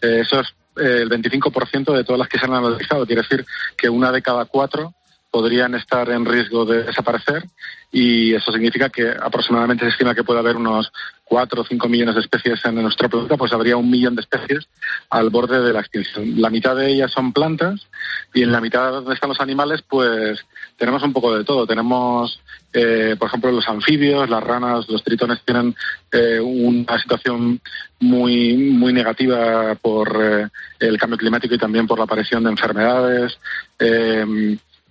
Eh, 0.00 0.20
eso 0.22 0.40
es 0.40 0.48
eh, 0.76 1.02
el 1.02 1.10
25% 1.10 1.92
de 1.92 2.04
todas 2.04 2.20
las 2.20 2.28
que 2.28 2.38
se 2.38 2.46
han 2.46 2.54
analizado. 2.54 3.04
Quiere 3.06 3.22
decir 3.22 3.44
que 3.76 3.88
una 3.88 4.12
de 4.12 4.22
cada 4.22 4.44
cuatro 4.44 4.94
podrían 5.30 5.74
estar 5.74 6.10
en 6.10 6.24
riesgo 6.24 6.64
de 6.64 6.84
desaparecer 6.84 7.44
y 7.92 8.34
eso 8.34 8.52
significa 8.52 8.88
que 8.88 9.10
aproximadamente 9.10 9.84
se 9.84 9.90
estima 9.90 10.14
que 10.14 10.24
puede 10.24 10.38
haber 10.38 10.56
unos 10.56 10.92
4 11.24 11.62
o 11.62 11.64
5 11.64 11.88
millones 11.88 12.14
de 12.14 12.20
especies 12.20 12.64
en 12.64 12.76
nuestro 12.76 13.08
planeta, 13.08 13.36
pues 13.36 13.52
habría 13.52 13.76
un 13.76 13.90
millón 13.90 14.16
de 14.16 14.22
especies 14.22 14.68
al 15.10 15.30
borde 15.30 15.60
de 15.60 15.72
la 15.72 15.80
extinción. 15.80 16.40
La 16.40 16.50
mitad 16.50 16.76
de 16.76 16.90
ellas 16.90 17.12
son 17.12 17.32
plantas 17.32 17.86
y 18.34 18.42
en 18.42 18.52
la 18.52 18.60
mitad 18.60 18.90
donde 18.90 19.14
están 19.14 19.28
los 19.28 19.40
animales, 19.40 19.82
pues 19.88 20.44
tenemos 20.76 21.02
un 21.02 21.12
poco 21.12 21.36
de 21.36 21.44
todo. 21.44 21.66
Tenemos, 21.66 22.40
eh, 22.72 23.16
por 23.18 23.28
ejemplo, 23.28 23.52
los 23.52 23.68
anfibios, 23.68 24.28
las 24.28 24.42
ranas, 24.42 24.88
los 24.88 25.04
tritones 25.04 25.40
tienen 25.44 25.74
eh, 26.12 26.40
una 26.40 26.98
situación 27.00 27.60
muy, 28.00 28.56
muy 28.56 28.92
negativa 28.92 29.74
por 29.76 30.16
eh, 30.20 30.48
el 30.80 30.98
cambio 30.98 31.18
climático 31.18 31.54
y 31.54 31.58
también 31.58 31.86
por 31.86 31.98
la 31.98 32.04
aparición 32.04 32.42
de 32.44 32.50
enfermedades. 32.50 33.38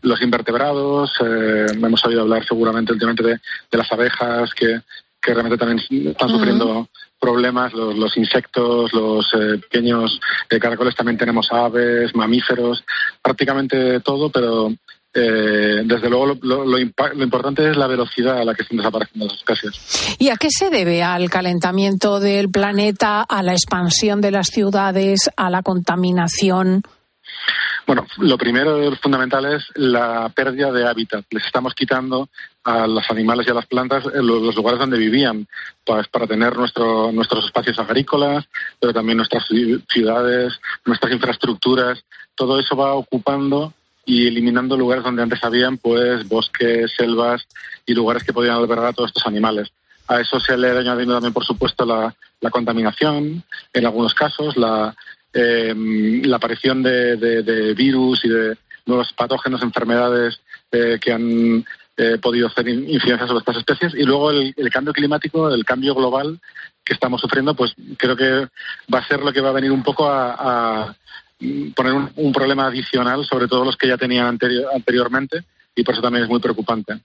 Los 0.02 0.22
invertebrados, 0.22 1.12
eh, 1.22 1.66
hemos 1.72 2.06
oído 2.06 2.22
hablar 2.22 2.46
seguramente 2.46 2.94
últimamente 2.94 3.24
de, 3.24 3.34
de 3.72 3.78
las 3.78 3.92
abejas 3.92 4.54
que, 4.54 4.82
que, 5.22 5.34
realmente 5.34 5.58
también 5.58 5.80
están 6.08 6.30
sufriendo 6.30 6.88
problemas, 7.20 7.74
los, 7.74 7.96
los, 7.96 8.16
insectos, 8.18 8.94
los 8.94 9.26
eh, 9.34 9.58
pequeños 9.58 10.20
eh, 10.50 10.60
caracoles, 10.60 10.96
también 10.96 11.18
tenemos 11.18 11.52
aves, 11.52 12.16
mamíferos, 12.16 12.84
prácticamente 13.22 14.00
todo, 14.00 14.30
pero 14.30 14.72
eh, 15.14 15.82
desde 15.86 16.10
luego 16.10 16.28
lo, 16.28 16.38
lo, 16.42 16.66
lo, 16.66 16.78
lo, 17.14 17.24
importante 17.24 17.70
es 17.70 17.76
la 17.76 17.88
velocidad 17.88 18.40
a 18.40 18.46
la 18.46 18.54
que 18.54 18.62
están 18.62 18.78
desapareciendo 18.78 19.26
las 19.26 19.38
especies. 19.38 20.16
¿Y 20.20 20.30
a 20.30 20.38
qué 20.38 20.50
se 20.52 20.70
debe? 20.70 21.02
¿Al 21.02 21.30
calentamiento 21.30 22.20
del 22.20 22.50
planeta, 22.50 23.22
a 23.24 23.42
la 23.42 23.54
expansión 23.54 24.22
de 24.22 24.32
las 24.32 24.48
ciudades, 24.48 25.30
a 25.36 25.50
la 25.50 25.64
contaminación? 25.64 26.84
Bueno, 27.90 28.06
lo 28.20 28.38
primero 28.38 28.96
fundamental 28.98 29.46
es 29.46 29.64
la 29.74 30.30
pérdida 30.30 30.72
de 30.72 30.88
hábitat. 30.88 31.26
Les 31.32 31.44
estamos 31.44 31.74
quitando 31.74 32.30
a 32.64 32.86
los 32.86 33.10
animales 33.10 33.48
y 33.48 33.50
a 33.50 33.56
las 33.56 33.66
plantas 33.66 34.06
los, 34.06 34.44
los 34.44 34.56
lugares 34.56 34.80
donde 34.80 35.00
vivían 35.00 35.48
pues, 35.84 36.08
para 36.08 36.28
tener 36.28 36.56
nuestro, 36.56 37.12
nuestros 37.12 37.46
espacios 37.46 37.80
agrícolas, 37.80 38.46
pero 38.80 38.94
también 38.94 39.18
nuestras 39.18 39.44
ciudades, 39.92 40.60
nuestras 40.86 41.14
infraestructuras. 41.14 42.06
Todo 42.36 42.60
eso 42.60 42.76
va 42.76 42.94
ocupando 42.94 43.74
y 44.06 44.28
eliminando 44.28 44.78
lugares 44.78 45.04
donde 45.04 45.24
antes 45.24 45.44
habían 45.44 45.80
pues 45.80 46.30
bosques, 46.30 46.94
selvas 46.96 47.48
y 47.88 47.96
lugares 47.96 48.24
que 48.24 48.34
podían 48.34 48.58
albergar 48.58 48.86
a 48.86 48.94
todos 48.94 49.10
estos 49.10 49.26
animales. 49.26 49.72
A 50.08 50.22
eso 50.22 50.40
se 50.40 50.56
le 50.58 50.70
ha 50.70 50.78
añadido 50.78 51.16
también, 51.16 51.34
por 51.34 51.46
supuesto, 51.46 51.88
la, 51.88 52.16
la 52.40 52.52
contaminación, 52.52 53.44
en 53.74 53.86
algunos 53.88 54.14
casos, 54.14 54.58
la, 54.58 54.96
eh, 55.34 55.74
la 56.24 56.38
aparición 56.38 56.82
de, 56.84 57.74
virus 57.76 58.26
y 58.26 58.30
de 58.30 58.58
nuevos 58.86 59.14
patógenos, 59.14 59.62
enfermedades 59.62 60.40
eh, 60.72 60.98
que 61.00 61.12
han 61.12 61.66
eh, 61.98 62.18
podido 62.22 62.48
hacer 62.48 62.68
incidencia 62.68 63.28
sobre 63.28 63.40
estas 63.40 63.58
especies. 63.58 63.94
Y 63.94 64.04
luego 64.04 64.32
el, 64.32 64.54
cambio 64.72 64.94
climático, 64.94 65.54
el 65.54 65.66
cambio 65.66 65.94
global 65.94 66.40
que 66.84 66.94
estamos 66.94 67.22
sufriendo, 67.22 67.54
pues 67.54 67.74
creo 67.98 68.16
que 68.16 68.48
va 68.94 69.00
a 69.00 69.08
ser 69.08 69.20
lo 69.20 69.32
que 69.32 69.42
va 69.42 69.50
a 69.50 69.54
venir 69.54 69.72
un 69.72 69.84
poco 69.84 70.10
a, 70.10 70.96
poner 71.76 71.94
un, 72.16 72.34
problema 72.34 72.68
adicional 72.68 73.26
sobre 73.26 73.48
todos 73.48 73.66
los 73.66 73.78
que 73.78 73.88
ya 73.88 73.98
tenían 73.98 74.26
anterior, 74.26 74.72
anteriormente 74.74 75.44
y 75.80 75.84
por 75.84 75.94
eso 75.94 76.02
también 76.02 76.26
es 76.26 76.30
muy 76.30 76.40
preocupante. 76.40 77.00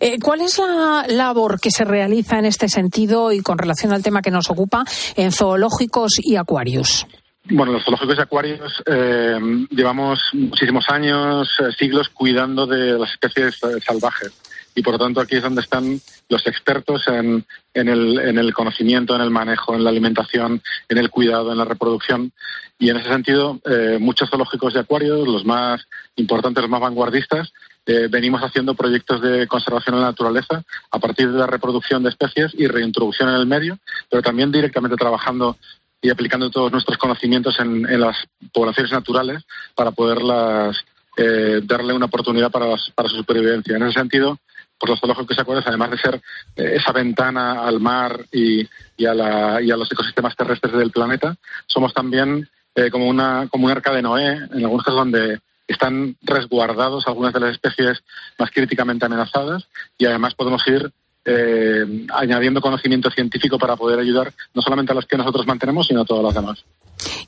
Eh, 0.00 0.18
¿Cuál 0.22 0.40
es 0.40 0.58
la 0.58 1.04
labor 1.08 1.60
que 1.60 1.70
se 1.70 1.84
realiza 1.84 2.38
en 2.38 2.46
este 2.46 2.68
sentido 2.68 3.32
y 3.32 3.40
con 3.40 3.58
relación 3.58 3.92
al 3.92 4.02
tema 4.02 4.22
que 4.22 4.30
nos 4.30 4.48
ocupa 4.48 4.84
en 5.16 5.32
zoológicos 5.32 6.14
y 6.18 6.36
acuarios? 6.36 7.06
Bueno, 7.50 7.72
los 7.72 7.84
zoológicos 7.84 8.16
y 8.16 8.20
acuarios 8.20 8.82
eh, 8.86 9.38
llevamos 9.70 10.20
muchísimos 10.32 10.84
años, 10.88 11.48
eh, 11.60 11.72
siglos 11.78 12.08
cuidando 12.08 12.66
de 12.66 12.98
las 12.98 13.10
especies 13.10 13.58
salvajes 13.84 14.32
y 14.78 14.82
por 14.82 14.92
lo 14.94 14.98
tanto 14.98 15.20
aquí 15.20 15.36
es 15.36 15.42
donde 15.42 15.60
están 15.60 16.00
los 16.28 16.46
expertos 16.46 17.08
en, 17.08 17.44
en, 17.74 17.88
el, 17.88 18.18
en, 18.20 18.38
el, 18.38 18.54
conocimiento, 18.54 19.16
en 19.16 19.22
el 19.22 19.30
manejo, 19.30 19.74
en 19.74 19.82
la 19.82 19.90
alimentación, 19.90 20.62
en 20.88 20.98
el 20.98 21.10
cuidado, 21.10 21.50
en 21.50 21.58
la 21.58 21.64
reproducción. 21.64 22.32
Y 22.78 22.90
en 22.90 22.98
ese 22.98 23.08
sentido, 23.08 23.58
eh, 23.64 23.98
muchos 24.00 24.30
zoológicos 24.30 24.74
de 24.74 24.80
acuarios, 24.80 25.26
los 25.26 25.44
más 25.44 25.84
importantes, 26.14 26.62
los 26.62 26.70
más 26.70 26.80
vanguardistas, 26.80 27.52
eh, 27.88 28.06
venimos 28.08 28.42
haciendo 28.42 28.74
proyectos 28.74 29.22
de 29.22 29.46
conservación 29.46 29.94
en 29.94 30.02
la 30.02 30.08
naturaleza 30.08 30.62
a 30.90 30.98
partir 30.98 31.32
de 31.32 31.38
la 31.38 31.46
reproducción 31.46 32.02
de 32.02 32.10
especies 32.10 32.52
y 32.54 32.66
reintroducción 32.66 33.30
en 33.30 33.36
el 33.36 33.46
medio, 33.46 33.78
pero 34.10 34.22
también 34.22 34.52
directamente 34.52 34.94
trabajando 34.96 35.56
y 36.02 36.10
aplicando 36.10 36.50
todos 36.50 36.70
nuestros 36.70 36.98
conocimientos 36.98 37.58
en, 37.58 37.88
en 37.88 38.00
las 38.02 38.16
poblaciones 38.52 38.92
naturales 38.92 39.42
para 39.74 39.90
poderlas 39.92 40.84
eh, 41.16 41.62
darle 41.64 41.94
una 41.94 42.06
oportunidad 42.06 42.50
para, 42.50 42.66
las, 42.66 42.90
para 42.94 43.08
su 43.08 43.16
supervivencia. 43.16 43.76
En 43.76 43.84
ese 43.84 43.98
sentido, 43.98 44.38
pues 44.78 44.90
los 44.90 45.00
zoológicos 45.00 45.38
acuarios, 45.38 45.66
además 45.66 45.90
de 45.90 45.98
ser 45.98 46.20
eh, 46.56 46.74
esa 46.76 46.92
ventana 46.92 47.64
al 47.64 47.80
mar 47.80 48.26
y, 48.30 48.68
y, 48.98 49.06
a 49.06 49.14
la, 49.14 49.62
y, 49.62 49.70
a 49.70 49.78
los 49.78 49.90
ecosistemas 49.90 50.36
terrestres 50.36 50.74
del 50.74 50.90
planeta, 50.90 51.34
somos 51.66 51.94
también 51.94 52.48
eh, 52.74 52.90
como, 52.90 53.08
una, 53.08 53.48
como 53.50 53.64
un 53.64 53.72
arca 53.72 53.92
de 53.92 54.02
Noé, 54.02 54.28
en 54.28 54.62
algunos 54.62 54.84
casos 54.84 55.00
donde 55.00 55.40
están 55.68 56.16
resguardados 56.22 57.06
algunas 57.06 57.32
de 57.32 57.40
las 57.40 57.52
especies 57.52 58.02
más 58.38 58.50
críticamente 58.50 59.06
amenazadas 59.06 59.68
y 59.96 60.06
además 60.06 60.34
podemos 60.34 60.66
ir 60.66 60.90
eh, 61.24 62.06
añadiendo 62.14 62.60
conocimiento 62.60 63.10
científico 63.10 63.58
para 63.58 63.76
poder 63.76 63.98
ayudar 63.98 64.32
no 64.54 64.62
solamente 64.62 64.92
a 64.92 64.94
las 64.94 65.04
que 65.04 65.18
nosotros 65.18 65.46
mantenemos, 65.46 65.86
sino 65.86 66.00
a 66.00 66.04
todas 66.04 66.24
las 66.24 66.34
demás. 66.34 66.64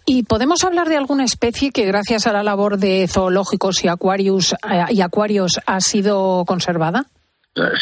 ¿Y 0.06 0.22
podemos 0.22 0.64
hablar 0.64 0.88
de 0.88 0.96
alguna 0.96 1.24
especie 1.24 1.70
que 1.70 1.84
gracias 1.84 2.26
a 2.26 2.32
la 2.32 2.42
labor 2.42 2.78
de 2.78 3.06
zoológicos 3.08 3.84
y 3.84 3.88
acuarios, 3.88 4.54
eh, 4.68 4.84
y 4.90 5.02
acuarios 5.02 5.60
ha 5.66 5.80
sido 5.80 6.44
conservada? 6.46 7.06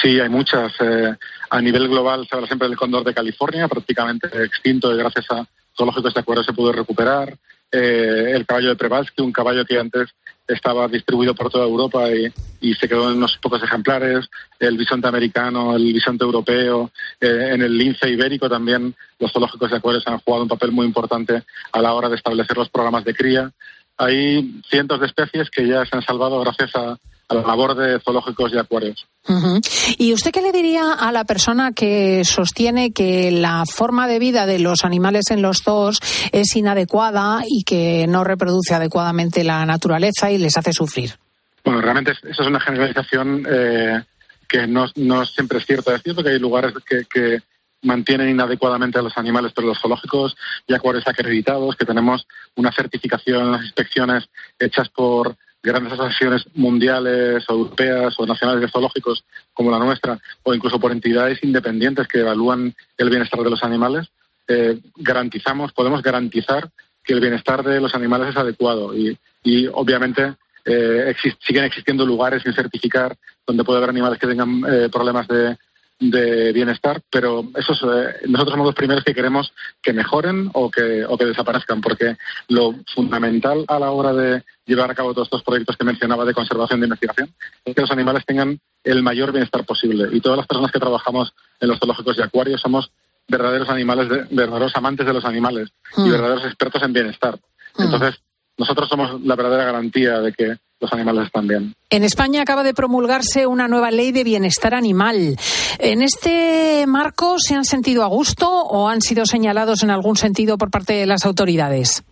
Sí, 0.03 0.19
hay 0.19 0.29
muchas. 0.29 0.73
Eh, 0.81 1.15
a 1.51 1.61
nivel 1.61 1.89
global 1.89 2.27
se 2.27 2.35
habla 2.35 2.47
siempre 2.47 2.69
del 2.69 2.77
cóndor 2.77 3.05
de 3.05 3.15
California, 3.15 3.69
prácticamente 3.69 4.27
extinto 4.45 4.93
y 4.93 4.99
gracias 4.99 5.27
a 5.31 5.47
zoológicos 5.77 6.15
de 6.15 6.21
acuarios 6.21 6.47
se 6.47 6.53
pudo 6.53 6.73
recuperar. 6.73 7.37
Eh, 7.71 8.33
el 8.35 8.47
caballo 8.47 8.71
de 8.71 8.77
Prevalsky, 8.77 9.23
un 9.23 9.33
caballo 9.33 9.65
que 9.65 9.79
antes 9.79 10.09
estaba 10.49 10.89
distribuido 10.89 11.35
por 11.35 11.51
toda 11.51 11.65
Europa 11.65 12.11
y, 12.11 12.33
y, 12.61 12.75
se 12.75 12.89
quedó 12.89 13.11
en 13.11 13.19
unos 13.19 13.37
pocos 13.37 13.63
ejemplares. 13.63 14.29
El 14.59 14.77
bisonte 14.77 15.07
americano, 15.07 15.77
el 15.77 15.93
bisonte 15.93 16.25
europeo, 16.25 16.91
eh, 17.21 17.51
en 17.53 17.63
el 17.63 17.77
lince 17.77 18.09
ibérico 18.09 18.49
también 18.49 18.95
los 19.19 19.31
zoológicos 19.31 19.71
de 19.71 19.77
acuarios 19.77 20.07
han 20.07 20.19
jugado 20.19 20.45
un 20.45 20.49
papel 20.49 20.73
muy 20.73 20.87
importante 20.87 21.43
a 21.73 21.83
la 21.83 21.93
hora 21.93 22.09
de 22.09 22.17
establecer 22.17 22.57
los 22.57 22.71
programas 22.71 23.05
de 23.05 23.15
cría. 23.15 23.53
Hay 23.99 24.61
cientos 24.69 25.01
de 25.01 25.07
especies 25.07 25.51
que 25.51 25.67
ya 25.67 25.85
se 25.85 25.97
han 25.97 26.03
salvado 26.03 26.41
gracias 26.41 26.75
a, 26.77 26.97
a 27.29 27.35
la 27.35 27.43
labor 27.43 27.75
de 27.75 28.01
zoológicos 28.01 28.53
y 28.53 28.59
acuarios. 28.59 29.07
Uh 29.29 29.35
-huh. 29.35 29.95
¿Y 29.99 30.15
usted 30.15 30.31
qué 30.31 30.41
le 30.41 30.53
diría 30.53 30.95
a 30.95 31.13
la 31.13 31.25
persona 31.25 31.73
que 31.73 32.25
sostiene 32.25 32.93
que 32.93 33.31
la 33.31 33.65
forma 33.67 34.09
de 34.09 34.19
vida 34.19 34.47
de 34.47 34.59
los 34.59 34.85
animales 34.85 35.31
en 35.31 35.43
los 35.43 35.63
zoos 35.63 36.01
es 36.33 36.57
inadecuada 36.57 37.43
y 37.47 37.65
que 37.65 38.07
no 38.09 38.25
reproduce 38.25 38.75
adecuadamente 38.75 39.45
la 39.45 39.67
naturaleza 39.67 40.31
y 40.31 40.39
les 40.39 40.57
hace 40.57 40.73
sufrir? 40.73 41.17
Bueno, 41.65 41.83
realmente 41.83 42.13
eso 42.13 42.43
es 42.43 42.49
una 42.49 42.61
generalización 42.61 43.47
eh, 43.51 44.03
que 44.49 44.67
no, 44.67 44.87
no, 44.97 45.27
siempre 45.27 45.59
es 45.59 45.67
cierta. 45.67 45.95
Es 45.95 46.03
cierto 46.03 46.23
que 46.23 46.31
hay 46.31 46.39
lugares 46.39 46.73
que, 46.89 47.05
que 47.05 47.43
mantienen 47.83 48.31
inadecuadamente 48.31 48.99
a 48.99 49.03
los 49.03 49.17
animales, 49.19 49.53
pero 49.55 49.69
los 49.69 49.79
zoológicos 49.79 50.37
y 50.67 50.75
acuarios 50.75 51.07
acreditados, 51.07 51.77
que 51.77 51.85
tenemos 51.85 52.27
una 52.57 52.73
certificación, 52.73 53.49
unas 53.49 53.65
inspecciones 53.65 54.29
hechas 54.59 54.89
por 54.89 55.37
grandes 55.69 55.93
asociaciones 55.93 56.47
mundiales 56.55 57.45
europeas 57.49 58.15
o 58.19 58.27
nacionales 58.27 58.63
de 58.63 58.69
zoológicos 58.69 59.25
como 59.53 59.71
la 59.71 59.79
nuestra, 59.79 60.19
o 60.43 60.55
incluso 60.55 60.81
por 60.81 60.93
entidades 60.93 61.43
independientes 61.43 62.09
que 62.09 62.21
evalúan 62.21 62.75
el 62.97 63.11
bienestar 63.11 63.41
de 63.41 63.51
los 63.51 63.63
animales, 63.63 64.09
eh, 64.49 64.81
garantizamos, 64.97 65.73
podemos 65.73 66.03
garantizar 66.03 66.71
que 67.05 67.13
el 67.13 67.21
bienestar 67.21 67.63
de 67.63 67.81
los 67.81 67.95
animales 67.95 68.29
es 68.31 68.37
adecuado 68.37 68.97
y, 68.97 69.17
y 69.45 69.67
obviamente 69.67 70.35
eh, 70.65 71.15
siguen 71.41 71.65
existiendo 71.65 72.05
lugares 72.05 72.43
sin 72.43 72.53
certificar 72.53 73.17
donde 73.47 73.65
puede 73.65 73.79
haber 73.79 73.91
animales 73.91 74.19
que 74.19 74.27
tengan 74.27 74.63
eh, 74.69 74.89
problemas 74.91 75.27
de, 75.29 75.57
de 76.01 76.53
bienestar, 76.53 77.03
pero 77.11 77.45
esos, 77.57 77.83
eh, 77.83 78.21
nosotros 78.29 78.53
somos 78.53 78.67
los 78.67 78.75
primeros 78.75 79.03
que 79.03 79.15
queremos 79.15 79.53
que 79.83 79.93
mejoren 79.93 80.49
o 80.55 80.71
que, 80.71 81.05
o 81.05 81.19
que 81.19 81.27
desaparezcan, 81.27 81.81
porque 81.81 82.17
lo 82.49 82.75
fundamental 82.95 83.65
a 83.67 83.79
la 83.81 83.91
hora 83.91 84.13
de 84.13 84.45
llevar 84.65 84.91
a 84.91 84.95
cabo 84.95 85.13
todos 85.13 85.27
estos 85.27 85.43
proyectos 85.43 85.77
que 85.77 85.85
mencionaba 85.85 86.25
de 86.25 86.35
conservación 86.35 86.81
de 86.81 86.87
investigación 86.87 87.35
es 87.65 87.75
que 87.75 87.81
los 87.81 87.91
animales 87.91 88.25
tengan 88.25 88.61
el 88.85 89.03
mayor 89.03 89.33
bienestar 89.33 89.65
posible. 89.65 90.09
Y 90.13 90.21
todas 90.21 90.39
las 90.39 90.47
personas 90.47 90.71
que 90.71 90.79
trabajamos 90.79 91.33
en 91.61 91.69
los 91.69 91.79
zoológicos 91.79 92.17
y 92.17 92.23
acuarios 92.23 92.61
somos 92.61 92.93
verdaderos 93.27 93.69
animales, 93.69 94.09
de, 94.09 94.25
verdaderos 94.31 94.77
amantes 94.77 95.07
de 95.07 95.13
los 95.13 95.25
animales 95.25 95.71
mm. 95.97 96.07
y 96.07 96.11
verdaderos 96.11 96.45
expertos 96.45 96.83
en 96.83 96.93
bienestar. 96.93 97.39
Mm. 97.77 97.83
Entonces, 97.83 98.21
nosotros 98.57 98.89
somos 98.89 99.21
la 99.23 99.37
verdadera 99.37 99.65
garantía 99.65 100.21
de 100.21 100.33
que 100.33 100.57
los 100.81 100.93
animales 100.93 101.27
están 101.27 101.47
bien. 101.47 101.75
En 101.91 102.05
España 102.05 102.43
acaba 102.43 102.63
de 102.63 102.75
promulgarse 102.75 103.47
una 103.47 103.69
nueva 103.69 103.91
ley 103.91 104.13
de 104.13 104.25
bienestar 104.25 104.75
animal. 104.75 105.37
¿En 105.79 106.03
este 106.03 106.85
marco 106.87 107.37
se 107.39 107.55
han 107.55 107.65
sentido 107.65 108.05
a 108.05 108.09
gusto 108.09 108.49
o 108.49 108.89
han 108.89 109.01
sido 109.01 109.27
señalados 109.27 109.83
en 109.83 109.91
algún 109.91 110.17
sentido 110.17 110.59
por 110.59 110.71
parte 110.71 110.93
de 110.95 111.07
las 111.07 111.25
autoridades? 111.27 112.05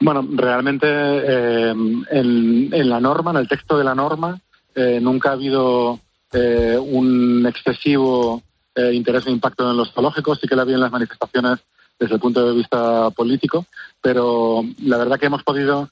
Bueno, 0.00 0.26
realmente 0.32 0.86
eh, 0.88 1.70
en, 1.70 2.88
la 2.88 3.00
norma, 3.00 3.32
en 3.32 3.38
el 3.38 3.48
texto 3.48 3.76
de 3.76 3.84
la 3.84 3.94
norma, 3.94 4.40
eh, 4.74 5.00
nunca 5.00 5.30
ha 5.30 5.32
habido 5.32 5.98
eh, 6.32 6.78
un 6.80 7.46
excesivo 7.46 8.42
interés 8.92 9.26
e 9.26 9.32
impacto 9.32 9.68
en 9.68 9.76
los 9.76 9.92
zoológicos. 9.92 10.38
Sí 10.40 10.46
que 10.46 10.54
la 10.54 10.62
había 10.62 10.76
en 10.76 10.82
las 10.82 10.92
manifestaciones 10.92 11.58
desde 11.98 12.14
el 12.14 12.20
punto 12.20 12.46
de 12.46 12.54
vista 12.54 13.10
político, 13.10 13.66
pero 14.00 14.64
la 14.84 14.98
verdad 14.98 15.18
que 15.18 15.26
hemos 15.26 15.42
podido 15.42 15.88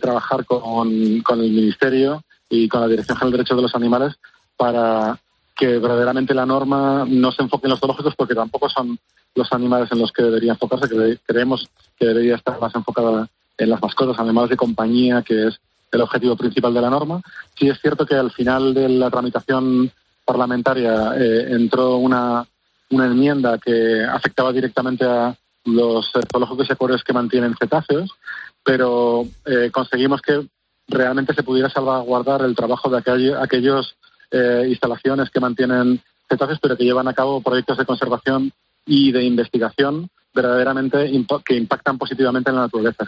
trabajar 0.00 0.44
con, 0.44 0.88
el 0.88 1.50
Ministerio 1.50 2.22
y 2.48 2.68
con 2.68 2.80
la 2.80 2.88
Dirección 2.88 3.16
General 3.16 3.32
de 3.32 3.38
Derechos 3.38 3.56
de 3.56 3.62
los 3.62 3.74
Animales 3.74 4.14
para 4.56 5.18
que 5.54 5.78
verdaderamente 5.78 6.34
la 6.34 6.46
norma 6.46 7.04
no 7.08 7.32
se 7.32 7.42
enfoque 7.42 7.66
en 7.66 7.70
los 7.70 7.80
zoológicos 7.80 8.14
porque 8.14 8.34
tampoco 8.34 8.68
son 8.68 8.98
los 9.34 9.52
animales 9.52 9.90
en 9.92 9.98
los 9.98 10.12
que 10.12 10.22
debería 10.22 10.52
enfocarse, 10.52 10.88
que 10.88 11.18
creemos 11.26 11.68
que 11.98 12.06
debería 12.06 12.36
estar 12.36 12.60
más 12.60 12.74
enfocada 12.74 13.28
en 13.58 13.70
las 13.70 13.80
mascotas, 13.80 14.18
animales 14.18 14.50
de 14.50 14.56
compañía, 14.56 15.22
que 15.22 15.48
es 15.48 15.58
el 15.92 16.00
objetivo 16.00 16.36
principal 16.36 16.74
de 16.74 16.80
la 16.80 16.90
norma. 16.90 17.20
Sí 17.58 17.68
es 17.68 17.80
cierto 17.80 18.04
que 18.04 18.14
al 18.14 18.30
final 18.30 18.74
de 18.74 18.88
la 18.88 19.10
tramitación 19.10 19.90
parlamentaria 20.24 21.14
eh, 21.16 21.46
entró 21.50 21.96
una, 21.96 22.46
una 22.90 23.06
enmienda 23.06 23.58
que 23.58 24.04
afectaba 24.04 24.52
directamente 24.52 25.04
a 25.04 25.34
los 25.66 26.10
zoológicos 26.32 26.68
y 26.68 26.72
acuarios 26.72 27.04
que 27.04 27.12
mantienen 27.12 27.56
cetáceos, 27.56 28.10
pero 28.64 29.26
eh, 29.44 29.70
conseguimos 29.70 30.22
que 30.22 30.46
realmente 30.88 31.34
se 31.34 31.42
pudiera 31.42 31.68
salvaguardar 31.68 32.42
el 32.42 32.54
trabajo 32.54 32.88
de 32.88 32.98
aquellos, 32.98 33.36
aquellos 33.40 33.96
eh, 34.30 34.66
instalaciones 34.68 35.30
que 35.30 35.40
mantienen 35.40 36.00
cetáceos, 36.28 36.58
pero 36.60 36.76
que 36.76 36.84
llevan 36.84 37.08
a 37.08 37.14
cabo 37.14 37.40
proyectos 37.40 37.78
de 37.78 37.86
conservación 37.86 38.52
y 38.86 39.12
de 39.12 39.24
investigación 39.24 40.08
verdaderamente 40.34 41.10
que 41.44 41.56
impactan 41.56 41.98
positivamente 41.98 42.50
en 42.50 42.56
la 42.56 42.62
naturaleza. 42.62 43.04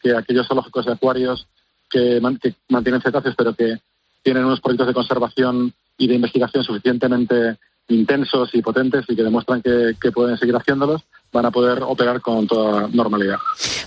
que 0.00 0.14
aquellos 0.14 0.46
zoológicos 0.46 0.86
de 0.86 0.92
acuarios 0.92 1.46
que, 1.88 2.20
mantienen 2.68 3.00
cetáceos, 3.00 3.34
pero 3.36 3.54
que 3.54 3.78
tienen 4.22 4.44
unos 4.44 4.60
proyectos 4.60 4.86
de 4.86 4.94
conservación 4.94 5.72
y 5.96 6.06
de 6.06 6.14
investigación 6.14 6.62
suficientemente 6.62 7.56
intensos 7.88 8.54
y 8.54 8.60
potentes 8.60 9.06
y 9.08 9.16
que 9.16 9.22
demuestran 9.22 9.62
que, 9.62 10.12
pueden 10.12 10.36
seguir 10.36 10.54
haciéndolos, 10.54 11.02
van 11.32 11.46
a 11.46 11.50
poder 11.50 11.82
operar 11.82 12.20
con 12.20 12.46
toda 12.46 12.88
normalidad. 12.88 13.36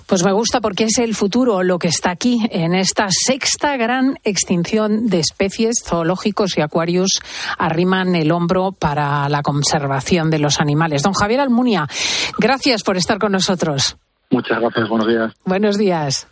Pues 0.06 0.24
me 0.24 0.32
gusta 0.32 0.62
porque 0.62 0.86
es 0.86 0.98
el 1.00 1.16
futuro 1.16 1.64
lo 1.64 1.80
que 1.80 1.88
está 1.88 2.12
aquí, 2.12 2.40
en 2.52 2.76
esta 2.76 3.08
sexta 3.10 3.78
gran 3.78 4.18
extinción 4.24 5.08
de 5.08 5.20
especies, 5.20 5.84
zoológicos 5.84 6.58
y 6.58 6.62
acuarios 6.62 7.22
arriman 7.58 8.16
el 8.16 8.32
hombro 8.32 8.72
para 8.72 9.28
la 9.30 9.42
conservación 9.42 10.30
de 10.30 10.40
los 10.40 10.60
animales. 10.60 11.04
Don 11.04 11.14
Javier 11.14 11.42
Almunia, 11.42 11.88
gracias 12.38 12.84
por 12.84 12.98
estar 12.98 13.20
con 13.20 13.32
nosotros. 13.32 13.98
Muchas 14.30 14.60
gracias, 14.60 14.88
buenos 14.88 15.08
días. 15.08 15.34
Buenos 15.46 15.78
días. 15.78 16.31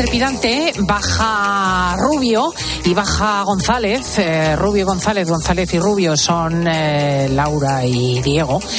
Trepidante, 0.00 0.72
baja 0.78 1.94
Rubio 1.98 2.54
y 2.86 2.94
baja 2.94 3.42
González. 3.42 4.18
Eh, 4.18 4.56
Rubio 4.56 4.86
González, 4.86 5.28
González 5.28 5.74
y 5.74 5.78
Rubio 5.78 6.16
son 6.16 6.66
eh, 6.66 7.28
Laura 7.30 7.84
y 7.84 8.22
Diego. 8.22 8.60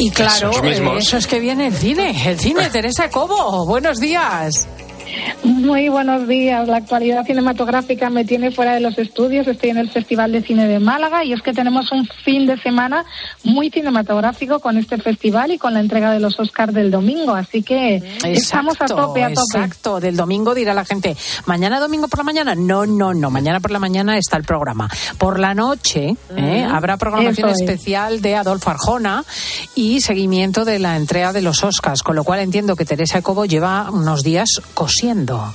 Y 0.00 0.10
claro, 0.10 0.50
eh, 0.64 0.98
eso 0.98 1.16
es 1.16 1.26
que 1.28 1.38
viene 1.38 1.68
el 1.68 1.76
cine, 1.76 2.28
el 2.28 2.40
cine, 2.40 2.68
Teresa 2.72 3.08
Cobo. 3.08 3.64
Buenos 3.66 4.00
días. 4.00 4.66
Muy 5.64 5.88
buenos 5.88 6.28
días. 6.28 6.68
La 6.68 6.76
actualidad 6.76 7.24
cinematográfica 7.24 8.10
me 8.10 8.26
tiene 8.26 8.50
fuera 8.50 8.74
de 8.74 8.80
los 8.80 8.98
estudios. 8.98 9.48
Estoy 9.48 9.70
en 9.70 9.78
el 9.78 9.88
Festival 9.88 10.30
de 10.30 10.42
Cine 10.42 10.68
de 10.68 10.78
Málaga 10.78 11.24
y 11.24 11.32
es 11.32 11.40
que 11.40 11.54
tenemos 11.54 11.90
un 11.90 12.06
fin 12.06 12.46
de 12.46 12.58
semana 12.58 13.06
muy 13.44 13.70
cinematográfico 13.70 14.60
con 14.60 14.76
este 14.76 14.98
festival 14.98 15.52
y 15.52 15.58
con 15.58 15.72
la 15.72 15.80
entrega 15.80 16.12
de 16.12 16.20
los 16.20 16.38
Oscars 16.38 16.74
del 16.74 16.90
domingo. 16.90 17.32
Así 17.34 17.62
que 17.62 18.02
estamos 18.24 18.78
a 18.78 18.84
tope, 18.84 19.24
a 19.24 19.28
tope. 19.28 19.40
Exacto. 19.40 20.00
Del 20.00 20.16
domingo 20.16 20.54
dirá 20.54 20.74
la 20.74 20.84
gente, 20.84 21.16
¿mañana 21.46 21.80
domingo 21.80 22.08
por 22.08 22.18
la 22.18 22.24
mañana? 22.24 22.54
No, 22.54 22.84
no, 22.84 23.14
no. 23.14 23.30
Mañana 23.30 23.60
por 23.60 23.70
la 23.70 23.78
mañana 23.78 24.18
está 24.18 24.36
el 24.36 24.44
programa. 24.44 24.90
Por 25.16 25.40
la 25.40 25.54
noche 25.54 26.14
¿eh? 26.36 26.68
habrá 26.70 26.98
programación 26.98 27.48
especial 27.48 28.20
de 28.20 28.36
Adolfo 28.36 28.68
Arjona 28.68 29.24
y 29.74 30.02
seguimiento 30.02 30.66
de 30.66 30.78
la 30.78 30.96
entrega 30.96 31.32
de 31.32 31.40
los 31.40 31.64
Oscars. 31.64 32.02
Con 32.02 32.16
lo 32.16 32.24
cual 32.24 32.40
entiendo 32.40 32.76
que 32.76 32.84
Teresa 32.84 33.22
Cobo 33.22 33.46
lleva 33.46 33.90
unos 33.90 34.22
días 34.22 34.60
cosiendo 34.74 35.53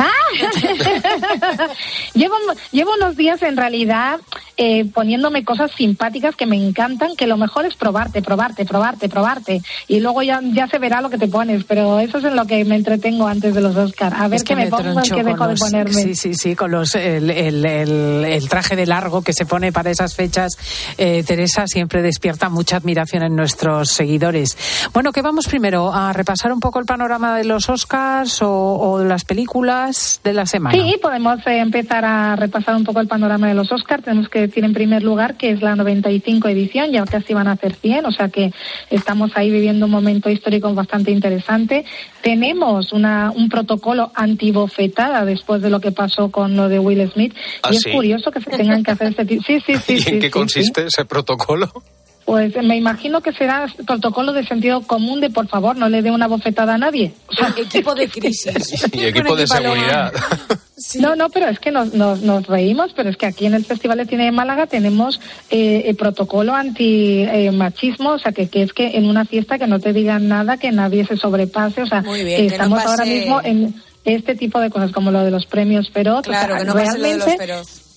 Ah, 0.00 0.08
llevo, 2.14 2.34
llevo 2.72 2.94
unos 2.94 3.16
días 3.16 3.42
en 3.42 3.56
realidad 3.56 4.18
eh, 4.56 4.84
poniéndome 4.92 5.44
cosas 5.44 5.70
simpáticas 5.76 6.36
que 6.36 6.46
me 6.46 6.56
encantan, 6.56 7.16
que 7.16 7.26
lo 7.26 7.36
mejor 7.36 7.64
es 7.64 7.74
probarte, 7.76 8.22
probarte, 8.22 8.64
probarte, 8.64 9.08
probarte. 9.08 9.62
Y 9.88 10.00
luego 10.00 10.22
ya, 10.22 10.40
ya 10.42 10.68
se 10.68 10.78
verá 10.78 11.00
lo 11.00 11.10
que 11.10 11.18
te 11.18 11.28
pones, 11.28 11.64
pero 11.64 11.98
eso 11.98 12.18
es 12.18 12.24
en 12.24 12.36
lo 12.36 12.46
que 12.46 12.64
me 12.64 12.76
entretengo 12.76 13.26
antes 13.26 13.54
de 13.54 13.60
los 13.60 13.76
Oscar. 13.76 14.12
A 14.14 14.28
ver 14.28 14.42
qué 14.42 14.56
me, 14.56 14.66
pongo 14.68 15.00
y 15.04 15.08
qué 15.08 15.22
dejo 15.22 15.46
de 15.48 15.56
ponerme. 15.56 15.92
Sí, 15.92 16.14
sí, 16.14 16.34
sí, 16.34 16.54
con 16.54 16.70
los, 16.70 16.94
el, 16.94 17.30
el, 17.30 17.64
el, 17.64 18.48
traje 18.48 18.76
de 18.76 18.86
largo 18.86 19.22
que 19.22 19.32
se 19.32 19.46
pone 19.46 19.72
para 19.72 19.90
esas 19.90 20.14
fechas. 20.14 20.52
Eh, 20.98 21.24
Teresa 21.26 21.66
siempre 21.66 22.02
despierta 22.02 22.48
mucha 22.48 22.76
admiración 22.76 23.22
en 23.22 23.36
nuestros 23.36 23.90
seguidores. 23.90 24.56
Bueno, 24.92 25.12
¿qué 25.12 25.22
vamos 25.22 25.46
primero? 25.46 25.92
¿A 25.92 26.12
repasar 26.12 26.52
un 26.52 26.60
poco 26.60 26.78
el 26.78 26.86
panorama 26.86 27.36
de 27.36 27.44
los 27.44 27.68
Oscars 27.68 28.42
o, 28.42 28.50
o 28.50 29.04
las 29.04 29.24
películas 29.24 29.89
de 30.22 30.32
la 30.32 30.46
semana? 30.46 30.76
Sí, 30.76 30.96
podemos 31.00 31.38
eh, 31.46 31.58
empezar 31.58 32.04
a 32.04 32.36
repasar 32.36 32.76
un 32.76 32.84
poco 32.84 33.00
el 33.00 33.08
panorama 33.08 33.48
de 33.48 33.54
los 33.54 33.70
Oscars. 33.72 34.04
Tenemos 34.04 34.28
que 34.28 34.40
decir 34.40 34.64
en 34.64 34.72
primer 34.72 35.02
lugar 35.02 35.36
que 35.36 35.50
es 35.50 35.62
la 35.62 35.76
95 35.76 36.48
edición, 36.48 36.90
ya 36.90 37.04
casi 37.04 37.34
van 37.34 37.48
a 37.48 37.52
hacer 37.52 37.74
100, 37.74 38.06
o 38.06 38.12
sea 38.12 38.28
que 38.28 38.52
estamos 38.90 39.32
ahí 39.34 39.50
viviendo 39.50 39.86
un 39.86 39.92
momento 39.92 40.30
histórico 40.30 40.72
bastante 40.74 41.10
interesante. 41.10 41.84
Tenemos 42.22 42.92
una, 42.92 43.30
un 43.34 43.48
protocolo 43.48 44.12
antibofetada 44.14 45.24
después 45.24 45.62
de 45.62 45.70
lo 45.70 45.80
que 45.80 45.92
pasó 45.92 46.30
con 46.30 46.56
lo 46.56 46.68
de 46.68 46.78
Will 46.78 47.10
Smith 47.10 47.34
¿Ah, 47.62 47.70
y 47.72 47.76
es 47.76 47.84
curioso 47.86 48.30
que 48.30 48.40
se 48.40 48.50
tengan 48.50 48.82
que 48.82 48.90
hacer 48.90 49.08
este 49.08 49.24
tipo. 49.24 49.42
Sí, 49.42 49.60
sí, 49.66 49.74
sí. 49.76 49.98
¿Y 50.06 50.14
en 50.14 50.20
qué 50.20 50.30
consiste 50.30 50.86
ese 50.86 51.04
protocolo? 51.04 51.70
Pues 52.30 52.54
me 52.62 52.76
imagino 52.76 53.22
que 53.22 53.32
será 53.32 53.66
protocolo 53.84 54.32
de 54.32 54.46
sentido 54.46 54.82
común 54.82 55.20
de 55.20 55.30
por 55.30 55.48
favor 55.48 55.74
no 55.74 55.88
le 55.88 56.00
dé 56.00 56.12
una 56.12 56.28
bofetada 56.28 56.74
a 56.74 56.78
nadie. 56.78 57.12
equipo 57.56 57.92
de 57.92 58.08
crisis. 58.08 58.86
y 58.92 59.04
equipo 59.04 59.34
de 59.34 59.48
seguridad. 59.48 60.12
No, 61.00 61.16
no, 61.16 61.28
pero 61.28 61.48
es 61.48 61.58
que 61.58 61.72
nos, 61.72 61.92
nos, 61.92 62.46
reímos, 62.46 62.92
pero 62.94 63.10
es 63.10 63.16
que 63.16 63.26
aquí 63.26 63.46
en 63.46 63.54
el 63.54 63.64
Festival 63.64 63.98
de 63.98 64.06
Cine 64.06 64.26
de 64.26 64.30
Málaga 64.30 64.68
tenemos 64.68 65.20
eh, 65.50 65.82
el 65.86 65.96
protocolo 65.96 66.54
anti-machismo, 66.54 68.10
o 68.10 68.18
sea, 68.20 68.30
que, 68.30 68.48
que, 68.48 68.62
es 68.62 68.72
que 68.72 68.96
en 68.96 69.06
una 69.06 69.24
fiesta 69.24 69.58
que 69.58 69.66
no 69.66 69.80
te 69.80 69.92
digan 69.92 70.28
nada, 70.28 70.56
que 70.56 70.70
nadie 70.70 71.04
se 71.04 71.16
sobrepase, 71.16 71.82
o 71.82 71.86
sea, 71.86 72.02
que 72.02 72.46
estamos 72.46 72.80
ahora 72.84 73.06
mismo 73.06 73.40
en 73.42 73.74
este 74.04 74.36
tipo 74.36 74.60
de 74.60 74.70
cosas 74.70 74.92
como 74.92 75.10
lo 75.10 75.24
de 75.24 75.32
los 75.32 75.46
premios 75.46 75.90
pero 75.92 76.22
Claro, 76.22 76.58
que 76.58 76.64
no 76.64 76.74
realmente, 76.74 77.46
los 77.48 77.89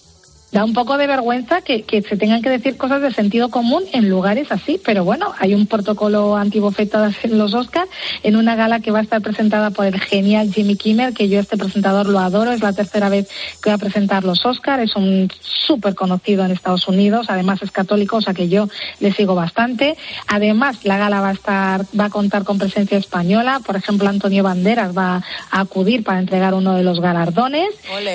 da 0.53 0.63
un 0.63 0.73
poco 0.73 0.97
de 0.97 1.07
vergüenza 1.07 1.61
que, 1.61 1.83
se 2.07 2.15
tengan 2.15 2.43
que 2.43 2.49
decir 2.49 2.77
cosas 2.77 3.01
de 3.01 3.11
sentido 3.11 3.49
común 3.49 3.83
en 3.91 4.07
lugares 4.07 4.51
así, 4.51 4.79
pero 4.85 5.03
bueno, 5.03 5.33
hay 5.39 5.55
un 5.55 5.65
protocolo 5.65 6.37
antibofetadas 6.37 7.15
en 7.23 7.39
los 7.39 7.55
Oscars, 7.55 7.89
en 8.21 8.35
una 8.35 8.55
gala 8.55 8.79
que 8.79 8.91
va 8.91 8.99
a 8.99 9.01
estar 9.01 9.21
presentada 9.21 9.71
por 9.71 9.87
el 9.87 9.99
genial 9.99 10.53
Jimmy 10.53 10.75
Kimmel, 10.75 11.15
que 11.15 11.27
yo 11.27 11.39
este 11.39 11.57
presentador 11.57 12.07
lo 12.07 12.19
adoro, 12.19 12.51
es 12.51 12.61
la 12.61 12.71
tercera 12.71 13.09
vez 13.09 13.27
que 13.61 13.71
va 13.71 13.75
a 13.75 13.79
presentar 13.79 14.23
los 14.23 14.45
Oscars, 14.45 14.83
es 14.83 14.95
un 14.95 15.29
súper 15.41 15.95
conocido 15.95 16.45
en 16.45 16.51
Estados 16.51 16.87
Unidos, 16.87 17.27
además 17.29 17.63
es 17.63 17.71
católico, 17.71 18.17
o 18.17 18.21
sea 18.21 18.35
que 18.35 18.47
yo 18.47 18.67
le 18.99 19.11
sigo 19.11 19.33
bastante. 19.33 19.97
Además, 20.27 20.83
la 20.83 20.97
gala 20.97 21.21
va 21.21 21.29
a 21.29 21.33
estar, 21.33 21.85
va 21.99 22.05
a 22.05 22.09
contar 22.09 22.43
con 22.43 22.59
presencia 22.59 22.97
española, 22.97 23.59
por 23.65 23.75
ejemplo, 23.75 24.07
Antonio 24.07 24.43
Banderas 24.43 24.95
va 24.95 25.23
a 25.49 25.59
acudir 25.61 26.03
para 26.03 26.19
entregar 26.19 26.53
uno 26.53 26.75
de 26.75 26.83
los 26.83 26.99
galardones, 26.99 27.69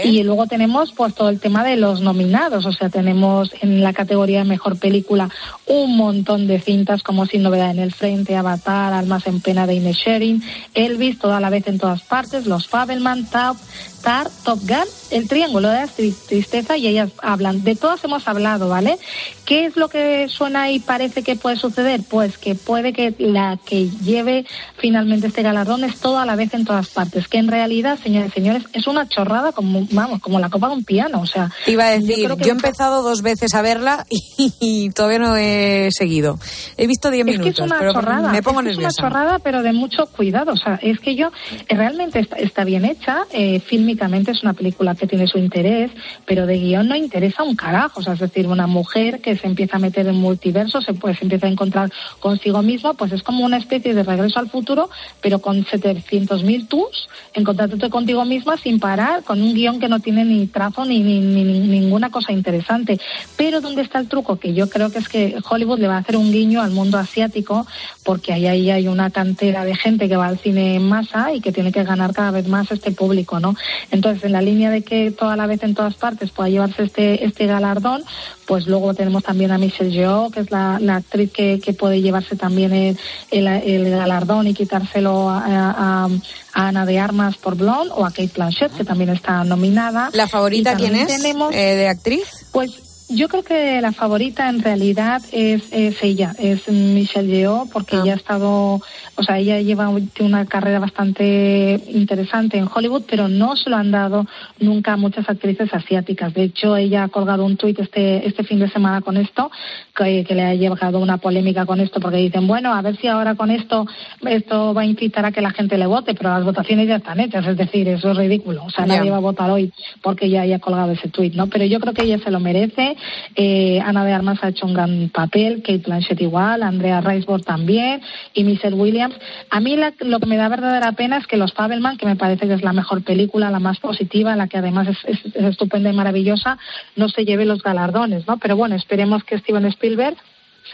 y 0.04 0.22
luego 0.22 0.46
tenemos 0.46 0.92
pues 0.92 1.14
todo 1.14 1.30
el 1.30 1.40
tema 1.40 1.64
de 1.64 1.76
los 1.76 2.00
nominados 2.00 2.27
nominados. 2.28 2.66
O 2.66 2.72
sea, 2.72 2.88
tenemos 2.88 3.50
en 3.60 3.82
la 3.82 3.92
categoría 3.92 4.44
mejor 4.44 4.78
película 4.78 5.28
un 5.68 5.96
montón 5.96 6.46
de 6.46 6.60
cintas 6.60 7.02
como 7.02 7.26
Sin 7.26 7.42
Novedad 7.42 7.70
en 7.70 7.78
el 7.78 7.92
Frente, 7.92 8.36
Avatar, 8.36 8.92
Almas 8.92 9.26
en 9.26 9.40
Pena 9.40 9.66
de 9.66 9.74
Ines 9.74 9.96
Sharing, 9.96 10.42
Elvis, 10.74 11.18
toda 11.18 11.40
la 11.40 11.50
vez 11.50 11.66
en 11.68 11.78
todas 11.78 12.02
partes, 12.02 12.46
Los 12.46 12.68
Fabelman, 12.68 13.26
Top, 13.26 13.56
Tar, 14.02 14.28
Top 14.44 14.60
Gun, 14.60 14.86
El 15.10 15.28
Triángulo 15.28 15.68
de 15.68 15.80
la 15.80 15.86
Tristeza 15.86 16.76
y 16.76 16.86
ellas 16.86 17.10
hablan. 17.22 17.62
De 17.64 17.76
todas 17.76 18.02
hemos 18.04 18.26
hablado, 18.28 18.68
¿vale? 18.68 18.98
¿Qué 19.44 19.66
es 19.66 19.76
lo 19.76 19.88
que 19.88 20.28
suena 20.28 20.70
y 20.70 20.78
parece 20.78 21.22
que 21.22 21.36
puede 21.36 21.56
suceder? 21.56 22.02
Pues 22.08 22.38
que 22.38 22.54
puede 22.54 22.92
que 22.92 23.14
la 23.18 23.58
que 23.64 23.88
lleve 23.88 24.46
finalmente 24.76 25.28
este 25.28 25.42
galardón 25.42 25.84
es 25.84 25.98
todo 26.00 26.18
a 26.18 26.26
la 26.26 26.36
vez 26.36 26.54
en 26.54 26.64
todas 26.64 26.88
partes. 26.88 27.28
Que 27.28 27.38
en 27.38 27.48
realidad, 27.48 27.98
señores 28.02 28.30
y 28.30 28.34
señores, 28.34 28.64
es 28.72 28.86
una 28.86 29.08
chorrada 29.08 29.52
como, 29.52 29.86
vamos, 29.90 30.20
como 30.20 30.38
la 30.38 30.50
copa 30.50 30.68
de 30.68 30.74
un 30.74 30.84
piano. 30.84 31.20
O 31.20 31.26
sea, 31.26 31.50
iba 31.66 31.86
a 31.86 31.98
decir, 31.98 32.28
yo, 32.28 32.36
he 32.46 32.50
empezado 32.50 33.02
dos 33.02 33.22
veces 33.22 33.54
a 33.54 33.62
verla 33.62 34.06
y, 34.38 34.90
todavía 34.90 35.18
no 35.18 35.36
he 35.36 35.57
seguido. 35.90 36.38
He 36.76 36.86
visto 36.86 37.10
diez 37.10 37.24
minutos. 37.24 37.48
Es 37.48 37.56
que 37.56 37.64
es 37.64 37.70
una 37.70 37.92
chorrada. 37.92 38.32
Me 38.32 38.42
pongo 38.42 38.60
es, 38.60 38.68
es 38.68 38.78
una 38.78 38.90
chorrada, 38.90 39.38
pero 39.38 39.62
de 39.62 39.72
mucho 39.72 40.06
cuidado. 40.06 40.52
O 40.52 40.56
sea, 40.56 40.78
es 40.82 40.98
que 41.00 41.14
yo 41.14 41.30
eh, 41.68 41.74
realmente 41.74 42.26
está, 42.36 42.64
bien 42.64 42.84
hecha. 42.84 43.20
Eh, 43.32 43.60
fílmicamente 43.60 44.32
es 44.32 44.42
una 44.42 44.52
película 44.52 44.94
que 44.94 45.06
tiene 45.06 45.26
su 45.26 45.38
interés, 45.38 45.90
pero 46.26 46.46
de 46.46 46.58
guion 46.58 46.88
no 46.88 46.96
interesa 46.96 47.42
un 47.42 47.56
carajo. 47.56 48.00
O 48.00 48.02
sea, 48.02 48.14
es 48.14 48.20
decir, 48.20 48.46
una 48.46 48.66
mujer 48.66 49.20
que 49.20 49.36
se 49.36 49.46
empieza 49.46 49.76
a 49.76 49.80
meter 49.80 50.06
en 50.06 50.16
multiverso, 50.16 50.80
se, 50.80 50.94
pues, 50.94 51.20
empieza 51.22 51.46
a 51.46 51.50
encontrar 51.50 51.90
consigo 52.20 52.62
misma, 52.62 52.94
pues 52.94 53.12
es 53.12 53.22
como 53.22 53.44
una 53.44 53.56
especie 53.58 53.94
de 53.94 54.02
regreso 54.02 54.38
al 54.38 54.50
futuro, 54.50 54.90
pero 55.20 55.38
con 55.40 55.64
700.000 55.64 56.68
tus, 56.68 57.08
encontrándote 57.34 57.90
contigo 57.90 58.24
misma 58.24 58.56
sin 58.56 58.80
parar, 58.80 59.24
con 59.24 59.40
un 59.40 59.54
guion 59.54 59.80
que 59.80 59.88
no 59.88 60.00
tiene 60.00 60.24
ni 60.24 60.46
trazo 60.46 60.84
ni, 60.84 61.00
ni, 61.00 61.20
ninguna 61.20 62.10
cosa 62.10 62.32
interesante. 62.32 62.98
Pero 63.36 63.60
¿dónde 63.60 63.82
está 63.82 63.98
el 63.98 64.08
truco? 64.08 64.38
Que 64.38 64.54
yo 64.54 64.68
creo 64.68 64.90
que 64.90 64.98
es 64.98 65.08
que 65.08 65.36
Hollywood 65.48 65.78
le 65.78 65.88
va 65.88 65.96
a 65.96 65.98
hacer 65.98 66.16
un 66.16 66.32
guiño 66.32 66.62
al 66.62 66.70
mundo 66.70 66.98
asiático, 66.98 67.66
porque 68.04 68.32
ahí, 68.32 68.46
ahí 68.46 68.70
hay 68.70 68.88
una 68.88 69.10
cantera 69.10 69.64
de 69.64 69.74
gente 69.76 70.08
que 70.08 70.16
va 70.16 70.26
al 70.26 70.38
cine 70.38 70.76
en 70.76 70.88
masa 70.88 71.32
y 71.32 71.40
que 71.40 71.52
tiene 71.52 71.72
que 71.72 71.84
ganar 71.84 72.12
cada 72.12 72.30
vez 72.30 72.48
más 72.48 72.70
este 72.70 72.90
público, 72.90 73.40
¿no? 73.40 73.54
Entonces, 73.90 74.24
en 74.24 74.32
la 74.32 74.42
línea 74.42 74.70
de 74.70 74.82
que 74.82 75.10
toda 75.10 75.36
la 75.36 75.46
vez 75.46 75.62
en 75.62 75.74
todas 75.74 75.94
partes 75.94 76.30
pueda 76.30 76.48
llevarse 76.48 76.82
este, 76.82 77.24
este 77.24 77.46
galardón, 77.46 78.02
pues 78.46 78.66
luego 78.66 78.94
tenemos 78.94 79.22
también 79.22 79.50
a 79.50 79.58
Michelle 79.58 79.90
Yeoh, 79.90 80.30
que 80.30 80.40
es 80.40 80.50
la, 80.50 80.76
actriz 80.76 81.30
que, 81.30 81.76
puede 81.78 82.00
llevarse 82.00 82.34
también 82.34 82.96
el, 83.30 83.90
galardón 83.90 84.46
y 84.46 84.54
quitárselo 84.54 85.28
a, 85.28 86.08
Ana 86.54 86.86
de 86.86 86.98
Armas 86.98 87.36
por 87.36 87.56
Blonde 87.56 87.92
o 87.94 88.04
a 88.04 88.08
Kate 88.08 88.32
Blanchett, 88.34 88.72
que 88.72 88.84
también 88.84 89.10
está 89.10 89.44
nominada. 89.44 90.10
¿La 90.14 90.26
favorita 90.26 90.74
quién 90.74 90.94
es 90.94 91.24
eh, 91.24 91.36
de 91.52 91.88
actriz? 91.88 92.46
Pues 92.50 92.87
yo 93.08 93.28
creo 93.28 93.42
que 93.42 93.80
la 93.80 93.92
favorita 93.92 94.48
en 94.50 94.62
realidad 94.62 95.22
es, 95.32 95.72
ella, 95.72 96.32
es 96.38 96.68
Michelle 96.68 97.28
Yeoh, 97.28 97.68
porque 97.72 97.96
ah. 97.96 98.00
ella 98.02 98.12
ha 98.12 98.16
estado, 98.16 98.80
o 99.14 99.22
sea, 99.22 99.38
ella 99.38 99.60
lleva 99.60 99.88
una 100.20 100.44
carrera 100.44 100.78
bastante 100.78 101.82
interesante 101.88 102.58
en 102.58 102.68
Hollywood, 102.72 103.04
pero 103.08 103.28
no 103.28 103.56
se 103.56 103.70
lo 103.70 103.76
han 103.76 103.90
dado 103.90 104.26
nunca 104.60 104.92
a 104.92 104.96
muchas 104.98 105.28
actrices 105.28 105.72
asiáticas. 105.72 106.34
De 106.34 106.42
hecho, 106.42 106.76
ella 106.76 107.04
ha 107.04 107.08
colgado 107.08 107.46
un 107.46 107.56
tuit 107.56 107.78
este, 107.80 108.26
este 108.26 108.44
fin 108.44 108.58
de 108.58 108.68
semana 108.68 109.00
con 109.00 109.16
esto, 109.16 109.50
que, 109.96 110.26
le 110.28 110.42
ha 110.42 110.54
llevado 110.54 110.98
una 110.98 111.16
polémica 111.16 111.64
con 111.64 111.80
esto, 111.80 112.00
porque 112.00 112.18
dicen, 112.18 112.46
bueno, 112.46 112.74
a 112.74 112.82
ver 112.82 112.98
si 112.98 113.08
ahora 113.08 113.34
con 113.34 113.50
esto, 113.50 113.86
esto 114.20 114.74
va 114.74 114.82
a 114.82 114.86
incitar 114.86 115.24
a 115.24 115.32
que 115.32 115.40
la 115.40 115.50
gente 115.50 115.78
le 115.78 115.86
vote, 115.86 116.14
pero 116.14 116.30
las 116.30 116.44
votaciones 116.44 116.86
ya 116.86 116.96
están 116.96 117.20
hechas, 117.20 117.46
es 117.46 117.56
decir, 117.56 117.88
eso 117.88 118.10
es 118.10 118.16
ridículo. 118.18 118.64
O 118.64 118.70
sea, 118.70 118.84
nadie 118.84 119.10
va 119.10 119.16
a 119.16 119.20
votar 119.20 119.50
hoy 119.50 119.72
porque 120.02 120.26
ella 120.26 120.42
haya 120.42 120.58
colgado 120.58 120.92
ese 120.92 121.08
tuit, 121.08 121.34
¿no? 121.34 121.46
Pero 121.46 121.64
yo 121.64 121.80
creo 121.80 121.94
que 121.94 122.02
ella 122.02 122.18
se 122.18 122.30
lo 122.30 122.38
merece 122.38 122.97
eh, 123.34 123.80
Ana 123.84 124.04
de 124.04 124.12
Armas 124.12 124.38
ha 124.42 124.48
hecho 124.48 124.66
un 124.66 124.74
gran 124.74 125.10
papel, 125.10 125.62
Kate 125.62 125.78
Blanchett 125.78 126.20
igual, 126.20 126.62
Andrea 126.62 127.00
Riseborough 127.00 127.44
también 127.44 128.00
y 128.34 128.44
Michelle 128.44 128.76
Williams. 128.76 129.14
A 129.50 129.60
mí 129.60 129.76
lo 130.00 130.20
que 130.20 130.26
me 130.26 130.36
da 130.36 130.48
verdadera 130.48 130.92
pena 130.92 131.18
es 131.18 131.26
que 131.26 131.36
Los 131.36 131.52
Fabelman, 131.52 131.96
que 131.96 132.06
me 132.06 132.16
parece 132.16 132.46
que 132.46 132.54
es 132.54 132.62
la 132.62 132.72
mejor 132.72 133.02
película, 133.02 133.50
la 133.50 133.60
más 133.60 133.78
positiva, 133.80 134.36
la 134.36 134.48
que 134.48 134.58
además 134.58 134.88
es, 134.88 135.34
estupenda 135.34 135.90
y 135.90 135.96
maravillosa, 135.96 136.58
no 136.96 137.08
se 137.08 137.24
lleve 137.24 137.44
los 137.44 137.62
galardones, 137.62 138.26
¿no? 138.26 138.38
Pero 138.38 138.56
bueno, 138.56 138.76
esperemos 138.76 139.24
que 139.24 139.38
Steven 139.38 139.66
Spielberg 139.66 140.16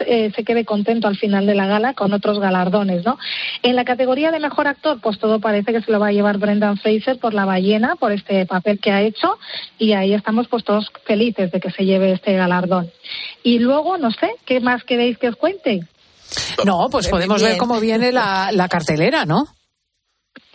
eh, 0.05 0.31
se 0.35 0.43
quede 0.43 0.65
contento 0.65 1.07
al 1.07 1.17
final 1.17 1.45
de 1.45 1.55
la 1.55 1.67
gala 1.67 1.93
con 1.93 2.13
otros 2.13 2.39
galardones, 2.39 3.05
¿no? 3.05 3.17
En 3.63 3.75
la 3.75 3.85
categoría 3.85 4.31
de 4.31 4.39
mejor 4.39 4.67
actor, 4.67 4.99
pues 5.01 5.19
todo 5.19 5.39
parece 5.39 5.73
que 5.73 5.81
se 5.81 5.91
lo 5.91 5.99
va 5.99 6.07
a 6.07 6.11
llevar 6.11 6.37
Brendan 6.37 6.77
Fraser 6.77 7.19
por 7.19 7.33
La 7.33 7.45
ballena, 7.45 7.95
por 7.95 8.11
este 8.11 8.45
papel 8.45 8.79
que 8.79 8.91
ha 8.91 9.01
hecho, 9.01 9.37
y 9.77 9.93
ahí 9.93 10.13
estamos 10.13 10.47
pues 10.47 10.63
todos 10.63 10.91
felices 11.05 11.51
de 11.51 11.59
que 11.59 11.71
se 11.71 11.85
lleve 11.85 12.11
este 12.11 12.33
galardón. 12.33 12.91
Y 13.43 13.59
luego, 13.59 13.97
no 13.97 14.11
sé, 14.11 14.31
¿qué 14.45 14.59
más 14.59 14.83
queréis 14.83 15.17
que 15.17 15.29
os 15.29 15.35
cuente? 15.35 15.81
No, 16.65 16.87
pues 16.89 17.07
podemos 17.07 17.41
ver 17.41 17.57
cómo 17.57 17.79
viene 17.79 18.11
la, 18.11 18.67
cartelera, 18.69 19.25
¿no? 19.25 19.45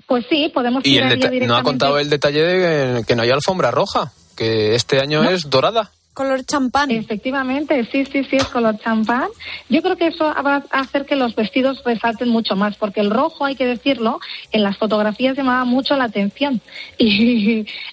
Pues 0.07 0.27
sí, 0.29 0.51
podemos 0.53 0.85
y 0.85 0.99
no 1.47 1.57
ha 1.57 1.63
contado 1.63 1.99
el 1.99 2.11
detalle 2.11 2.43
de 2.43 3.05
que 3.05 3.15
no 3.15 3.23
hay 3.23 3.31
alfombra 3.31 3.71
roja, 3.71 4.13
que 4.37 4.75
este 4.75 5.01
año 5.01 5.23
es 5.23 5.49
dorada 5.49 5.93
color 6.21 6.45
champán. 6.45 6.91
Efectivamente, 6.91 7.89
sí, 7.91 8.05
sí, 8.05 8.25
sí, 8.25 8.37
es 8.37 8.45
color 8.49 8.77
champán. 8.79 9.29
Yo 9.71 9.81
creo 9.81 9.97
que 9.97 10.09
eso 10.09 10.25
va 10.25 10.63
a 10.71 10.81
hacer 10.81 11.07
que 11.07 11.17
los 11.17 11.35
vestidos 11.35 11.83
resalten 11.83 12.29
mucho 12.29 12.57
más, 12.57 12.77
porque 12.77 13.01
el 13.01 13.11
rojo, 13.11 13.47
hay 13.47 13.57
que 13.57 13.67
decirlo, 13.67 14.21
en 14.53 14.63
las 14.63 14.77
fotografías 14.77 15.35
llamaba 15.35 15.65
mucho 15.65 15.97
la 15.97 16.05
atención. 16.05 16.61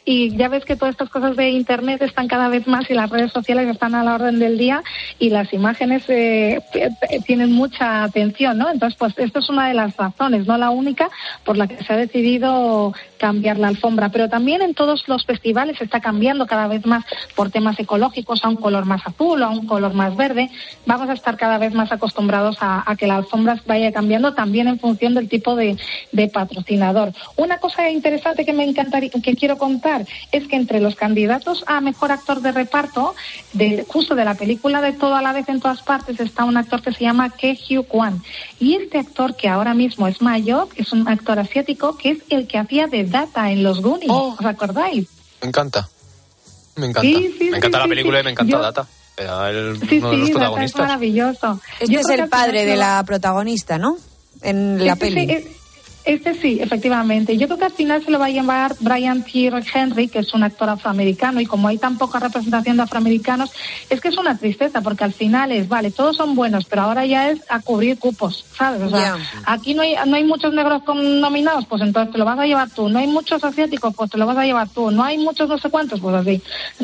Y, 0.10 0.36
ya 0.38 0.48
ves 0.48 0.64
que 0.64 0.76
todas 0.76 0.94
estas 0.94 1.10
cosas 1.10 1.36
de 1.36 1.50
Internet 1.50 2.02
están 2.02 2.28
cada 2.28 2.48
vez 2.50 2.66
más 2.66 2.90
y 2.90 2.94
las 2.94 3.10
redes 3.10 3.32
sociales 3.32 3.68
están 3.68 3.94
a 3.94 4.04
la 4.04 4.16
orden 4.16 4.40
del 4.40 4.58
día 4.58 4.82
y 5.20 5.30
las 5.30 5.52
imágenes 5.54 6.04
eh, 6.08 6.62
tienen 7.26 7.52
mucha 7.52 8.04
atención, 8.04 8.58
¿no? 8.58 8.70
Entonces, 8.70 8.98
pues 8.98 9.14
esto 9.18 9.40
es 9.40 9.50
una 9.50 9.68
de 9.68 9.74
las 9.74 9.98
razones, 9.98 10.48
no 10.48 10.58
la 10.58 10.70
única, 10.70 11.10
por 11.44 11.58
la 11.58 11.68
que 11.68 11.84
se 11.84 11.92
ha 11.92 11.98
decidido 11.98 12.94
cambiar 13.18 13.58
la 13.58 13.68
alfombra. 13.68 14.10
Pero 14.10 14.30
también 14.30 14.62
en 14.62 14.74
todos 14.74 15.08
los 15.08 15.26
festivales 15.26 15.78
se 15.78 15.84
está 15.84 16.00
cambiando 16.00 16.48
cada 16.48 16.68
vez 16.68 16.86
más 16.86 17.04
por 17.36 17.50
temas 17.50 17.78
ecológicos 17.80 18.17
a 18.44 18.50
un 18.50 18.56
color 18.56 18.86
más 18.86 19.02
azul 19.06 19.42
o 19.42 19.46
a 19.46 19.50
un 19.50 19.66
color 19.66 19.94
más 19.94 20.16
verde, 20.16 20.50
vamos 20.86 21.10
a 21.10 21.14
estar 21.14 21.38
cada 21.38 21.58
vez 21.58 21.74
más 21.74 21.92
acostumbrados 21.92 22.58
a, 22.62 22.84
que 22.98 23.08
la 23.08 23.18
alfombra 23.18 23.62
vaya 23.66 23.92
cambiando 23.92 24.34
también 24.34 24.68
en 24.68 24.80
función 24.80 25.14
del 25.14 25.30
tipo 25.30 25.56
de, 25.56 25.78
patrocinador. 26.34 27.14
Una 27.36 27.60
cosa 27.60 27.90
interesante 27.90 28.46
que 28.46 28.54
me 28.54 28.64
encantaría, 28.64 29.10
que 29.10 29.36
quiero 29.36 29.58
contar, 29.58 30.06
es 30.32 30.48
que 30.48 30.56
entre 30.56 30.80
los 30.80 30.96
candidatos 30.96 31.64
a 31.68 31.80
mejor 31.82 32.12
actor 32.12 32.42
de 32.42 32.52
reparto, 32.52 33.16
de, 33.54 33.86
justo 33.88 34.16
de 34.16 34.26
la 34.26 34.36
película 34.36 34.82
de 34.82 34.94
Todo 34.94 35.16
a 35.16 35.22
la 35.22 35.34
vez 35.34 35.48
en 35.50 35.60
todas 35.60 35.82
partes, 35.84 36.20
está 36.20 36.44
un 36.44 36.58
actor 36.58 36.82
que 36.82 36.92
se 36.92 37.04
llama 37.04 37.30
Ke 37.30 37.58
Hugh 37.58 37.88
Kwan. 37.88 38.22
Y 38.60 38.76
este 38.76 39.00
actor 39.00 39.36
que 39.36 39.48
ahora 39.48 39.74
mismo 39.74 40.08
es 40.08 40.22
mayor, 40.22 40.68
es 40.76 40.92
un 40.92 41.08
actor 41.08 41.40
asiático 41.40 41.98
que 41.98 42.12
es 42.12 42.20
el 42.30 42.48
que 42.48 42.58
hacía 42.58 42.88
de 42.88 43.04
Data 43.04 43.52
en 43.52 43.64
los 43.64 43.82
Goonies. 43.82 44.10
Oh. 44.10 44.36
¿Os 44.38 44.46
acordáis? 44.46 45.08
Me 45.42 45.50
encanta. 45.50 45.88
Me 46.78 46.88
encanta. 46.88 47.20
me 47.20 47.58
encanta 47.58 47.80
la 47.80 47.88
película 47.88 48.20
y 48.20 48.24
me 48.24 48.32
encanta 48.32 48.60
Data. 48.60 48.88
Era 49.18 49.50
el, 49.50 49.80
uno 49.92 50.12
de 50.12 50.18
los 50.18 50.30
protagonistas. 50.30 50.80
es 50.80 50.88
maravilloso. 50.88 51.62
Este 51.80 51.96
es 51.96 52.10
el 52.10 52.30
padre 52.30 52.66
de 52.66 52.78
la 52.78 53.04
protagonista, 53.06 53.78
¿no? 53.78 53.98
En 54.42 54.86
la 54.86 54.96
peli. 54.96 55.44
Este 56.08 56.34
sí, 56.36 56.60
efectivamente. 56.62 57.38
Yo 57.38 57.48
creo 57.48 57.60
que 57.60 57.66
al 57.66 57.74
final 57.74 58.02
se 58.02 58.12
lo 58.12 58.18
va 58.18 58.28
a 58.28 58.30
llamar 58.30 58.76
Brian 58.80 59.24
T. 59.24 59.52
Henry, 59.74 60.08
que 60.08 60.20
es 60.20 60.34
un 60.34 60.42
actor 60.42 60.70
afroamericano, 60.70 61.42
y 61.42 61.46
como 61.46 61.68
hay 61.68 61.78
tan 61.78 61.98
poca 61.98 62.18
representación 62.20 62.78
de 62.78 62.84
afroamericanos, 62.84 63.52
es 63.90 64.00
que 64.00 64.08
es 64.08 64.18
una 64.18 64.38
tristeza, 64.38 64.80
porque 64.80 65.04
al 65.04 65.12
final 65.12 65.52
es, 65.52 65.68
vale, 65.68 65.92
todos 65.92 66.16
son 66.16 66.34
buenos, 66.34 66.64
pero 66.64 66.84
ahora 66.84 67.06
ya 67.06 67.30
es 67.30 67.42
a 67.50 67.60
cubrir 67.60 68.00
cupos, 68.00 68.46
¿sabes? 68.58 68.82
O 68.82 68.90
sea, 68.90 69.18
aquí 69.46 69.74
no 69.74 69.84
hay, 69.84 69.96
no 70.06 70.16
hay 70.16 70.24
muchos 70.24 70.54
negros 70.54 70.82
nominados, 70.86 71.66
pues 71.66 71.82
entonces 71.82 72.12
te 72.12 72.18
lo 72.18 72.26
vas 72.26 72.40
a 72.40 72.46
llevar 72.46 72.70
tú. 72.70 72.90
No 72.90 73.00
hay 73.00 73.08
muchos 73.08 73.44
asiáticos, 73.44 73.94
pues 73.96 74.10
te 74.10 74.18
lo 74.18 74.26
vas 74.26 74.38
a 74.38 74.46
llevar 74.46 74.68
tú. 74.70 74.92
No 74.92 75.04
hay 75.04 75.18
muchos 75.18 75.48
no 75.48 75.58
sé 75.58 75.70
cuántos, 75.70 76.00
pues 76.00 76.16
así. 76.16 76.42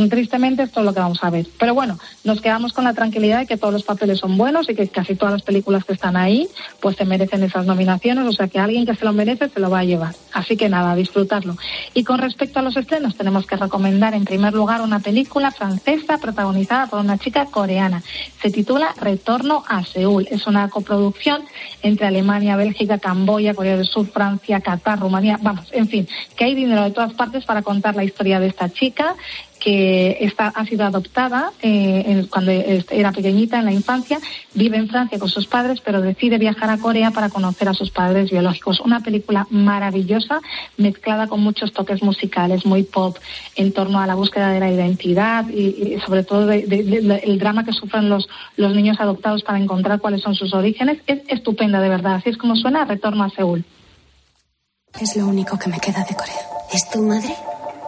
Tristemente 0.10 0.64
esto 0.64 0.82
es 0.82 0.86
lo 0.86 0.94
que 0.94 1.00
vamos 1.00 1.24
a 1.24 1.30
ver. 1.30 1.48
Pero 1.58 1.74
bueno, 1.74 1.98
nos 2.24 2.42
quedamos 2.42 2.74
con 2.74 2.84
la 2.84 2.94
tranquilidad 2.94 3.40
de 3.40 3.48
que 3.48 3.58
todos 3.58 3.74
los 3.74 3.84
papeles 3.84 4.20
son 4.20 4.38
buenos 4.38 4.70
y 4.70 4.76
que 4.76 4.88
casi 4.88 5.16
todas 5.16 5.34
las 5.34 5.42
películas 5.42 5.86
que 5.86 5.94
están 5.94 6.16
ahí, 6.16 6.48
pues 6.80 6.96
se 6.96 7.06
merecen 7.06 7.44
esas 7.44 7.66
nominaciones. 7.66 8.28
O 8.28 8.32
sea, 8.32 8.48
que 8.48 8.60
alguien 8.60 8.86
que 8.86 8.96
se 8.96 9.06
lo 9.06 9.14
merece 9.14 9.50
se 9.50 9.60
lo 9.60 9.70
va 9.70 9.80
a 9.80 9.84
llevar. 9.84 10.14
Así 10.32 10.56
que 10.56 10.70
nada, 10.70 10.96
disfrutarlo. 10.96 11.58
Y 11.94 12.04
con 12.04 12.20
respecto 12.20 12.60
a 12.60 12.62
los 12.62 12.78
estrenos, 12.78 13.16
tenemos 13.16 13.48
que 13.48 13.56
recomendar 13.56 14.14
en 14.14 14.26
primer 14.26 14.54
lugar 14.54 14.82
una 14.82 15.00
película 15.00 15.52
francesa 15.52 16.18
protagonizada 16.18 16.88
por 16.88 17.00
una 17.00 17.18
chica 17.18 17.46
coreana. 17.46 18.04
Se 18.42 18.52
titula 18.52 18.94
Retorno 19.00 19.64
a 19.68 19.84
Seúl. 19.84 20.28
Es 20.30 20.48
una 20.48 20.70
coproducción 20.70 21.44
entre 21.82 22.08
Alemania, 22.08 22.56
Bélgica, 22.56 22.98
Camboya, 22.98 23.54
Corea 23.54 23.78
del 23.78 23.86
Sur, 23.86 24.08
Francia, 24.08 24.62
Qatar, 24.62 25.00
Rumanía. 25.00 25.40
Vamos, 25.42 25.70
en 25.72 25.88
fin, 25.88 26.08
que 26.36 26.46
hay 26.46 26.56
dinero 26.56 26.84
de 26.84 26.92
todas 26.92 27.14
partes 27.14 27.46
para 27.46 27.62
contar 27.62 27.96
la 27.96 28.04
historia 28.04 28.40
de 28.40 28.48
esta 28.48 28.70
chica 28.70 29.16
que 29.64 30.30
ha 30.38 30.66
sido 30.66 30.84
adoptada 30.84 31.54
eh, 31.62 32.26
cuando 32.30 32.52
era 32.52 33.14
pequeñita, 33.14 33.60
en 33.60 33.66
la 33.66 33.72
infancia, 33.72 34.20
vive 34.54 34.76
en 34.76 34.90
Francia 34.90 35.18
con 35.18 35.30
sus 35.30 35.48
padres, 35.48 35.80
pero 35.80 36.02
decide 36.02 36.38
viajar 36.38 36.70
a 36.70 36.78
Corea 36.78 37.12
para 37.12 37.30
conocer 37.30 37.70
a 37.70 37.74
sus 37.74 37.90
padres 37.90 38.30
biológicos. 38.30 38.82
Una 38.82 39.00
película 39.00 39.48
maravillosa, 39.52 40.42
mezclada 40.76 41.28
con 41.28 41.40
muchos 41.40 41.72
toques 41.72 42.04
musicales, 42.04 42.66
muy 42.66 42.84
pop, 42.84 43.18
en 43.56 43.72
torno 43.72 44.02
a 44.02 44.08
la 44.08 44.16
búsqueda 44.16 44.50
de 44.50 44.60
la 44.60 44.70
identidad 44.70 45.48
y, 45.48 45.98
sobre 46.06 46.24
todo 46.24 46.52
el 46.52 47.40
drama 47.40 47.64
que 47.64 47.72
sufren 47.72 48.10
los, 48.10 48.28
los 48.58 48.76
niños 48.76 49.00
adoptados 49.00 49.44
para 49.44 49.60
encontrar 49.60 50.02
cuáles 50.02 50.22
son 50.22 50.36
sus 50.36 50.54
orígenes. 50.54 51.00
Es 51.08 51.22
estupenda, 51.30 51.80
de 51.80 51.88
verdad. 51.88 52.16
Así 52.16 52.32
es 52.32 52.38
como 52.38 52.58
suena 52.58 52.84
Retorno 52.84 53.24
a 53.24 53.30
Seúl. 53.30 53.64
Es 55.00 55.16
lo 55.16 55.26
único 55.26 55.58
que 55.58 55.70
me 55.70 55.80
queda 55.80 56.04
de 56.04 56.16
Corea. 56.16 56.42
¿Es 56.74 56.90
tu 56.90 57.02
madre? 57.02 57.34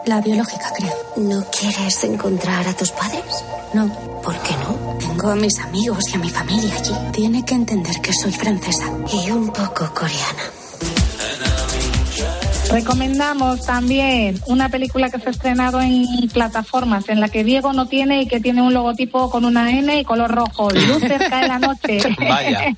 La 0.06 0.20
biológica, 0.20 0.72
creo. 0.72 0.92
¿No 1.16 1.44
quieres 1.50 2.04
encontrar 2.04 2.68
a 2.68 2.76
tus 2.76 2.92
padres? 2.92 3.44
No. 3.74 3.88
¿Por 4.22 4.38
qué 4.38 4.54
no? 4.58 4.96
Tengo 5.00 5.30
a 5.30 5.34
mis 5.34 5.58
amigos 5.58 6.04
y 6.12 6.14
a 6.14 6.18
mi 6.18 6.30
familia 6.30 6.76
allí. 6.76 6.92
Tiene 7.12 7.44
que 7.44 7.56
entender 7.56 8.00
que 8.00 8.12
soy 8.12 8.30
francesa. 8.30 8.86
Y 9.12 9.28
un 9.32 9.48
poco 9.48 9.92
coreana. 9.92 10.44
Recomendamos 12.76 13.64
también 13.64 14.38
una 14.48 14.68
película 14.68 15.08
que 15.08 15.18
se 15.18 15.28
ha 15.28 15.30
estrenado 15.30 15.80
en 15.80 16.04
plataformas, 16.30 17.08
en 17.08 17.20
la 17.20 17.30
que 17.30 17.42
Diego 17.42 17.72
no 17.72 17.86
tiene 17.86 18.20
y 18.20 18.28
que 18.28 18.38
tiene 18.38 18.60
un 18.60 18.74
logotipo 18.74 19.30
con 19.30 19.46
una 19.46 19.70
N 19.70 19.98
y 19.98 20.04
color 20.04 20.30
rojo. 20.30 20.68
Luz 20.68 21.00
cerca 21.00 21.40
de 21.40 21.48
la 21.48 21.58
noche. 21.58 22.00
Vaya. 22.18 22.74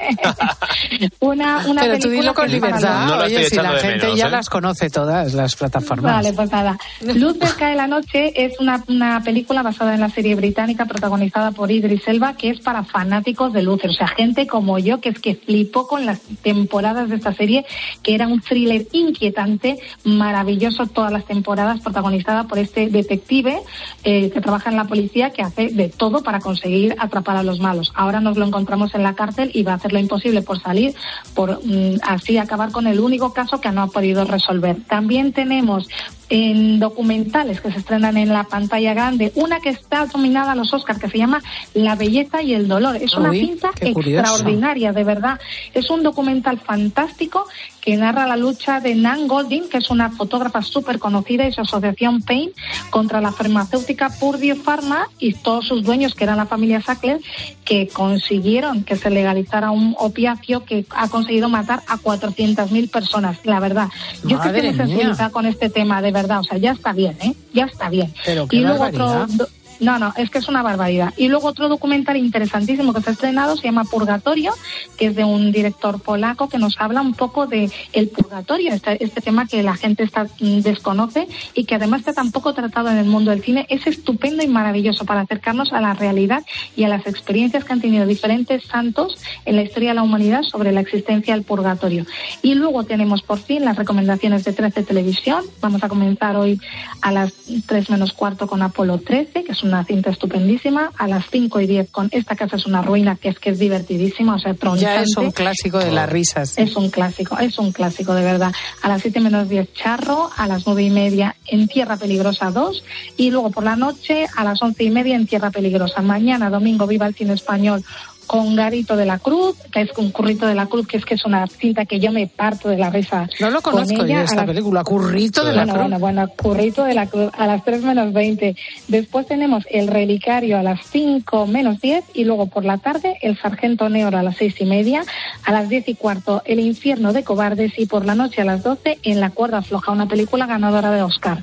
una, 1.19 1.67
una 1.67 1.83
Pero 1.83 1.99
tú 1.99 2.11
dilo 2.11 2.33
con 2.33 2.49
libertad. 2.49 3.07
No 3.09 3.17
lo 3.17 3.25
Oye, 3.25 3.43
si 3.51 3.57
la 3.57 3.73
gente 3.73 4.07
menos, 4.07 4.19
ya 4.21 4.29
¿eh? 4.29 4.31
las 4.31 4.49
conoce 4.49 4.89
todas, 4.89 5.35
las 5.35 5.57
plataformas. 5.57 6.15
Vale, 6.15 6.33
pues 6.33 6.53
nada. 6.53 6.79
Luz 7.01 7.37
cerca 7.41 7.71
de 7.71 7.75
la 7.75 7.89
noche 7.89 8.33
es 8.37 8.61
una, 8.61 8.85
una 8.87 9.21
película 9.25 9.65
basada 9.65 9.95
en 9.95 10.01
la 10.01 10.11
serie 10.11 10.37
británica 10.37 10.87
protagonizada 10.87 11.51
por 11.51 11.73
Idris 11.73 12.07
Elba 12.07 12.37
que 12.37 12.51
es 12.51 12.61
para 12.61 12.85
fanáticos 12.85 13.53
de 13.53 13.63
luces, 13.63 13.91
o 13.91 13.95
sea, 13.95 14.07
gente 14.07 14.47
como 14.47 14.79
yo 14.79 15.01
que 15.01 15.09
es 15.09 15.19
que 15.19 15.35
flipó 15.35 15.89
con 15.89 16.07
las 16.07 16.21
temporadas 16.43 17.09
de 17.09 17.17
esta 17.17 17.35
serie, 17.35 17.67
que 18.05 18.15
era 18.15 18.29
un 18.29 18.41
thriller 18.41 18.87
inquietante, 18.93 19.81
maravilloso 20.05 20.87
todas 20.87 21.13
las 21.13 21.25
temporadas, 21.25 21.81
protagonizada 21.81 22.45
por 22.45 22.59
este 22.59 22.89
detective 22.89 23.61
eh, 24.05 24.31
que 24.31 24.41
trabaja 24.41 24.71
en 24.71 24.77
la 24.77 24.85
policía 24.85 25.31
que 25.31 25.43
hace 25.43 25.69
de 25.69 25.89
todo 25.89 26.23
para 26.23 26.41
conseguir 26.41 26.97
atrapar 26.99 27.37
a 27.37 27.43
los 27.43 27.61
malos. 27.61 27.93
Ahora 27.95 28.21
nos 28.21 28.37
lo 28.37 28.47
encontramos 28.47 28.95
en 28.95 29.03
la 29.03 29.15
cárcel 29.15 29.51
y 29.55 29.63
va 29.63 29.73
a 29.73 29.77
hacer 29.77 29.93
lo 29.93 29.99
imposible 29.99 30.43
por 30.43 30.61
salir, 30.61 30.95
por 31.35 31.61
mm, 31.65 32.01
así 32.03 32.39
acabar 32.39 32.71
con 32.73 32.87
el 32.87 33.01
único 33.01 33.33
caso 33.33 33.61
que 33.61 33.71
no 33.71 33.83
ha 33.83 33.87
podido 33.89 34.25
resolver. 34.25 34.77
También 34.89 35.33
tenemos 35.33 35.89
en 36.31 36.79
documentales 36.79 37.61
que 37.61 37.73
se 37.73 37.79
estrenan 37.79 38.17
en 38.17 38.29
la 38.29 38.45
pantalla 38.45 38.95
grande, 38.95 39.33
una 39.35 39.61
que 39.61 39.71
está 39.71 40.07
nominada 40.07 40.53
a 40.53 40.55
los 40.55 40.73
Oscars 40.75 40.99
que 40.99 41.09
se 41.09 41.19
llama 41.19 41.43
La 41.75 41.95
belleza 41.95 42.43
y 42.43 42.55
el 42.55 42.69
dolor. 42.69 42.97
Es 42.97 43.15
una 43.15 43.31
Uy, 43.31 43.41
cinta 43.41 43.71
extraordinaria, 43.81 44.93
de 44.93 45.05
verdad. 45.05 45.41
Es 45.75 45.91
un 45.91 46.03
documental 46.03 46.59
fantástico 46.59 47.47
que 47.81 47.97
narra 47.97 48.27
la 48.27 48.37
lucha 48.37 48.81
de 48.81 48.95
Nan 48.95 49.29
Goldin, 49.29 49.69
que 49.71 49.79
es 49.79 49.89
una 49.89 50.11
fotógrafa 50.11 50.61
súper 50.61 50.99
conocida, 50.99 51.47
y 51.47 51.53
su 51.53 51.63
asociación 51.63 52.21
Pain 52.21 52.51
contra 52.91 53.21
la 53.21 53.33
farmacéutica 53.33 54.11
Purdue 54.21 54.55
Pharma 54.55 55.09
y 55.19 55.33
todos 55.33 55.67
sus 55.67 55.83
dueños, 55.85 56.15
que 56.15 56.25
eran 56.25 56.37
la 56.37 56.47
familia 56.47 56.83
Sackler, 56.83 57.21
que 57.65 57.89
consiguieron 57.89 58.85
que 58.85 58.97
se 58.97 59.09
legalizara 59.09 59.71
un 59.71 59.95
opiáceo 59.99 60.65
que 60.65 60.85
ha 60.91 61.09
conseguido 61.09 61.49
matar 61.49 61.83
a 61.87 61.97
400.000 61.97 62.91
personas. 62.91 63.39
La 63.45 63.61
verdad, 63.61 63.89
yo 64.25 64.37
estoy 64.37 64.53
Madre 64.53 64.63
muy 64.63 64.73
mía. 64.73 64.87
sensibilizada 64.87 65.31
con 65.31 65.47
este 65.47 65.71
tema, 65.71 66.03
de 66.03 66.11
verdad. 66.11 66.18
O 66.27 66.45
sea, 66.45 66.59
ya 66.59 66.73
está 66.73 66.93
bien, 66.93 67.17
¿eh? 67.21 67.35
Ya 67.53 67.65
está 67.65 67.89
bien. 67.89 68.13
Pero 68.25 68.47
qué 68.49 68.57
y 68.57 68.61
luego 68.61 68.85
otro. 68.85 69.07
barbaridad. 69.07 69.49
No, 69.81 69.99
no, 69.99 70.13
es 70.17 70.31
que 70.31 70.39
es 70.39 70.49
una 70.49 70.63
barbaridad. 70.63 71.15
Y 71.17 71.29
luego 71.29 71.49
otro 71.49 71.69
documental 71.69 72.17
interesantísimo 72.17 72.93
que 72.93 73.01
se 73.01 73.11
ha 73.11 73.13
estrenado 73.13 73.57
se 73.57 73.65
llama 73.65 73.85
Purgatorio, 73.85 74.53
que 74.97 75.07
es 75.07 75.17
de 75.17 75.25
un 75.25 75.53
director 75.53 76.01
polaco 76.01 76.49
que 76.49 76.59
nos 76.59 76.81
habla 76.81 77.01
un 77.01 77.15
poco 77.15 77.47
de 77.47 77.71
el 77.93 78.09
purgatorio, 78.09 78.73
este, 78.73 79.03
este 79.03 79.21
tema 79.21 79.47
que 79.47 79.63
la 79.63 79.77
gente 79.77 80.03
está, 80.03 80.25
mm, 80.25 80.61
desconoce 80.61 81.29
y 81.55 81.65
que 81.65 81.77
además 81.77 82.01
está 82.01 82.13
tan 82.13 82.33
poco 82.33 82.55
tratado 82.55 82.91
en 82.91 82.99
el 82.99 83.07
mundo 83.07 83.31
del 83.31 83.43
cine. 83.43 83.67
Es 83.69 83.87
estupendo 83.87 84.43
y 84.43 84.49
maravilloso 84.49 85.05
para 85.05 85.21
acercarnos 85.21 85.73
a 85.73 85.81
la 85.81 85.95
realidad 85.95 86.43
y 86.77 86.85
a 86.85 86.89
las 86.89 87.07
experiencias 87.07 87.65
que 87.65 87.73
han 87.73 87.81
tenido 87.81 88.07
diferentes 88.07 88.65
santos 88.65 89.17
en 89.45 89.57
la 89.57 89.63
historia 89.63 89.91
de 89.91 89.95
la 89.95 90.03
humanidad 90.03 90.43
sobre 90.43 90.73
la 90.73 90.81
existencia 90.81 91.35
del 91.35 91.45
purgatorio. 91.45 92.05
Y 92.43 92.55
luego 92.55 92.85
tenemos 92.85 93.23
por 93.23 93.39
fin 93.39 93.65
las 93.65 93.77
recomendaciones 93.77 94.45
de 94.45 94.53
13 94.53 94.83
Televisión. 94.83 95.45
Vamos 95.61 95.85
a 95.85 95.89
comenzar 95.89 96.37
hoy 96.37 96.61
a 97.01 97.13
las 97.13 97.33
3 97.67 97.91
menos 97.91 98.13
cuarto 98.13 98.47
con 98.47 98.63
Apolo 98.63 98.99
13, 98.99 99.45
que 99.45 99.53
es 99.53 99.63
una 99.69 99.85
cinta 99.85 100.11
estupendísima. 100.11 100.91
A 100.97 101.07
las 101.07 101.25
5 101.31 101.61
y 101.61 101.67
10 101.67 101.91
con 101.91 102.09
Esta 102.13 102.35
casa 102.37 102.57
es 102.57 102.67
una 102.67 102.83
ruina, 102.83 103.17
que 103.17 103.29
es 103.29 103.39
que 103.39 103.51
es 103.51 103.59
divertidísima, 103.59 104.35
o 104.37 104.39
sea, 104.39 104.53
Ya 104.53 104.59
tronchante. 104.59 105.03
es 105.03 105.17
un 105.17 105.31
clásico 105.31 105.79
de 105.79 105.93
las 105.93 106.09
risas. 106.09 106.59
Es 106.59 106.75
un 106.77 106.91
clásico, 106.91 107.39
es 107.39 107.59
un 107.59 107.73
clásico 107.73 108.15
de 108.15 108.23
verdad. 108.25 108.53
A 108.83 108.89
las 108.89 109.03
7 109.03 109.21
menos 109.21 109.49
10 109.49 109.73
Charro, 109.75 110.31
a 110.37 110.47
las 110.47 110.67
9 110.67 110.83
y 110.83 110.91
media 110.91 111.37
en 111.47 111.69
Tierra 111.69 111.97
Peligrosa 111.97 112.51
2 112.51 112.83
y 113.17 113.31
luego 113.31 113.51
por 113.51 113.65
la 113.65 113.77
noche 113.77 114.27
a 114.37 114.45
las 114.45 114.61
11 114.63 114.85
y 114.85 114.91
media 114.91 115.17
en 115.17 115.27
Tierra 115.27 115.51
Peligrosa. 115.51 116.03
Mañana 116.03 116.51
domingo 116.51 116.87
viva 116.87 117.07
el 117.07 117.15
cine 117.15 117.35
español 117.35 117.85
con 118.29 118.55
Garito 118.55 118.95
de 118.95 119.07
la 119.07 119.19
Cruz, 119.19 119.57
que 119.73 119.81
es 119.81 119.91
un 119.97 120.13
currito 120.13 120.47
de 120.47 120.55
la 120.55 120.67
Cruz, 120.67 120.87
que 120.87 120.99
es 120.99 121.05
que 121.05 121.15
es 121.15 121.25
una 121.25 121.47
cinta 121.47 121.87
que 121.87 121.99
yo 121.99 122.13
me 122.13 122.27
parto 122.27 122.69
de 122.69 122.77
la 122.77 122.91
risa. 122.91 123.29
No 123.41 123.51
lo 123.51 123.61
con 123.63 123.73
conozco 123.73 124.05
ella. 124.05 124.19
yo 124.19 124.25
esta 124.25 124.45
película, 124.45 124.85
Currito 124.85 125.45
de 125.45 125.53
la 125.53 125.65
bueno, 125.65 125.73
Cruz. 125.73 125.83
Bueno, 125.85 125.99
bueno, 125.99 126.29
Currito 126.37 126.85
de 126.85 126.95
la 126.95 127.07
Cruz 127.07 127.31
a 127.37 127.47
las 127.47 127.65
3 127.65 127.83
menos 127.83 128.13
20. 128.13 128.55
Después 128.89 129.27
tenemos 129.27 129.65
El 129.71 129.89
Relicario 129.89 130.59
a 130.59 130.63
las 130.63 130.87
5 130.87 131.47
menos 131.47 131.81
10 131.81 132.05
y 132.15 132.25
luego 132.25 132.47
por 132.47 132.65
la 132.65 132.77
tarde 132.79 133.17
El 133.23 133.39
Sargento 133.41 133.89
Negro 133.89 134.19
a 134.19 134.23
las 134.23 134.37
6 134.37 134.61
y 134.61 134.67
media. 134.67 135.03
A 135.45 135.53
las 135.53 135.69
10 135.71 135.89
y 135.89 135.95
cuarto 135.95 136.43
El 136.45 136.61
Infierno 136.61 137.15
de 137.15 137.25
Cobardes 137.25 137.79
y 137.79 137.87
por 137.87 138.05
la 138.05 138.15
noche 138.15 138.43
a 138.43 138.45
las 138.45 138.63
12 138.63 138.99
En 139.03 139.21
la 139.21 139.31
Cuerda 139.31 139.63
Floja, 139.63 139.91
una 139.91 140.07
película 140.07 140.47
ganadora 140.47 140.91
de 140.91 141.03
Oscar. 141.03 141.43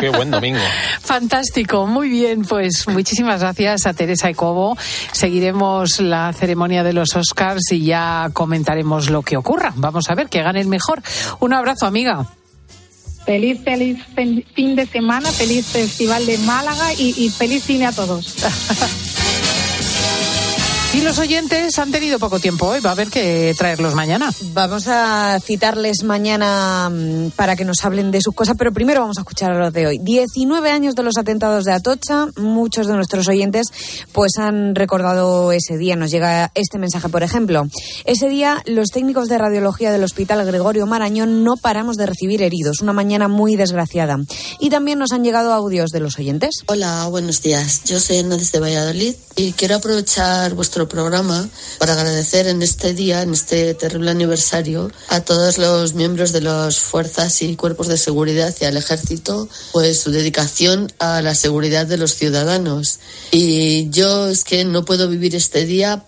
Qué 0.00 0.08
buen 0.10 0.30
domingo. 0.30 0.60
Fantástico, 1.00 1.86
muy 1.86 2.08
bien, 2.08 2.42
pues 2.42 2.86
muchísimas 2.88 3.40
gracias 3.40 3.86
a 3.86 3.94
Teresa 3.94 4.30
y 4.30 4.34
Cobo. 4.34 4.76
Seguiremos 5.12 6.00
la 6.00 6.32
ceremonia 6.32 6.82
de 6.82 6.92
los 6.92 7.16
Oscars 7.16 7.72
y 7.72 7.84
ya 7.84 8.30
comentaremos 8.32 9.10
lo 9.10 9.22
que 9.22 9.36
ocurra. 9.36 9.72
Vamos 9.76 10.08
a 10.10 10.14
ver 10.14 10.28
que 10.28 10.42
gane 10.42 10.60
el 10.60 10.68
mejor. 10.68 11.02
Un 11.40 11.52
abrazo, 11.52 11.86
amiga. 11.86 12.26
Feliz, 13.24 13.60
feliz 13.62 13.98
fin 14.14 14.42
fin 14.54 14.74
de 14.74 14.86
semana, 14.86 15.30
feliz 15.30 15.66
Festival 15.66 16.24
de 16.24 16.38
Málaga 16.38 16.94
y, 16.94 17.14
y 17.16 17.28
feliz 17.28 17.64
cine 17.64 17.86
a 17.86 17.92
todos. 17.92 18.36
Y 20.94 21.02
los 21.02 21.18
oyentes 21.18 21.78
han 21.78 21.92
tenido 21.92 22.18
poco 22.18 22.40
tiempo 22.40 22.66
hoy, 22.66 22.80
va 22.80 22.90
a 22.90 22.92
haber 22.94 23.08
que 23.08 23.54
traerlos 23.58 23.94
mañana. 23.94 24.32
Vamos 24.54 24.88
a 24.88 25.38
citarles 25.38 26.02
mañana 26.02 26.88
mm, 26.90 27.32
para 27.36 27.56
que 27.56 27.66
nos 27.66 27.84
hablen 27.84 28.10
de 28.10 28.22
sus 28.22 28.34
cosas, 28.34 28.56
pero 28.56 28.72
primero 28.72 29.02
vamos 29.02 29.18
a 29.18 29.20
escuchar 29.20 29.50
a 29.50 29.58
los 29.58 29.72
de 29.74 29.86
hoy. 29.86 29.98
19 29.98 30.70
años 30.70 30.94
de 30.94 31.02
los 31.02 31.18
atentados 31.18 31.66
de 31.66 31.72
Atocha, 31.72 32.28
muchos 32.36 32.86
de 32.86 32.94
nuestros 32.94 33.28
oyentes 33.28 33.66
pues 34.12 34.38
han 34.38 34.74
recordado 34.74 35.52
ese 35.52 35.76
día. 35.76 35.94
Nos 35.94 36.10
llega 36.10 36.50
este 36.54 36.78
mensaje, 36.78 37.10
por 37.10 37.22
ejemplo. 37.22 37.64
Ese 38.06 38.30
día 38.30 38.62
los 38.64 38.88
técnicos 38.88 39.28
de 39.28 39.36
radiología 39.36 39.92
del 39.92 40.04
Hospital 40.04 40.46
Gregorio 40.46 40.86
Marañón 40.86 41.44
no 41.44 41.58
paramos 41.58 41.98
de 41.98 42.06
recibir 42.06 42.40
heridos, 42.40 42.80
una 42.80 42.94
mañana 42.94 43.28
muy 43.28 43.56
desgraciada. 43.56 44.16
Y 44.58 44.70
también 44.70 44.98
nos 44.98 45.12
han 45.12 45.22
llegado 45.22 45.52
audios 45.52 45.90
de 45.90 46.00
los 46.00 46.18
oyentes. 46.18 46.62
Hola, 46.64 47.06
buenos 47.08 47.42
días. 47.42 47.84
Yo 47.84 48.00
soy 48.00 48.18
Ana 48.18 48.38
desde 48.38 48.58
Valladolid 48.58 49.14
y 49.36 49.52
quiero 49.52 49.76
aprovechar 49.76 50.54
vuestro 50.54 50.77
programa 50.86 51.48
para 51.78 51.94
agradecer 51.94 52.46
en 52.46 52.62
este 52.62 52.94
día, 52.94 53.22
en 53.22 53.32
este 53.32 53.74
terrible 53.74 54.10
aniversario, 54.10 54.92
a 55.08 55.22
todos 55.22 55.58
los 55.58 55.94
miembros 55.94 56.32
de 56.32 56.42
las 56.42 56.78
fuerzas 56.78 57.42
y 57.42 57.56
cuerpos 57.56 57.88
de 57.88 57.96
seguridad 57.96 58.54
y 58.60 58.66
al 58.66 58.76
ejército, 58.76 59.48
pues 59.72 60.00
su 60.00 60.10
dedicación 60.10 60.92
a 60.98 61.22
la 61.22 61.34
seguridad 61.34 61.86
de 61.86 61.96
los 61.96 62.14
ciudadanos. 62.14 63.00
Y 63.32 63.90
yo 63.90 64.28
es 64.28 64.44
que 64.44 64.64
no 64.64 64.84
puedo 64.84 65.08
vivir 65.08 65.34
este 65.34 65.64
día 65.64 66.04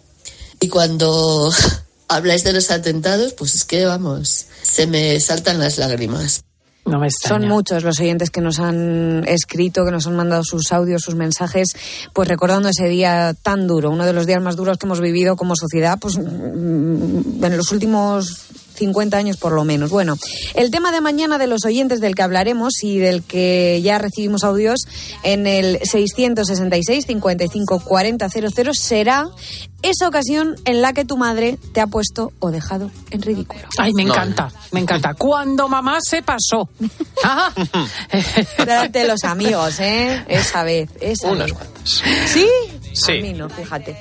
y 0.61 0.69
cuando 0.69 1.51
habláis 2.09 2.45
de 2.45 2.53
los 2.53 2.71
atentados, 2.71 3.33
pues 3.33 3.55
es 3.55 3.65
que 3.65 3.87
vamos, 3.87 4.47
se 4.63 4.87
me 4.87 5.19
saltan 5.21 5.59
las 5.59 5.79
lágrimas. 5.79 6.43
No 6.87 6.99
me 6.99 7.09
Son 7.11 7.47
muchos 7.47 7.85
los 7.85 8.01
oyentes 8.01 8.31
que 8.31 8.41
nos 8.41 8.59
han 8.59 9.25
escrito, 9.29 9.85
que 9.85 9.91
nos 9.91 10.07
han 10.07 10.17
mandado 10.17 10.43
sus 10.45 10.73
audios, 10.73 11.03
sus 11.03 11.15
mensajes, 11.15 11.69
pues 12.13 12.27
recordando 12.29 12.69
ese 12.69 12.89
día 12.89 13.35
tan 13.43 13.67
duro, 13.67 13.91
uno 13.91 14.07
de 14.07 14.13
los 14.13 14.27
días 14.27 14.43
más 14.43 14.57
duros 14.57 14.79
que 14.79 14.87
hemos 14.87 15.01
vivido 15.01 15.37
como 15.37 15.55
sociedad, 15.57 15.99
pues 16.01 16.19
mm, 16.19 17.45
en 17.45 17.57
los 17.57 17.71
últimos 17.73 18.51
50 18.81 19.17
años 19.17 19.37
por 19.37 19.53
lo 19.53 19.65
menos. 19.65 19.91
Bueno, 19.91 20.17
el 20.55 20.71
tema 20.71 20.91
de 20.91 21.01
mañana 21.01 21.39
de 21.39 21.47
los 21.47 21.65
oyentes 21.65 22.01
del 22.01 22.15
que 22.15 22.23
hablaremos 22.23 22.83
y 22.83 22.99
del 22.99 23.23
que 23.23 23.81
ya 23.83 23.99
recibimos 23.99 24.43
audios 24.43 24.81
en 25.23 25.47
el 25.47 25.79
666 25.85 27.05
55 27.07 27.81
40 27.81 28.29
00 28.29 28.73
será 28.75 29.29
esa 29.83 30.09
ocasión 30.09 30.57
en 30.65 30.83
la 30.83 30.93
que 30.93 31.05
tu 31.05 31.17
madre 31.17 31.59
te 31.73 31.81
ha 31.81 31.87
puesto 31.87 32.33
o 32.39 32.51
dejado 32.51 32.91
en 33.11 33.23
ridículo. 33.23 33.63
Ay, 33.79 33.93
me 33.95 34.03
encanta, 34.03 34.51
me 34.73 34.81
encanta. 34.81 35.15
Cuando 35.19 35.69
mamá 35.69 35.99
se 36.01 36.23
pasó. 36.23 36.69
Ah. 37.23 37.53
De 38.91 39.07
los 39.07 39.25
amigos, 39.25 39.79
¿eh? 39.79 40.25
Esa 40.27 40.65
vez, 40.65 40.89
esa 41.03 41.29
Unas 41.29 41.53
cuantas. 41.53 42.03
¿Sí? 42.27 42.49
Sí. 42.93 43.19
A 43.19 43.23
mí 43.23 43.33
no, 43.33 43.49
fíjate. 43.49 43.97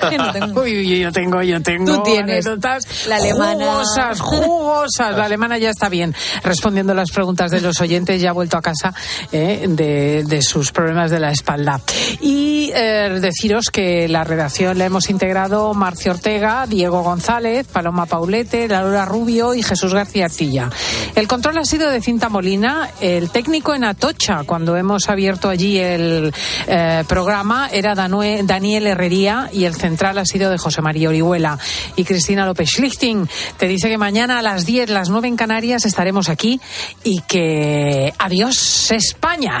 Uy, 0.56 1.00
yo 1.00 1.12
tengo, 1.12 1.42
yo 1.42 1.60
tengo. 1.62 1.96
Tú 1.96 2.02
tienes. 2.02 2.46
anécdotas 2.46 3.06
La 3.06 3.16
alemana. 3.16 3.66
Jugosas, 3.66 4.20
jugosas. 4.20 5.16
La 5.16 5.24
alemana 5.24 5.58
ya 5.58 5.70
está 5.70 5.88
bien 5.88 6.14
respondiendo 6.42 6.94
las 6.94 7.10
preguntas 7.10 7.50
de 7.50 7.60
los 7.60 7.80
oyentes. 7.80 8.20
Ya 8.20 8.30
ha 8.30 8.32
vuelto 8.32 8.56
a 8.56 8.62
casa 8.62 8.94
eh, 9.32 9.66
de, 9.68 10.24
de, 10.26 10.42
sus 10.42 10.72
problemas 10.72 11.10
de 11.10 11.20
la 11.20 11.30
espalda. 11.30 11.80
Y 12.20 12.70
eh, 12.74 13.18
deciros 13.20 13.66
que 13.70 14.08
la 14.08 14.24
redacción 14.24 14.78
la 14.78 14.86
hemos 14.86 15.10
integrado 15.20 15.74
Marcio 15.74 16.12
Ortega, 16.12 16.64
Diego 16.66 17.02
González, 17.02 17.66
Paloma 17.66 18.06
Paulete, 18.06 18.66
Laura 18.66 19.04
Rubio 19.04 19.52
y 19.52 19.62
Jesús 19.62 19.92
García 19.92 20.24
Arcilla. 20.24 20.70
El 21.14 21.28
control 21.28 21.58
ha 21.58 21.64
sido 21.66 21.90
de 21.90 22.00
Cinta 22.00 22.30
Molina. 22.30 22.88
El 23.02 23.28
técnico 23.28 23.74
en 23.74 23.84
Atocha, 23.84 24.44
cuando 24.46 24.78
hemos 24.78 25.10
abierto 25.10 25.50
allí 25.50 25.76
el 25.76 26.32
eh, 26.66 27.04
programa, 27.06 27.68
era 27.70 27.94
Daniel 27.94 28.86
Herrería 28.86 29.50
y 29.52 29.64
el 29.66 29.74
central 29.74 30.16
ha 30.16 30.24
sido 30.24 30.50
de 30.50 30.56
José 30.56 30.80
María 30.80 31.10
Orihuela. 31.10 31.58
Y 31.96 32.04
Cristina 32.04 32.46
López 32.46 32.70
Schlichting 32.70 33.28
te 33.58 33.68
dice 33.68 33.90
que 33.90 33.98
mañana 33.98 34.38
a 34.38 34.42
las 34.42 34.64
10, 34.64 34.88
las 34.88 35.10
9 35.10 35.28
en 35.28 35.36
Canarias 35.36 35.84
estaremos 35.84 36.30
aquí 36.30 36.62
y 37.04 37.20
que 37.20 38.14
adiós 38.18 38.90
España. 38.90 39.60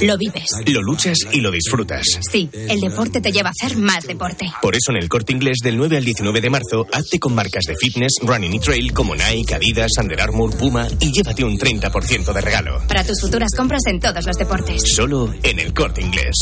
Lo 0.00 0.18
vives. 0.18 0.46
Lo 0.66 0.82
luchas 0.82 1.16
y 1.32 1.40
lo 1.40 1.50
disfrutas. 1.50 2.04
Sí, 2.30 2.50
el 2.52 2.80
deporte 2.80 3.20
te 3.20 3.30
lleva 3.30 3.50
a 3.50 3.52
hacer 3.52 3.76
más 3.78 4.06
deporte. 4.06 4.50
Por 4.60 4.74
eso 4.74 4.90
en 4.90 4.96
el 4.96 5.08
corte 5.08 5.32
inglés 5.32 5.58
del 5.62 5.76
9 5.76 5.96
al 5.96 6.04
19 6.04 6.40
de 6.40 6.50
marzo, 6.50 6.86
hazte 6.92 7.18
con 7.18 7.34
marcas 7.34 7.64
de 7.66 7.76
fitness, 7.76 8.14
running 8.22 8.52
y 8.54 8.58
trail 8.58 8.92
como 8.92 9.14
Nike, 9.14 9.54
Adidas, 9.54 9.92
Under 9.98 10.20
Armour, 10.20 10.56
Puma 10.56 10.88
y 10.98 11.12
llévate 11.12 11.44
un 11.44 11.56
30% 11.56 12.32
de 12.32 12.40
regalo. 12.40 12.82
Para 12.88 13.04
tus 13.04 13.20
futuras 13.20 13.50
compras 13.56 13.82
en 13.86 14.00
todos 14.00 14.26
los 14.26 14.36
deportes. 14.36 14.82
Solo 14.94 15.32
en 15.42 15.58
el 15.58 15.72
corte 15.72 16.02
inglés. 16.02 16.34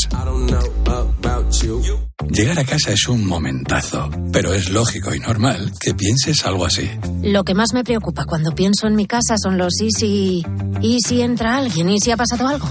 Llegar 2.29 2.59
a 2.59 2.63
casa 2.63 2.93
es 2.93 3.07
un 3.07 3.25
momentazo, 3.25 4.09
pero 4.31 4.53
es 4.53 4.69
lógico 4.69 5.13
y 5.13 5.19
normal 5.19 5.71
que 5.79 5.93
pienses 5.93 6.45
algo 6.45 6.65
así. 6.65 6.89
Lo 7.23 7.43
que 7.43 7.53
más 7.53 7.73
me 7.73 7.83
preocupa 7.83 8.25
cuando 8.25 8.53
pienso 8.55 8.87
en 8.87 8.95
mi 8.95 9.05
casa 9.05 9.35
son 9.41 9.57
los 9.57 9.79
y 9.81 9.91
si. 9.91 10.45
y 10.81 10.99
si 11.05 11.21
entra 11.21 11.57
alguien 11.57 11.89
y 11.89 11.99
si 11.99 12.11
ha 12.11 12.17
pasado 12.17 12.47
algo. 12.47 12.70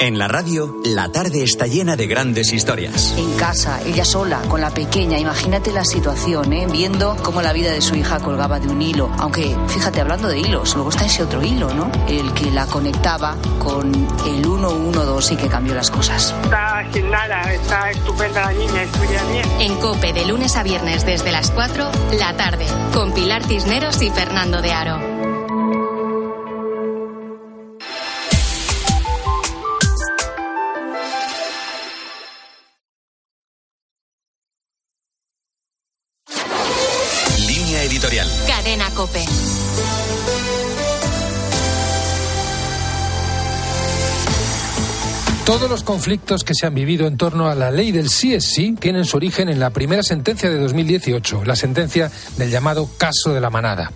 En 0.00 0.18
la 0.18 0.28
radio, 0.28 0.74
la 0.84 1.10
tarde 1.12 1.44
está 1.44 1.66
llena 1.66 1.96
de 1.96 2.06
grandes 2.06 2.52
historias. 2.52 3.14
En 3.16 3.32
casa, 3.36 3.80
ella 3.86 4.04
sola, 4.04 4.40
con 4.48 4.60
la 4.60 4.70
pequeña, 4.70 5.18
imagínate 5.18 5.72
la 5.72 5.84
situación, 5.84 6.52
¿eh? 6.52 6.66
viendo 6.70 7.16
cómo 7.22 7.40
la 7.42 7.52
vida 7.52 7.70
de 7.70 7.80
su 7.80 7.94
hija 7.94 8.18
colgaba 8.18 8.58
de 8.58 8.68
un 8.68 8.82
hilo. 8.82 9.10
Aunque, 9.18 9.56
fíjate, 9.68 10.00
hablando 10.00 10.28
de 10.28 10.38
hilos, 10.38 10.74
luego 10.74 10.90
está 10.90 11.06
ese 11.06 11.22
otro 11.22 11.42
hilo, 11.42 11.72
¿no? 11.72 11.90
El 12.08 12.32
que 12.34 12.50
la 12.50 12.66
conectaba 12.66 13.36
con 13.58 13.94
el 14.26 14.44
112 14.44 15.34
y 15.34 15.36
que 15.36 15.48
cambió 15.48 15.74
las 15.74 15.90
cosas. 15.90 16.34
Está 16.42 16.84
sin 16.92 17.10
nada, 17.10 17.52
está 17.52 17.90
estupenda 17.90 18.40
la 18.42 18.52
niña, 18.52 18.82
estudia 18.82 19.22
bien. 19.24 19.44
En 19.60 19.76
COPE, 19.76 20.12
de 20.12 20.26
lunes 20.26 20.56
a 20.56 20.62
viernes 20.62 21.06
desde 21.06 21.30
las 21.30 21.50
4, 21.50 21.90
la 22.18 22.36
tarde, 22.36 22.66
con 22.92 23.12
Pilar 23.14 23.44
Cisneros 23.44 24.02
y 24.02 24.10
Fernando 24.10 24.60
de 24.60 24.72
Aro. 24.72 25.23
Cadena 38.46 38.90
Cope. 38.90 39.24
Todos 45.44 45.68
los 45.68 45.84
conflictos 45.84 46.42
que 46.42 46.54
se 46.54 46.66
han 46.66 46.74
vivido 46.74 47.06
en 47.06 47.18
torno 47.18 47.50
a 47.50 47.54
la 47.54 47.70
ley 47.70 47.92
del 47.92 48.08
sí 48.08 48.32
es 48.32 48.46
sí 48.46 48.74
tienen 48.80 49.04
su 49.04 49.18
origen 49.18 49.50
en 49.50 49.60
la 49.60 49.68
primera 49.68 50.02
sentencia 50.02 50.48
de 50.48 50.58
2018, 50.58 51.44
la 51.44 51.54
sentencia 51.54 52.10
del 52.38 52.50
llamado 52.50 52.88
caso 52.96 53.34
de 53.34 53.42
la 53.42 53.50
manada. 53.50 53.92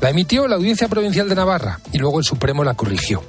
La 0.00 0.10
emitió 0.10 0.46
la 0.46 0.54
Audiencia 0.54 0.86
Provincial 0.86 1.28
de 1.28 1.34
Navarra 1.34 1.80
y 1.92 1.98
luego 1.98 2.20
el 2.20 2.24
Supremo 2.24 2.62
la 2.62 2.74
corrigió. 2.74 3.24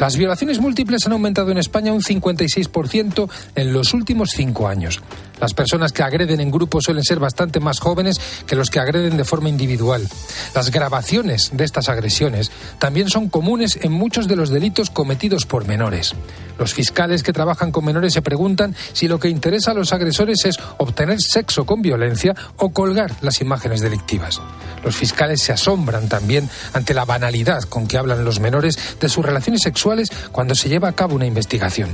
Las 0.00 0.16
violaciones 0.16 0.58
múltiples 0.58 1.04
han 1.04 1.12
aumentado 1.12 1.50
en 1.50 1.58
España 1.58 1.92
un 1.92 2.00
56% 2.00 3.28
en 3.56 3.72
los 3.74 3.92
últimos 3.92 4.30
cinco 4.30 4.66
años. 4.66 5.02
Las 5.40 5.54
personas 5.54 5.92
que 5.92 6.02
agreden 6.02 6.40
en 6.40 6.50
grupo 6.50 6.80
suelen 6.80 7.04
ser 7.04 7.18
bastante 7.18 7.60
más 7.60 7.78
jóvenes 7.78 8.20
que 8.46 8.56
los 8.56 8.70
que 8.70 8.80
agreden 8.80 9.16
de 9.16 9.24
forma 9.24 9.48
individual. 9.48 10.08
Las 10.54 10.70
grabaciones 10.70 11.50
de 11.52 11.64
estas 11.64 11.88
agresiones 11.88 12.50
también 12.78 13.08
son 13.08 13.28
comunes 13.28 13.78
en 13.82 13.92
muchos 13.92 14.28
de 14.28 14.36
los 14.36 14.50
delitos 14.50 14.90
cometidos 14.90 15.46
por 15.46 15.66
menores. 15.66 16.14
Los 16.58 16.74
fiscales 16.74 17.17
que 17.22 17.32
trabajan 17.32 17.72
con 17.72 17.84
menores 17.84 18.12
se 18.12 18.22
preguntan 18.22 18.74
si 18.92 19.08
lo 19.08 19.18
que 19.18 19.28
interesa 19.28 19.72
a 19.72 19.74
los 19.74 19.92
agresores 19.92 20.44
es 20.44 20.56
obtener 20.78 21.20
sexo 21.20 21.64
con 21.64 21.82
violencia 21.82 22.34
o 22.56 22.70
colgar 22.70 23.12
las 23.20 23.40
imágenes 23.40 23.80
delictivas. 23.80 24.40
Los 24.84 24.96
fiscales 24.96 25.42
se 25.42 25.52
asombran 25.52 26.08
también 26.08 26.48
ante 26.72 26.94
la 26.94 27.04
banalidad 27.04 27.62
con 27.62 27.86
que 27.86 27.98
hablan 27.98 28.24
los 28.24 28.40
menores 28.40 28.78
de 29.00 29.08
sus 29.08 29.24
relaciones 29.24 29.62
sexuales 29.62 30.10
cuando 30.32 30.54
se 30.54 30.68
lleva 30.68 30.88
a 30.88 30.92
cabo 30.92 31.14
una 31.14 31.26
investigación. 31.26 31.90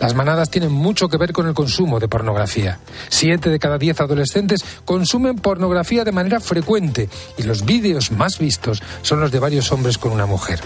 Las 0.00 0.14
manadas 0.14 0.48
tienen 0.48 0.72
mucho 0.72 1.08
que 1.08 1.18
ver 1.18 1.32
con 1.32 1.46
el 1.46 1.54
consumo 1.54 2.00
de 2.00 2.08
pornografía. 2.08 2.78
Siete 3.10 3.50
de 3.50 3.58
cada 3.58 3.76
diez 3.76 4.00
adolescentes 4.00 4.64
consumen 4.86 5.36
pornografía 5.36 6.04
de 6.04 6.12
manera 6.12 6.40
frecuente 6.40 7.10
y 7.36 7.42
los 7.42 7.66
vídeos 7.66 8.10
más 8.10 8.38
vistos 8.38 8.82
son 9.02 9.20
los 9.20 9.30
de 9.30 9.40
varios 9.40 9.70
hombres 9.72 9.98
con 9.98 10.12
una 10.12 10.24
mujer. 10.24 10.60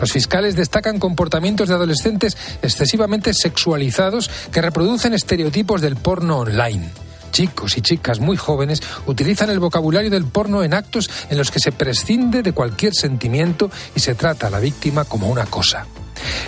Los 0.00 0.12
fiscales 0.12 0.56
destacan 0.56 0.98
comportamientos 0.98 1.68
de 1.68 1.74
adolescentes 1.74 2.36
excesivamente 2.62 3.32
sexualizados 3.34 4.30
que 4.52 4.62
reproducen 4.62 5.14
estereotipos 5.14 5.80
del 5.80 5.96
porno 5.96 6.38
online 6.38 6.90
chicos 7.34 7.76
y 7.76 7.82
chicas 7.82 8.20
muy 8.20 8.36
jóvenes 8.36 8.80
utilizan 9.06 9.50
el 9.50 9.58
vocabulario 9.58 10.08
del 10.08 10.24
porno 10.24 10.62
en 10.62 10.72
actos 10.72 11.10
en 11.28 11.36
los 11.36 11.50
que 11.50 11.58
se 11.58 11.72
prescinde 11.72 12.42
de 12.42 12.52
cualquier 12.52 12.94
sentimiento 12.94 13.72
y 13.96 13.98
se 13.98 14.14
trata 14.14 14.46
a 14.46 14.50
la 14.50 14.60
víctima 14.60 15.04
como 15.04 15.28
una 15.28 15.44
cosa. 15.44 15.84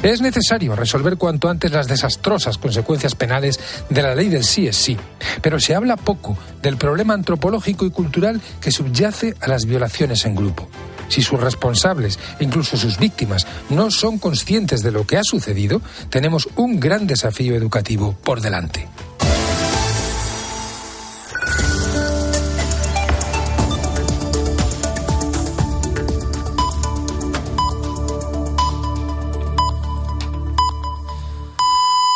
Es 0.03 0.21
necesario 0.21 0.77
resolver 0.77 1.17
cuanto 1.17 1.49
antes 1.49 1.73
las 1.73 1.89
desastrosas 1.89 2.59
consecuencias 2.59 3.17
penales 3.17 3.59
de 3.91 4.03
la 4.03 4.15
ley 4.15 4.29
del 4.29 4.45
sí 4.45 4.69
es 4.69 4.77
sí, 4.77 4.97
pero 5.43 5.59
se 5.59 5.75
habla 5.75 5.97
poco 5.97 6.39
del 6.63 6.77
problema 6.77 7.15
antropológico 7.15 7.85
y 7.85 7.91
cultural 7.91 8.41
que 8.61 8.71
subyace 8.71 9.35
a 9.41 9.49
las 9.49 9.67
violaciones 9.67 10.25
en 10.25 10.37
grupo. 10.37 10.69
Si 11.09 11.23
sus 11.23 11.41
responsables, 11.41 12.19
incluso 12.41 12.77
sus 12.77 12.99
víctimas, 12.99 13.47
no 13.71 13.91
son 13.91 14.19
conscientes 14.19 14.83
de 14.83 14.93
lo 14.93 15.07
que 15.07 15.19
ha 15.19 15.25
sucedido, 15.25 15.81
tenemos 16.11 16.49
un 16.57 16.81
gran 16.81 17.07
desafío 17.07 17.55
educativo 17.55 18.17
por 18.23 18.41
delante. 18.41 18.89